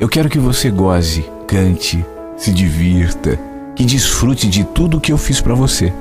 Eu 0.00 0.08
quero 0.08 0.30
que 0.30 0.38
você 0.38 0.70
goze, 0.70 1.22
cante, 1.46 2.02
se 2.34 2.50
divirta, 2.50 3.38
que 3.76 3.84
desfrute 3.84 4.48
de 4.48 4.64
tudo 4.64 5.02
que 5.02 5.12
eu 5.12 5.18
fiz 5.18 5.42
para 5.42 5.54
você. 5.54 5.92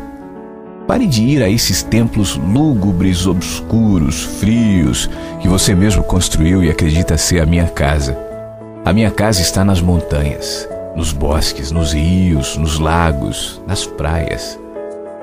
Pare 0.88 1.06
de 1.06 1.24
ir 1.24 1.44
a 1.44 1.50
esses 1.50 1.84
templos 1.84 2.38
lúgubres, 2.38 3.28
obscuros, 3.28 4.24
frios, 4.24 5.10
que 5.42 5.50
você 5.50 5.76
mesmo 5.76 6.06
construiu 6.06 6.64
e 6.64 6.70
acredita 6.70 7.18
ser 7.18 7.42
a 7.42 7.46
minha 7.46 7.68
casa. 7.68 8.18
A 8.86 8.94
minha 8.94 9.12
casa 9.12 9.42
está 9.42 9.66
nas 9.66 9.82
montanhas, 9.82 10.70
nos 10.96 11.12
bosques, 11.12 11.70
nos 11.70 11.92
rios, 11.92 12.56
nos 12.56 12.80
lagos, 12.80 13.62
nas 13.68 13.86
praias. 13.86 14.58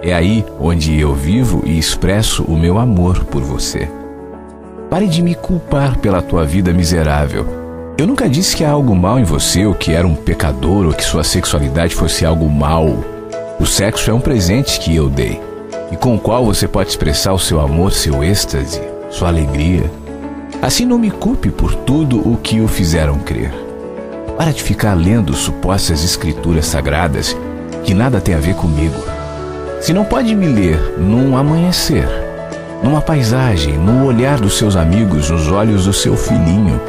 É 0.01 0.13
aí 0.13 0.45
onde 0.61 0.99
eu 0.99 1.13
vivo 1.13 1.63
e 1.67 1.77
expresso 1.77 2.45
o 2.45 2.57
meu 2.57 2.79
amor 2.79 3.25
por 3.25 3.43
você. 3.43 3.91
Pare 4.89 5.09
de 5.09 5.21
me 5.21 5.35
culpar 5.35 5.99
pela 5.99 6.23
tua 6.23 6.45
vida 6.45 6.73
miserável. 6.73 7.47
Eu 7.99 8.07
nunca 8.07 8.29
disse 8.29 8.57
que 8.57 8.65
há 8.65 8.71
algo 8.71 8.95
mal 8.95 9.19
em 9.19 9.25
você, 9.25 9.67
ou 9.67 9.75
que 9.75 9.93
era 9.93 10.07
um 10.07 10.15
pecador, 10.15 10.87
ou 10.87 10.93
que 10.93 11.05
sua 11.05 11.25
sexualidade 11.25 11.97
fosse 11.97 12.25
algo 12.25 12.49
mal. 12.49 12.87
O 13.59 13.67
sexo 13.67 14.09
é 14.09 14.15
um 14.15 14.21
presente 14.21 14.79
que 14.79 14.95
eu 14.95 15.09
dei, 15.09 15.41
e 15.91 15.97
com 15.97 16.15
o 16.15 16.19
qual 16.19 16.45
você 16.45 16.69
pode 16.69 16.91
expressar 16.91 17.33
o 17.33 17.39
seu 17.39 17.61
amor, 17.61 17.93
seu 17.93 18.23
êxtase, 18.23 18.81
sua 19.11 19.29
alegria. 19.29 19.91
Assim 20.63 20.87
não 20.87 20.97
me 20.97 21.11
culpe 21.11 21.51
por 21.51 21.75
tudo 21.75 22.21
o 22.21 22.37
que 22.37 22.61
o 22.61 22.69
fizeram 22.69 23.19
crer. 23.19 23.53
Para 24.37 24.53
de 24.53 24.63
ficar 24.63 24.95
lendo 24.95 25.35
supostas 25.35 26.05
escrituras 26.05 26.67
sagradas 26.67 27.37
que 27.83 27.93
nada 27.93 28.21
tem 28.21 28.37
a 28.37 28.39
ver 28.39 28.55
comigo. 28.55 29.18
Se 29.81 29.93
não 29.93 30.05
pode 30.05 30.35
me 30.35 30.47
ler 30.47 30.79
num 30.99 31.37
amanhecer, 31.37 32.07
numa 32.83 33.01
paisagem, 33.01 33.79
no 33.79 34.05
olhar 34.07 34.41
dos 34.41 34.59
seus 34.59 34.75
amigos, 34.75 35.31
nos 35.31 35.51
olhos 35.51 35.85
do 35.85 35.93
seu 35.93 36.17
filhinho, 36.17 36.81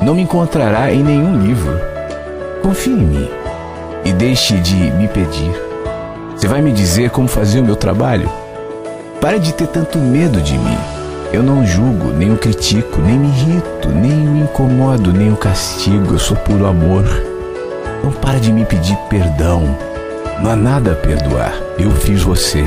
não 0.00 0.14
me 0.14 0.22
encontrará 0.22 0.92
em 0.92 1.02
nenhum 1.02 1.38
livro. 1.38 1.78
Confie 2.62 2.92
em 2.92 3.02
mim 3.02 3.30
e 4.04 4.12
deixe 4.12 4.58
de 4.58 4.74
me 4.74 5.06
pedir. 5.08 5.52
Você 6.34 6.48
vai 6.48 6.62
me 6.62 6.72
dizer 6.72 7.10
como 7.10 7.28
fazer 7.28 7.60
o 7.60 7.64
meu 7.64 7.76
trabalho? 7.76 8.30
Pare 9.20 9.38
de 9.38 9.52
ter 9.52 9.66
tanto 9.68 9.98
medo 9.98 10.40
de 10.40 10.56
mim. 10.58 10.78
Eu 11.32 11.42
não 11.42 11.66
julgo, 11.66 12.12
nem 12.12 12.32
o 12.32 12.38
critico, 12.38 13.00
nem 13.00 13.18
me 13.18 13.28
irrito, 13.28 13.88
nem 13.88 14.12
me 14.12 14.40
incomodo, 14.40 15.12
nem 15.12 15.30
o 15.30 15.36
castigo. 15.36 16.14
Eu 16.14 16.18
sou 16.18 16.36
puro 16.36 16.66
amor. 16.66 17.04
Não 18.02 18.10
para 18.10 18.40
de 18.40 18.52
me 18.52 18.64
pedir 18.64 18.96
perdão. 19.10 19.76
Não 20.42 20.50
há 20.50 20.56
nada 20.56 20.92
a 20.92 20.94
perdoar. 20.94 21.54
Eu 21.78 21.90
fiz 21.90 22.22
você. 22.22 22.64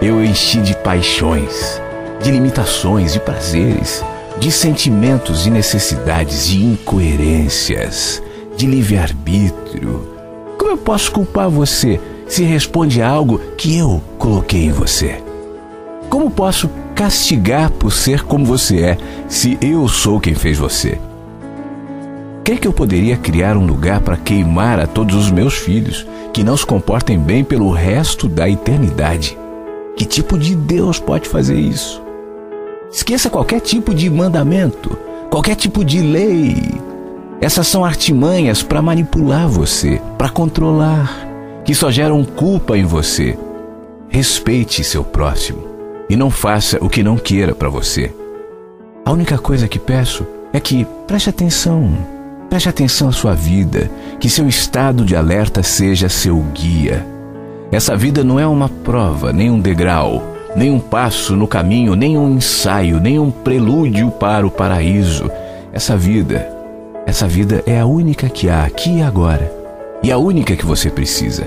Eu 0.00 0.22
enchi 0.22 0.60
de 0.60 0.76
paixões, 0.76 1.80
de 2.22 2.30
limitações, 2.30 3.14
de 3.14 3.20
prazeres, 3.20 4.04
de 4.38 4.52
sentimentos 4.52 5.46
e 5.46 5.50
necessidades, 5.50 6.48
de 6.48 6.62
incoerências, 6.62 8.22
de 8.56 8.66
livre-arbítrio. 8.66 10.06
Como 10.58 10.72
eu 10.72 10.76
posso 10.76 11.10
culpar 11.12 11.48
você 11.48 11.98
se 12.26 12.42
responde 12.42 13.00
a 13.00 13.08
algo 13.08 13.38
que 13.56 13.78
eu 13.78 14.02
coloquei 14.18 14.66
em 14.66 14.72
você? 14.72 15.22
Como 16.10 16.30
posso 16.30 16.68
castigar 16.94 17.70
por 17.70 17.90
ser 17.90 18.22
como 18.22 18.44
você 18.44 18.80
é 18.80 18.98
se 19.28 19.56
eu 19.62 19.88
sou 19.88 20.20
quem 20.20 20.34
fez 20.34 20.58
você? 20.58 20.98
Crê 22.44 22.56
que 22.56 22.68
eu 22.68 22.72
poderia 22.72 23.16
criar 23.16 23.56
um 23.56 23.64
lugar 23.64 24.00
para 24.00 24.16
queimar 24.16 24.78
a 24.78 24.86
todos 24.86 25.14
os 25.14 25.30
meus 25.30 25.54
filhos 25.54 26.06
que 26.32 26.42
não 26.42 26.56
se 26.56 26.64
comportem 26.64 27.18
bem 27.18 27.44
pelo 27.44 27.70
resto 27.70 28.28
da 28.28 28.48
eternidade? 28.48 29.38
Que 29.96 30.04
tipo 30.04 30.38
de 30.38 30.56
Deus 30.56 30.98
pode 30.98 31.28
fazer 31.28 31.56
isso? 31.56 32.02
Esqueça 32.90 33.30
qualquer 33.30 33.60
tipo 33.60 33.94
de 33.94 34.08
mandamento, 34.08 34.96
qualquer 35.30 35.54
tipo 35.54 35.84
de 35.84 36.00
lei. 36.00 36.56
Essas 37.40 37.66
são 37.66 37.84
artimanhas 37.84 38.62
para 38.62 38.80
manipular 38.80 39.48
você, 39.48 40.00
para 40.16 40.28
controlar, 40.28 41.28
que 41.64 41.74
só 41.74 41.90
geram 41.90 42.24
culpa 42.24 42.78
em 42.78 42.84
você. 42.84 43.38
Respeite 44.08 44.84
seu 44.84 45.02
próximo 45.02 45.62
e 46.08 46.16
não 46.16 46.30
faça 46.30 46.78
o 46.82 46.88
que 46.88 47.02
não 47.02 47.16
queira 47.16 47.54
para 47.54 47.68
você. 47.68 48.14
A 49.04 49.10
única 49.10 49.38
coisa 49.38 49.66
que 49.66 49.78
peço 49.78 50.26
é 50.52 50.60
que 50.60 50.86
preste 51.06 51.30
atenção, 51.30 51.96
preste 52.52 52.68
atenção 52.68 53.08
à 53.08 53.12
sua 53.12 53.34
vida, 53.34 53.90
que 54.20 54.28
seu 54.28 54.46
estado 54.46 55.06
de 55.06 55.16
alerta 55.16 55.62
seja 55.62 56.10
seu 56.10 56.36
guia. 56.52 57.02
Essa 57.70 57.96
vida 57.96 58.22
não 58.22 58.38
é 58.38 58.46
uma 58.46 58.68
prova, 58.68 59.32
nem 59.32 59.50
um 59.50 59.58
degrau, 59.58 60.22
nem 60.54 60.70
um 60.70 60.78
passo 60.78 61.34
no 61.34 61.48
caminho, 61.48 61.96
nem 61.96 62.18
um 62.18 62.36
ensaio, 62.36 63.00
nem 63.00 63.18
um 63.18 63.30
prelúdio 63.30 64.10
para 64.10 64.46
o 64.46 64.50
paraíso. 64.50 65.30
Essa 65.72 65.96
vida, 65.96 66.46
essa 67.06 67.26
vida 67.26 67.62
é 67.66 67.80
a 67.80 67.86
única 67.86 68.28
que 68.28 68.50
há 68.50 68.64
aqui 68.64 68.98
e 68.98 69.02
agora, 69.02 69.50
e 70.02 70.12
a 70.12 70.18
única 70.18 70.54
que 70.54 70.66
você 70.66 70.90
precisa. 70.90 71.46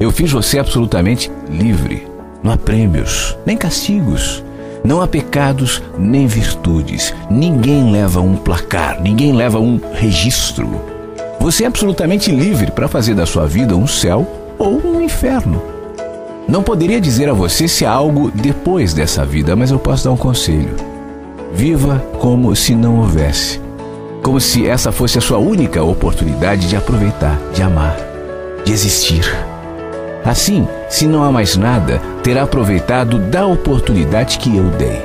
Eu 0.00 0.10
fiz 0.10 0.32
você 0.32 0.58
absolutamente 0.58 1.30
livre. 1.50 2.08
Não 2.42 2.50
há 2.50 2.56
prêmios, 2.56 3.36
nem 3.44 3.58
castigos. 3.58 4.42
Não 4.86 5.00
há 5.00 5.08
pecados 5.08 5.82
nem 5.98 6.28
virtudes. 6.28 7.12
Ninguém 7.28 7.90
leva 7.90 8.20
um 8.20 8.36
placar, 8.36 9.02
ninguém 9.02 9.32
leva 9.32 9.58
um 9.58 9.80
registro. 9.92 10.80
Você 11.40 11.64
é 11.64 11.66
absolutamente 11.66 12.30
livre 12.30 12.70
para 12.70 12.86
fazer 12.86 13.12
da 13.12 13.26
sua 13.26 13.48
vida 13.48 13.74
um 13.74 13.88
céu 13.88 14.24
ou 14.56 14.80
um 14.80 15.02
inferno. 15.02 15.60
Não 16.46 16.62
poderia 16.62 17.00
dizer 17.00 17.28
a 17.28 17.32
você 17.32 17.66
se 17.66 17.84
há 17.84 17.90
algo 17.90 18.30
depois 18.30 18.94
dessa 18.94 19.24
vida, 19.24 19.56
mas 19.56 19.72
eu 19.72 19.78
posso 19.80 20.04
dar 20.04 20.12
um 20.12 20.16
conselho. 20.16 20.76
Viva 21.52 21.98
como 22.20 22.54
se 22.54 22.72
não 22.76 23.00
houvesse. 23.00 23.60
Como 24.22 24.40
se 24.40 24.68
essa 24.68 24.92
fosse 24.92 25.18
a 25.18 25.20
sua 25.20 25.38
única 25.38 25.82
oportunidade 25.82 26.68
de 26.68 26.76
aproveitar, 26.76 27.36
de 27.52 27.60
amar, 27.60 27.96
de 28.64 28.72
existir. 28.72 29.24
Assim, 30.26 30.68
se 30.88 31.06
não 31.06 31.22
há 31.22 31.30
mais 31.30 31.56
nada, 31.56 32.00
terá 32.24 32.42
aproveitado 32.42 33.16
da 33.16 33.46
oportunidade 33.46 34.38
que 34.38 34.56
eu 34.56 34.64
dei. 34.70 35.00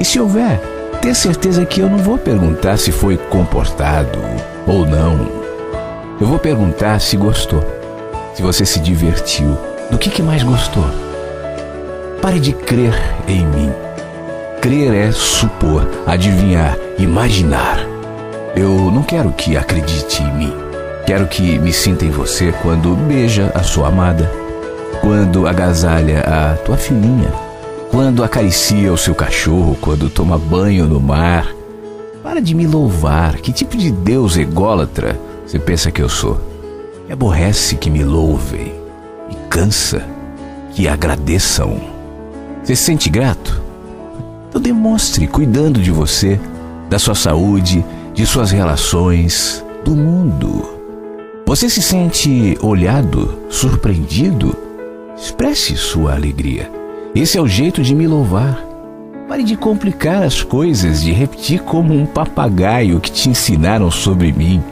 E 0.00 0.04
se 0.04 0.18
houver, 0.18 0.60
ter 1.00 1.14
certeza 1.14 1.64
que 1.64 1.80
eu 1.80 1.88
não 1.88 1.98
vou 1.98 2.18
perguntar 2.18 2.76
se 2.76 2.90
foi 2.90 3.16
comportado 3.16 4.18
ou 4.66 4.84
não. 4.84 5.28
Eu 6.20 6.26
vou 6.26 6.40
perguntar 6.40 7.00
se 7.00 7.16
gostou, 7.16 7.64
se 8.34 8.42
você 8.42 8.66
se 8.66 8.80
divertiu, 8.80 9.56
do 9.88 9.96
que, 9.96 10.10
que 10.10 10.20
mais 10.20 10.42
gostou. 10.42 10.84
Pare 12.20 12.40
de 12.40 12.52
crer 12.52 12.92
em 13.28 13.46
mim. 13.46 13.72
Crer 14.60 14.92
é 14.92 15.12
supor, 15.12 15.86
adivinhar, 16.04 16.76
imaginar. 16.98 17.78
Eu 18.56 18.90
não 18.90 19.04
quero 19.04 19.30
que 19.30 19.56
acredite 19.56 20.24
em 20.24 20.34
mim. 20.34 20.52
Quero 21.06 21.28
que 21.28 21.56
me 21.60 21.72
sinta 21.72 22.04
em 22.04 22.10
você 22.10 22.52
quando 22.62 22.96
beija 22.96 23.52
a 23.54 23.62
sua 23.62 23.88
amada 23.88 24.45
quando 25.06 25.46
agasalha 25.46 26.18
a 26.22 26.56
tua 26.56 26.76
filhinha, 26.76 27.32
quando 27.92 28.24
acaricia 28.24 28.92
o 28.92 28.98
seu 28.98 29.14
cachorro, 29.14 29.78
quando 29.80 30.10
toma 30.10 30.36
banho 30.36 30.84
no 30.84 30.98
mar. 30.98 31.46
Para 32.24 32.40
de 32.40 32.56
me 32.56 32.66
louvar. 32.66 33.36
Que 33.36 33.52
tipo 33.52 33.76
de 33.76 33.92
Deus 33.92 34.36
ególatra 34.36 35.16
você 35.46 35.60
pensa 35.60 35.92
que 35.92 36.02
eu 36.02 36.08
sou? 36.08 36.40
Me 37.06 37.12
aborrece 37.12 37.76
que 37.76 37.88
me 37.88 38.02
louvem, 38.02 38.74
me 39.28 39.36
cansa 39.48 40.02
que 40.74 40.88
agradeçam. 40.88 41.80
Você 42.64 42.74
se 42.74 42.82
sente 42.82 43.08
grato? 43.08 43.62
Então 44.48 44.60
demonstre 44.60 45.28
cuidando 45.28 45.80
de 45.80 45.92
você, 45.92 46.40
da 46.90 46.98
sua 46.98 47.14
saúde, 47.14 47.86
de 48.12 48.26
suas 48.26 48.50
relações, 48.50 49.64
do 49.84 49.94
mundo. 49.94 50.68
Você 51.46 51.70
se 51.70 51.80
sente 51.80 52.58
olhado, 52.60 53.38
surpreendido? 53.48 54.65
Expresse 55.16 55.74
sua 55.76 56.14
alegria. 56.14 56.70
Esse 57.14 57.38
é 57.38 57.40
o 57.40 57.48
jeito 57.48 57.82
de 57.82 57.94
me 57.94 58.06
louvar. 58.06 58.62
Pare 59.26 59.42
de 59.42 59.56
complicar 59.56 60.22
as 60.22 60.42
coisas, 60.42 61.00
de 61.00 61.10
repetir 61.10 61.62
como 61.62 61.94
um 61.94 62.04
papagaio 62.04 63.00
que 63.00 63.10
te 63.10 63.30
ensinaram 63.30 63.90
sobre 63.90 64.30
mim. 64.30 64.62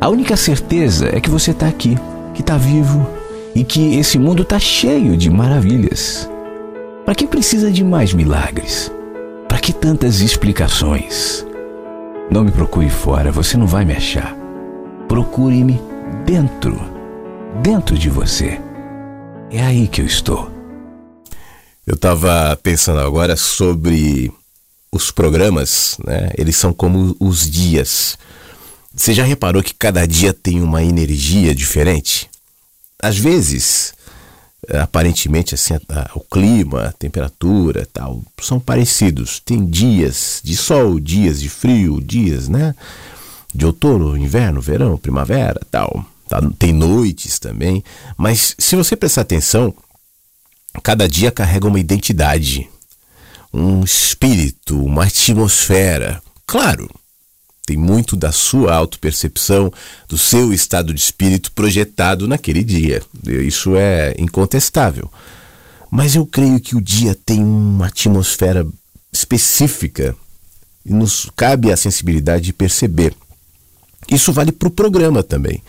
A 0.00 0.08
única 0.08 0.34
certeza 0.34 1.14
é 1.14 1.20
que 1.20 1.28
você 1.28 1.50
está 1.50 1.68
aqui, 1.68 1.98
que 2.32 2.40
está 2.40 2.56
vivo 2.56 3.06
e 3.54 3.62
que 3.64 3.96
esse 3.96 4.18
mundo 4.18 4.42
está 4.42 4.58
cheio 4.58 5.14
de 5.14 5.30
maravilhas. 5.30 6.28
Para 7.04 7.14
que 7.14 7.26
precisa 7.26 7.70
de 7.70 7.84
mais 7.84 8.14
milagres? 8.14 8.90
Para 9.46 9.58
que 9.58 9.74
tantas 9.74 10.22
explicações? 10.22 11.46
Não 12.30 12.42
me 12.42 12.50
procure 12.50 12.88
fora, 12.88 13.30
você 13.30 13.58
não 13.58 13.66
vai 13.66 13.84
me 13.84 13.92
achar. 13.92 14.34
Procure-me 15.06 15.78
dentro, 16.24 16.80
dentro 17.62 17.96
de 17.96 18.08
você. 18.08 18.58
É 19.50 19.62
aí 19.62 19.86
que 19.86 20.00
eu 20.00 20.06
estou. 20.06 20.50
Eu 21.86 21.94
estava 21.94 22.58
pensando 22.62 22.98
agora 23.00 23.36
sobre 23.36 24.32
os 24.90 25.12
programas, 25.12 25.96
né? 26.04 26.30
Eles 26.36 26.56
são 26.56 26.72
como 26.72 27.16
os 27.20 27.48
dias. 27.48 28.18
Você 28.92 29.14
já 29.14 29.22
reparou 29.22 29.62
que 29.62 29.72
cada 29.72 30.06
dia 30.06 30.32
tem 30.32 30.60
uma 30.62 30.82
energia 30.82 31.54
diferente? 31.54 32.28
Às 33.00 33.18
vezes, 33.18 33.94
aparentemente 34.68 35.54
assim 35.54 35.74
o 36.14 36.20
clima, 36.20 36.86
a 36.86 36.92
temperatura, 36.92 37.86
tal, 37.92 38.22
são 38.40 38.58
parecidos. 38.58 39.38
Tem 39.38 39.64
dias 39.64 40.40
de 40.42 40.56
sol, 40.56 40.98
dias 40.98 41.40
de 41.40 41.48
frio, 41.48 42.00
dias, 42.02 42.48
né, 42.48 42.74
de 43.54 43.64
outono, 43.64 44.16
inverno, 44.16 44.60
verão, 44.60 44.98
primavera, 44.98 45.60
tal. 45.70 46.04
Tá? 46.28 46.40
Tem 46.58 46.72
noites 46.72 47.38
também, 47.38 47.84
mas 48.16 48.54
se 48.58 48.74
você 48.74 48.96
prestar 48.96 49.22
atenção, 49.22 49.74
cada 50.82 51.08
dia 51.08 51.30
carrega 51.30 51.66
uma 51.66 51.80
identidade, 51.80 52.68
um 53.52 53.84
espírito, 53.84 54.82
uma 54.84 55.04
atmosfera. 55.04 56.20
Claro, 56.46 56.90
tem 57.66 57.76
muito 57.76 58.16
da 58.16 58.30
sua 58.30 58.74
autopercepção, 58.74 59.72
do 60.08 60.16
seu 60.16 60.52
estado 60.52 60.94
de 60.94 61.00
espírito 61.00 61.50
projetado 61.52 62.28
naquele 62.28 62.62
dia. 62.62 63.02
Isso 63.24 63.76
é 63.76 64.14
incontestável. 64.18 65.10
Mas 65.90 66.14
eu 66.14 66.26
creio 66.26 66.60
que 66.60 66.76
o 66.76 66.80
dia 66.80 67.16
tem 67.26 67.42
uma 67.42 67.86
atmosfera 67.86 68.66
específica 69.12 70.14
e 70.84 70.92
nos 70.92 71.30
cabe 71.34 71.72
a 71.72 71.76
sensibilidade 71.76 72.44
de 72.44 72.52
perceber. 72.52 73.14
Isso 74.08 74.32
vale 74.32 74.52
para 74.52 74.68
o 74.68 74.70
programa 74.70 75.22
também. 75.22 75.62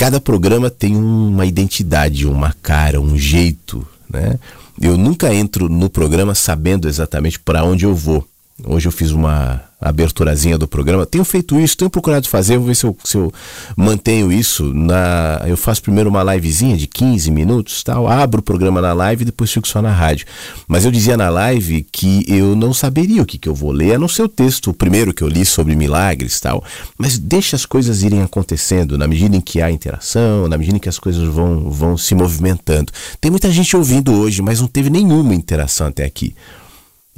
Cada 0.00 0.18
programa 0.18 0.70
tem 0.70 0.96
uma 0.96 1.44
identidade, 1.44 2.26
uma 2.26 2.54
cara, 2.62 2.98
um 2.98 3.18
jeito, 3.18 3.86
né? 4.08 4.38
Eu 4.80 4.96
nunca 4.96 5.34
entro 5.34 5.68
no 5.68 5.90
programa 5.90 6.34
sabendo 6.34 6.88
exatamente 6.88 7.38
para 7.38 7.62
onde 7.64 7.84
eu 7.84 7.94
vou. 7.94 8.26
Hoje 8.66 8.88
eu 8.88 8.92
fiz 8.92 9.10
uma 9.10 9.62
aberturazinha 9.80 10.58
do 10.58 10.68
programa. 10.68 11.06
Tenho 11.06 11.24
feito 11.24 11.58
isso, 11.58 11.76
tenho 11.76 11.90
procurado 11.90 12.28
fazer, 12.28 12.58
vou 12.58 12.66
ver 12.66 12.76
se 12.76 12.84
eu, 12.84 12.96
se 13.02 13.16
eu 13.16 13.32
mantenho 13.74 14.30
isso. 14.30 14.74
Na, 14.74 15.42
eu 15.46 15.56
faço 15.56 15.82
primeiro 15.82 16.10
uma 16.10 16.22
livezinha 16.34 16.76
de 16.76 16.86
15 16.86 17.30
minutos, 17.30 17.82
tal, 17.82 18.06
abro 18.06 18.40
o 18.40 18.42
programa 18.42 18.80
na 18.80 18.92
live 18.92 19.22
e 19.22 19.24
depois 19.24 19.50
fico 19.50 19.66
só 19.66 19.80
na 19.80 19.90
rádio. 19.90 20.26
Mas 20.68 20.84
eu 20.84 20.90
dizia 20.90 21.16
na 21.16 21.30
live 21.30 21.86
que 21.90 22.24
eu 22.28 22.54
não 22.54 22.74
saberia 22.74 23.22
o 23.22 23.26
que, 23.26 23.38
que 23.38 23.48
eu 23.48 23.54
vou 23.54 23.72
ler, 23.72 23.94
a 23.94 23.98
não 23.98 24.08
ser 24.08 24.22
o 24.22 24.28
texto, 24.28 24.70
o 24.70 24.74
primeiro 24.74 25.14
que 25.14 25.22
eu 25.22 25.28
li 25.28 25.46
sobre 25.46 25.74
milagres 25.74 26.38
tal. 26.38 26.62
Mas 26.98 27.18
deixa 27.18 27.56
as 27.56 27.64
coisas 27.64 28.02
irem 28.02 28.22
acontecendo 28.22 28.98
na 28.98 29.08
medida 29.08 29.34
em 29.34 29.40
que 29.40 29.62
há 29.62 29.70
interação, 29.70 30.46
na 30.46 30.58
medida 30.58 30.76
em 30.76 30.80
que 30.80 30.88
as 30.88 30.98
coisas 30.98 31.26
vão, 31.26 31.70
vão 31.70 31.96
se 31.96 32.14
movimentando. 32.14 32.92
Tem 33.20 33.30
muita 33.30 33.50
gente 33.50 33.74
ouvindo 33.76 34.12
hoje, 34.12 34.42
mas 34.42 34.60
não 34.60 34.68
teve 34.68 34.90
nenhuma 34.90 35.34
interação 35.34 35.86
até 35.86 36.04
aqui. 36.04 36.34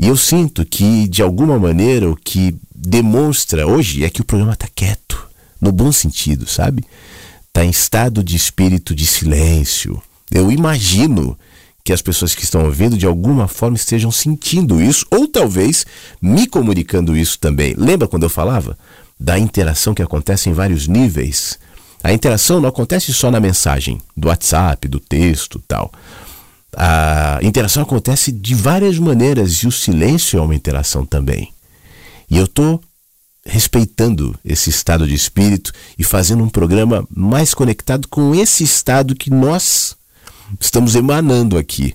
E 0.03 0.09
eu 0.09 0.17
sinto 0.17 0.67
que, 0.67 1.07
de 1.07 1.23
alguma 1.23 1.61
maneira, 1.61 2.11
o 2.11 2.17
que 2.17 2.57
demonstra 2.75 3.69
hoje 3.69 4.05
é 4.05 4.11
que 4.11 4.21
o 4.21 4.25
programa 4.25 4.55
está 4.55 4.67
quieto, 4.67 5.29
no 5.61 5.71
bom 5.71 5.93
sentido, 5.93 6.45
sabe? 6.45 6.85
Está 7.47 7.65
em 7.65 7.71
estado 7.71 8.25
de 8.25 8.35
espírito 8.35 8.97
de 8.97 9.07
silêncio. 9.07 10.03
Eu 10.29 10.51
imagino 10.51 11.39
que 11.85 11.93
as 11.93 12.03
pessoas 12.03 12.35
que 12.35 12.43
estão 12.43 12.65
ouvindo 12.65 12.99
de 12.99 13.07
alguma 13.07 13.47
forma 13.47 13.77
estejam 13.77 14.11
sentindo 14.11 14.83
isso, 14.83 15.07
ou 15.09 15.29
talvez 15.29 15.87
me 16.21 16.49
comunicando 16.49 17.17
isso 17.17 17.39
também. 17.39 17.73
Lembra 17.79 18.09
quando 18.09 18.25
eu 18.25 18.31
falava 18.31 18.77
da 19.21 19.39
interação 19.39 19.95
que 19.95 20.03
acontece 20.03 20.51
em 20.51 20.53
vários 20.53 20.89
níveis? 20.89 21.61
A 22.03 22.13
interação 22.13 22.61
não 22.61 22.69
acontece 22.69 23.15
só 23.15 23.31
na 23.31 23.39
mensagem, 23.39 24.01
do 24.17 24.27
WhatsApp, 24.27 24.89
do 24.89 24.99
texto 24.99 25.63
tal 25.69 25.93
a 26.77 27.39
interação 27.43 27.83
acontece 27.83 28.33
de 28.33 28.55
várias 28.55 28.99
maneiras 28.99 29.53
e 29.57 29.67
o 29.67 29.73
silêncio 29.73 30.39
é 30.39 30.43
uma 30.43 30.55
interação 30.55 31.05
também. 31.05 31.53
E 32.31 32.39
eu 32.39 32.45
estou 32.45 32.81
respeitando 33.45 34.39
esse 34.45 34.71
estado 34.71 35.07
de 35.07 35.15
espírito 35.15 35.73
e 35.99 36.05
fazendo 36.05 36.43
um 36.45 36.49
programa 36.49 37.07
mais 37.11 37.53
conectado 37.53 38.09
com 38.09 38.35
esse 38.35 38.63
estado 38.65 39.15
que 39.15 39.31
nós 39.31 39.97
estamos 40.61 40.95
emanando 40.95 41.59
aqui. 41.59 41.95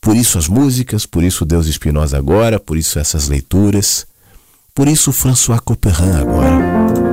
Por 0.00 0.16
isso 0.16 0.36
as 0.36 0.48
músicas, 0.48 1.06
por 1.06 1.22
isso 1.22 1.44
Deus 1.44 1.66
Espinosa 1.66 2.18
agora, 2.18 2.60
por 2.60 2.76
isso 2.76 2.98
essas 2.98 3.28
leituras, 3.28 4.06
por 4.74 4.88
isso 4.88 5.12
François 5.12 5.60
Couperin 5.60 6.10
agora. 6.20 7.03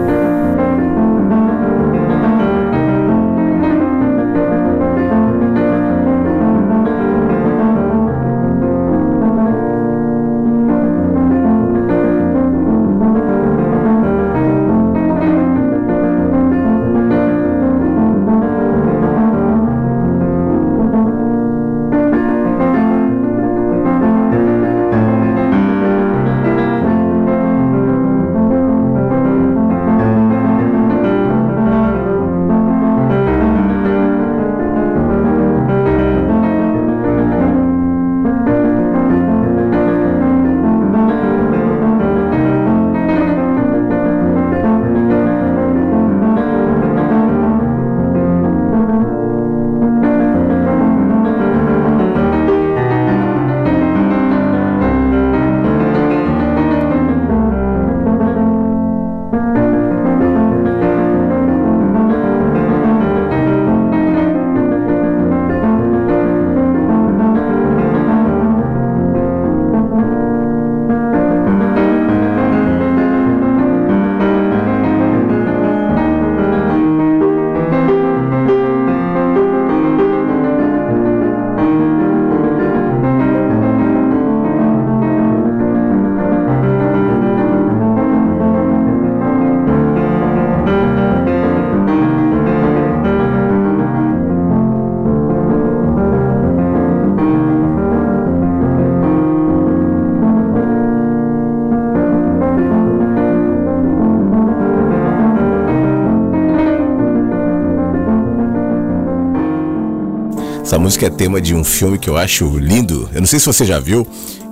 Música 110.92 111.08
é 111.08 111.10
tema 111.10 111.40
de 111.40 111.56
um 111.56 111.64
filme 111.64 111.98
que 111.98 112.10
eu 112.10 112.18
acho 112.18 112.60
lindo. 112.60 113.10
Eu 113.14 113.22
não 113.22 113.26
sei 113.26 113.40
se 113.40 113.46
você 113.46 113.64
já 113.64 113.80
viu, 113.80 114.06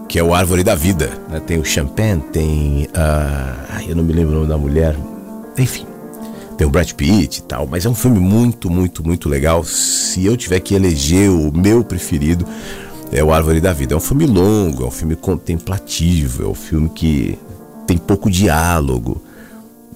que 0.07 0.17
é 0.17 0.23
o 0.23 0.33
Árvore 0.33 0.63
da 0.63 0.73
Vida. 0.73 1.11
Né? 1.29 1.41
Tem 1.41 1.59
o 1.59 1.65
Champagne, 1.65 2.21
tem. 2.31 2.87
Uh, 2.95 3.89
eu 3.89 3.93
não 3.93 4.05
me 4.05 4.13
lembro 4.13 4.31
o 4.31 4.35
nome 4.35 4.47
da 4.47 4.57
mulher. 4.57 4.95
Enfim, 5.57 5.85
tem 6.57 6.65
o 6.65 6.69
Brad 6.69 6.89
Pitt 6.93 7.39
e 7.39 7.41
tal. 7.41 7.67
Mas 7.67 7.85
é 7.85 7.89
um 7.89 7.93
filme 7.93 8.21
muito, 8.21 8.69
muito, 8.69 9.05
muito 9.05 9.27
legal. 9.27 9.65
Se 9.65 10.25
eu 10.25 10.37
tiver 10.37 10.61
que 10.61 10.73
eleger 10.73 11.29
o 11.29 11.51
meu 11.51 11.83
preferido, 11.83 12.45
é 13.11 13.21
o 13.21 13.33
Árvore 13.33 13.59
da 13.59 13.73
Vida. 13.73 13.93
É 13.93 13.97
um 13.97 13.99
filme 13.99 14.25
longo, 14.25 14.85
é 14.85 14.87
um 14.87 14.91
filme 14.91 15.17
contemplativo, 15.17 16.43
é 16.43 16.47
um 16.47 16.55
filme 16.55 16.87
que 16.87 17.37
tem 17.85 17.97
pouco 17.97 18.31
diálogo. 18.31 19.21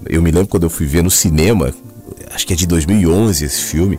Eu 0.10 0.22
me 0.22 0.30
lembro 0.30 0.50
quando 0.50 0.64
eu 0.64 0.70
fui 0.70 0.88
ver 0.88 1.04
no 1.04 1.10
cinema, 1.10 1.74
acho 2.36 2.46
que 2.46 2.52
é 2.52 2.56
de 2.58 2.68
2011 2.68 3.46
esse 3.46 3.62
filme 3.62 3.98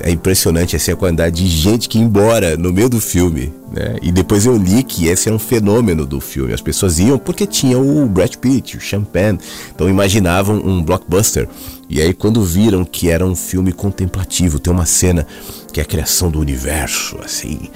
é 0.00 0.10
impressionante 0.10 0.76
assim, 0.76 0.92
a 0.92 0.96
quantidade 0.96 1.42
de 1.42 1.48
gente 1.48 1.88
que 1.88 1.98
ia 1.98 2.04
embora 2.04 2.56
no 2.56 2.72
meio 2.72 2.88
do 2.88 3.00
filme. 3.00 3.52
Né? 3.72 3.96
E 4.02 4.10
depois 4.10 4.46
eu 4.46 4.56
li 4.56 4.82
que 4.82 5.06
esse 5.08 5.28
era 5.28 5.36
um 5.36 5.38
fenômeno 5.38 6.06
do 6.06 6.20
filme. 6.20 6.52
As 6.52 6.60
pessoas 6.60 6.98
iam 6.98 7.18
porque 7.18 7.46
tinha 7.46 7.78
o 7.78 8.06
Brad 8.06 8.34
Pitt, 8.36 8.76
o 8.76 8.80
Champagne. 8.80 9.38
Então 9.74 9.88
imaginavam 9.88 10.56
um 10.56 10.82
blockbuster. 10.82 11.48
E 11.88 12.00
aí 12.00 12.12
quando 12.12 12.42
viram 12.42 12.84
que 12.84 13.08
era 13.08 13.24
um 13.24 13.34
filme 13.34 13.72
contemplativo, 13.72 14.58
tem 14.58 14.72
uma 14.72 14.86
cena 14.86 15.26
que 15.72 15.80
é 15.80 15.82
a 15.82 15.86
criação 15.86 16.30
do 16.30 16.40
universo, 16.40 17.18
assim, 17.22 17.70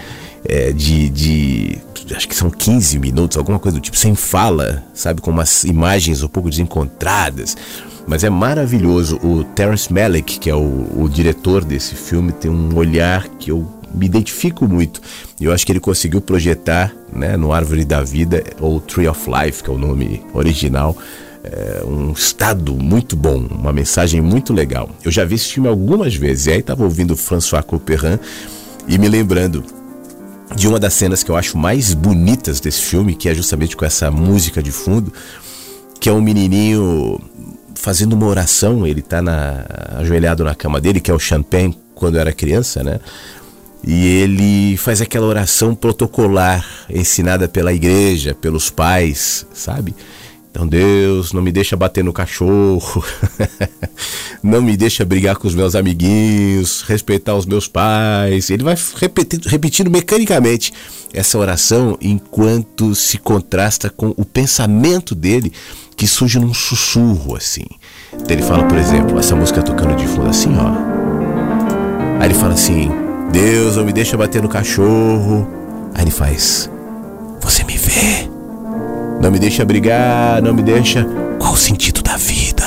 é, 0.44 0.72
de, 0.72 1.08
de. 1.08 1.78
Acho 2.14 2.28
que 2.28 2.34
são 2.34 2.50
15 2.50 2.98
minutos, 2.98 3.38
alguma 3.38 3.58
coisa 3.58 3.78
do 3.78 3.80
tipo, 3.80 3.96
sem 3.96 4.14
fala, 4.14 4.82
sabe? 4.92 5.20
Com 5.20 5.30
umas 5.30 5.64
imagens 5.64 6.22
um 6.22 6.28
pouco 6.28 6.50
desencontradas 6.50 7.56
mas 8.06 8.24
é 8.24 8.30
maravilhoso. 8.30 9.16
O 9.22 9.44
Terence 9.44 9.92
Malick, 9.92 10.38
que 10.38 10.50
é 10.50 10.54
o, 10.54 10.86
o 10.96 11.08
diretor 11.08 11.64
desse 11.64 11.94
filme, 11.94 12.32
tem 12.32 12.50
um 12.50 12.74
olhar 12.76 13.28
que 13.38 13.50
eu 13.50 13.66
me 13.94 14.06
identifico 14.06 14.66
muito. 14.66 15.00
Eu 15.40 15.52
acho 15.52 15.64
que 15.66 15.72
ele 15.72 15.80
conseguiu 15.80 16.20
projetar 16.20 16.92
né, 17.12 17.36
no 17.36 17.52
Árvore 17.52 17.84
da 17.84 18.02
Vida, 18.02 18.42
ou 18.60 18.80
Tree 18.80 19.08
of 19.08 19.20
Life, 19.30 19.62
que 19.62 19.70
é 19.70 19.72
o 19.72 19.78
nome 19.78 20.22
original, 20.32 20.96
é, 21.44 21.82
um 21.84 22.12
estado 22.12 22.74
muito 22.74 23.16
bom, 23.16 23.46
uma 23.50 23.72
mensagem 23.72 24.20
muito 24.20 24.52
legal. 24.52 24.88
Eu 25.04 25.10
já 25.10 25.24
vi 25.24 25.34
esse 25.34 25.48
filme 25.48 25.68
algumas 25.68 26.14
vezes, 26.14 26.46
e 26.46 26.52
aí 26.52 26.60
estava 26.60 26.84
ouvindo 26.84 27.16
François 27.16 27.64
Couperin 27.64 28.18
e 28.88 28.96
me 28.96 29.08
lembrando 29.08 29.64
de 30.54 30.68
uma 30.68 30.78
das 30.78 30.94
cenas 30.94 31.22
que 31.22 31.30
eu 31.30 31.36
acho 31.36 31.56
mais 31.56 31.94
bonitas 31.94 32.60
desse 32.60 32.80
filme, 32.82 33.14
que 33.14 33.28
é 33.28 33.34
justamente 33.34 33.76
com 33.76 33.84
essa 33.84 34.10
música 34.10 34.62
de 34.62 34.72
fundo, 34.72 35.12
que 36.00 36.08
é 36.08 36.12
um 36.12 36.20
menininho 36.20 37.20
fazendo 37.74 38.12
uma 38.12 38.26
oração, 38.26 38.86
ele 38.86 39.00
está 39.00 39.20
na, 39.20 39.64
ajoelhado 39.96 40.44
na 40.44 40.54
cama 40.54 40.80
dele, 40.80 41.00
que 41.00 41.10
é 41.10 41.14
o 41.14 41.18
Champagne, 41.18 41.76
quando 41.94 42.18
era 42.18 42.32
criança, 42.32 42.82
né? 42.82 43.00
E 43.84 44.06
ele 44.06 44.76
faz 44.76 45.00
aquela 45.00 45.26
oração 45.26 45.74
protocolar, 45.74 46.64
ensinada 46.88 47.48
pela 47.48 47.72
igreja, 47.72 48.34
pelos 48.34 48.70
pais, 48.70 49.44
sabe? 49.52 49.94
Então, 50.52 50.66
Deus, 50.66 51.32
não 51.32 51.40
me 51.40 51.50
deixa 51.50 51.74
bater 51.74 52.04
no 52.04 52.12
cachorro, 52.12 53.02
não 54.44 54.60
me 54.60 54.76
deixa 54.76 55.02
brigar 55.02 55.36
com 55.36 55.48
os 55.48 55.54
meus 55.54 55.74
amiguinhos, 55.74 56.82
respeitar 56.82 57.34
os 57.34 57.46
meus 57.46 57.66
pais. 57.66 58.50
Ele 58.50 58.62
vai 58.62 58.76
repetindo, 58.96 59.46
repetindo 59.46 59.90
mecanicamente 59.90 60.70
essa 61.10 61.38
oração 61.38 61.96
enquanto 62.02 62.94
se 62.94 63.16
contrasta 63.16 63.88
com 63.88 64.12
o 64.14 64.26
pensamento 64.26 65.14
dele 65.14 65.50
que 65.96 66.06
surge 66.06 66.38
num 66.38 66.52
sussurro 66.52 67.34
assim. 67.34 67.64
Então, 68.12 68.36
ele 68.36 68.42
fala, 68.42 68.64
por 68.64 68.76
exemplo, 68.76 69.18
essa 69.18 69.34
música 69.34 69.62
tocando 69.62 69.96
de 69.96 70.06
fundo 70.06 70.28
assim, 70.28 70.50
ó. 70.58 72.20
Aí 72.20 72.26
ele 72.26 72.34
fala 72.34 72.52
assim: 72.52 72.90
Deus, 73.32 73.76
não 73.76 73.86
me 73.86 73.92
deixa 73.92 74.18
bater 74.18 74.42
no 74.42 74.50
cachorro. 74.50 75.48
Aí 75.94 76.04
ele 76.04 76.10
faz: 76.10 76.70
Você 77.40 77.64
me 77.64 77.78
vê? 77.78 78.31
Não 79.22 79.30
me 79.30 79.38
deixa 79.38 79.64
brigar, 79.64 80.42
não 80.42 80.52
me 80.52 80.62
deixa. 80.62 81.06
Qual 81.38 81.52
o 81.52 81.56
sentido 81.56 82.02
da 82.02 82.16
vida? 82.16 82.64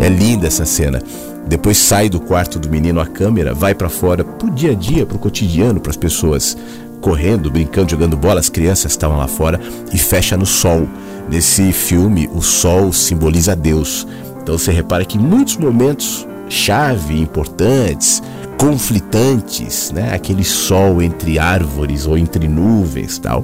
É, 0.00 0.06
é 0.06 0.08
linda 0.08 0.46
essa 0.46 0.64
cena. 0.64 1.02
Depois 1.46 1.76
sai 1.76 2.08
do 2.08 2.18
quarto 2.18 2.58
do 2.58 2.70
menino 2.70 2.98
a 3.00 3.06
câmera, 3.06 3.52
vai 3.52 3.74
para 3.74 3.90
fora 3.90 4.24
pro 4.24 4.50
dia 4.50 4.70
a 4.70 4.74
dia, 4.74 5.04
pro 5.04 5.18
cotidiano, 5.18 5.78
para 5.78 5.90
as 5.90 5.96
pessoas 5.96 6.56
correndo, 7.02 7.50
brincando, 7.50 7.90
jogando 7.90 8.16
bola, 8.16 8.40
as 8.40 8.48
crianças 8.48 8.92
estavam 8.92 9.18
lá 9.18 9.28
fora 9.28 9.60
e 9.92 9.98
fecha 9.98 10.38
no 10.38 10.46
sol. 10.46 10.88
Nesse 11.28 11.70
filme, 11.70 12.26
o 12.32 12.40
sol 12.40 12.90
simboliza 12.90 13.54
Deus. 13.54 14.06
Então 14.42 14.56
você 14.56 14.72
repara 14.72 15.04
que 15.04 15.18
em 15.18 15.20
muitos 15.20 15.58
momentos 15.58 16.26
chave 16.48 17.20
importantes, 17.20 18.22
conflitantes, 18.60 19.90
né? 19.90 20.12
Aquele 20.12 20.44
sol 20.44 21.00
entre 21.00 21.38
árvores 21.38 22.06
ou 22.06 22.18
entre 22.18 22.46
nuvens, 22.46 23.18
tal, 23.18 23.42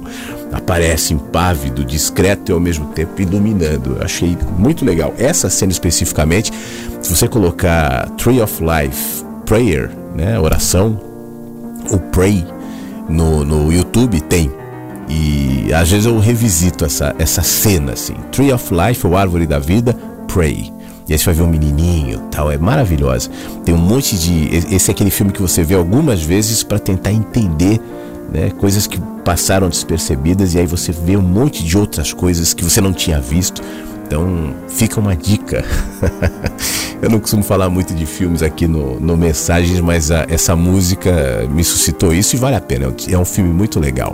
aparece 0.53 1.11
impávido, 1.11 1.83
discreto 1.83 2.51
e 2.51 2.53
ao 2.53 2.59
mesmo 2.59 2.85
tempo 2.89 3.19
iluminando. 3.19 3.95
Eu 3.97 4.03
achei 4.03 4.37
muito 4.59 4.85
legal. 4.85 5.11
Essa 5.17 5.49
cena 5.49 5.71
especificamente, 5.71 6.53
se 7.01 7.15
você 7.15 7.27
colocar 7.27 8.07
Tree 8.11 8.39
of 8.39 8.63
Life 8.63 9.25
Prayer, 9.43 9.89
né, 10.15 10.39
oração, 10.39 11.01
ou 11.89 11.97
Pray 11.97 12.45
no, 13.09 13.43
no 13.43 13.73
YouTube 13.73 14.21
tem. 14.21 14.51
E 15.09 15.73
às 15.73 15.89
vezes 15.89 16.05
eu 16.05 16.19
revisito 16.19 16.85
essa, 16.85 17.15
essa 17.17 17.41
cena 17.41 17.93
assim. 17.93 18.13
Tree 18.31 18.53
of 18.53 18.71
Life, 18.71 19.07
ou 19.07 19.17
Árvore 19.17 19.47
da 19.47 19.57
Vida, 19.57 19.97
Pray. 20.27 20.71
E 21.07 21.13
aí 21.13 21.19
você 21.19 21.25
vai 21.25 21.35
ver 21.35 21.41
um 21.43 21.47
menininho, 21.47 22.19
tal, 22.29 22.51
é 22.51 22.57
maravilhosa. 22.57 23.29
Tem 23.63 23.73
um 23.73 23.77
monte 23.77 24.17
de 24.17 24.49
esse 24.73 24.91
é 24.91 24.93
aquele 24.93 25.09
filme 25.09 25.31
que 25.31 25.41
você 25.41 25.63
vê 25.63 25.75
algumas 25.75 26.21
vezes 26.21 26.63
para 26.63 26.77
tentar 26.79 27.11
entender 27.11 27.79
né, 28.31 28.49
coisas 28.49 28.87
que 28.87 28.99
passaram 29.23 29.69
despercebidas 29.69 30.53
e 30.53 30.59
aí 30.59 30.65
você 30.65 30.91
vê 30.91 31.15
um 31.15 31.21
monte 31.21 31.63
de 31.63 31.77
outras 31.77 32.11
coisas 32.11 32.53
que 32.53 32.63
você 32.63 32.81
não 32.81 32.91
tinha 32.91 33.21
visto. 33.21 33.61
Então 34.05 34.53
fica 34.69 34.99
uma 34.99 35.15
dica. 35.15 35.63
Eu 37.01 37.09
não 37.09 37.19
costumo 37.19 37.43
falar 37.43 37.69
muito 37.69 37.93
de 37.93 38.05
filmes 38.05 38.41
aqui 38.41 38.67
no, 38.67 38.99
no 38.99 39.15
Mensagens, 39.15 39.79
mas 39.81 40.09
a, 40.11 40.25
essa 40.29 40.55
música 40.55 41.45
me 41.51 41.63
suscitou 41.63 42.13
isso 42.13 42.35
e 42.35 42.39
vale 42.39 42.55
a 42.55 42.61
pena. 42.61 42.93
É 43.09 43.17
um 43.17 43.25
filme 43.25 43.53
muito 43.53 43.79
legal. 43.79 44.13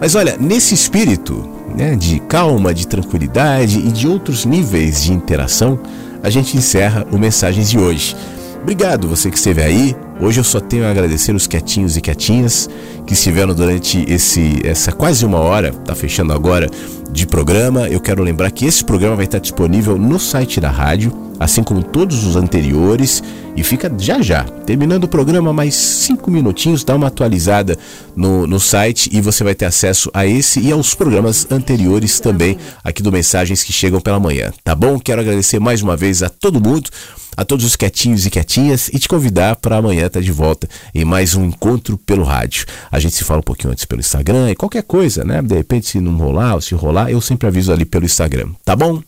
Mas 0.00 0.14
olha, 0.14 0.36
nesse 0.40 0.74
espírito 0.74 1.48
né, 1.74 1.94
de 1.94 2.18
calma, 2.20 2.74
de 2.74 2.86
tranquilidade 2.86 3.78
e 3.78 3.92
de 3.92 4.08
outros 4.08 4.44
níveis 4.44 5.04
de 5.04 5.12
interação, 5.12 5.78
a 6.22 6.30
gente 6.30 6.56
encerra 6.56 7.06
o 7.10 7.18
Mensagens 7.18 7.70
de 7.70 7.78
hoje. 7.78 8.16
Obrigado 8.62 9.08
você 9.08 9.30
que 9.30 9.36
esteve 9.36 9.62
aí. 9.62 9.96
Hoje 10.18 10.40
eu 10.40 10.44
só 10.44 10.60
tenho 10.60 10.86
a 10.86 10.90
agradecer 10.90 11.34
os 11.34 11.46
quietinhos 11.46 11.94
e 11.96 12.00
quietinhas 12.00 12.70
que 13.06 13.12
estiveram 13.12 13.54
durante 13.54 14.02
esse 14.10 14.60
essa 14.64 14.90
quase 14.90 15.26
uma 15.26 15.38
hora, 15.38 15.72
tá 15.72 15.94
fechando 15.94 16.32
agora, 16.32 16.70
de 17.12 17.26
programa. 17.26 17.86
Eu 17.86 18.00
quero 18.00 18.22
lembrar 18.22 18.50
que 18.50 18.64
esse 18.64 18.82
programa 18.82 19.14
vai 19.14 19.26
estar 19.26 19.38
disponível 19.38 19.98
no 19.98 20.18
site 20.18 20.58
da 20.58 20.70
rádio, 20.70 21.12
assim 21.38 21.62
como 21.62 21.82
todos 21.82 22.24
os 22.24 22.34
anteriores, 22.34 23.22
e 23.54 23.62
fica 23.62 23.92
já 23.98 24.22
já. 24.22 24.44
Terminando 24.44 25.04
o 25.04 25.08
programa, 25.08 25.52
mais 25.52 25.74
cinco 25.74 26.30
minutinhos, 26.30 26.82
dá 26.82 26.96
uma 26.96 27.08
atualizada 27.08 27.76
no, 28.16 28.46
no 28.46 28.58
site 28.58 29.10
e 29.12 29.20
você 29.20 29.44
vai 29.44 29.54
ter 29.54 29.66
acesso 29.66 30.10
a 30.14 30.26
esse 30.26 30.60
e 30.60 30.72
aos 30.72 30.94
programas 30.94 31.46
anteriores 31.50 32.18
também 32.20 32.56
aqui 32.82 33.02
do 33.02 33.12
Mensagens 33.12 33.62
que 33.62 33.72
chegam 33.72 34.00
pela 34.00 34.18
manhã. 34.18 34.50
Tá 34.64 34.74
bom? 34.74 34.98
Quero 34.98 35.20
agradecer 35.20 35.58
mais 35.58 35.82
uma 35.82 35.94
vez 35.94 36.22
a 36.22 36.30
todo 36.30 36.58
mundo 36.58 36.88
a 37.36 37.44
todos 37.44 37.64
os 37.64 37.76
quietinhos 37.76 38.24
e 38.24 38.30
quietinhas 38.30 38.88
e 38.88 38.98
te 38.98 39.06
convidar 39.06 39.56
para 39.56 39.76
amanhã 39.76 40.05
tá 40.08 40.20
de 40.20 40.32
volta 40.32 40.68
em 40.94 41.04
mais 41.04 41.34
um 41.34 41.44
encontro 41.44 41.98
pelo 41.98 42.24
rádio. 42.24 42.66
A 42.90 42.98
gente 42.98 43.14
se 43.14 43.24
fala 43.24 43.40
um 43.40 43.42
pouquinho 43.42 43.72
antes 43.72 43.84
pelo 43.84 44.00
Instagram 44.00 44.50
e 44.50 44.56
qualquer 44.56 44.82
coisa, 44.82 45.24
né? 45.24 45.42
De 45.42 45.54
repente, 45.54 45.86
se 45.86 46.00
não 46.00 46.16
rolar 46.16 46.54
ou 46.54 46.60
se 46.60 46.74
rolar, 46.74 47.10
eu 47.10 47.20
sempre 47.20 47.46
aviso 47.46 47.72
ali 47.72 47.84
pelo 47.84 48.04
Instagram, 48.04 48.50
tá 48.64 48.76
bom? 48.76 49.02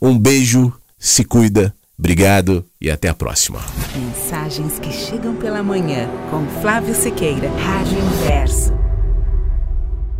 Um 0.00 0.18
beijo, 0.18 0.72
se 0.98 1.24
cuida, 1.24 1.74
obrigado 1.98 2.64
e 2.80 2.90
até 2.90 3.08
a 3.08 3.14
próxima. 3.14 3.60
Mensagens 3.94 4.78
que 4.78 4.90
chegam 4.92 5.34
pela 5.36 5.62
manhã 5.62 6.08
com 6.30 6.46
Flávio 6.60 6.94
Sequeira, 6.94 7.50
Rádio 7.50 7.98
Inverso. 7.98 8.79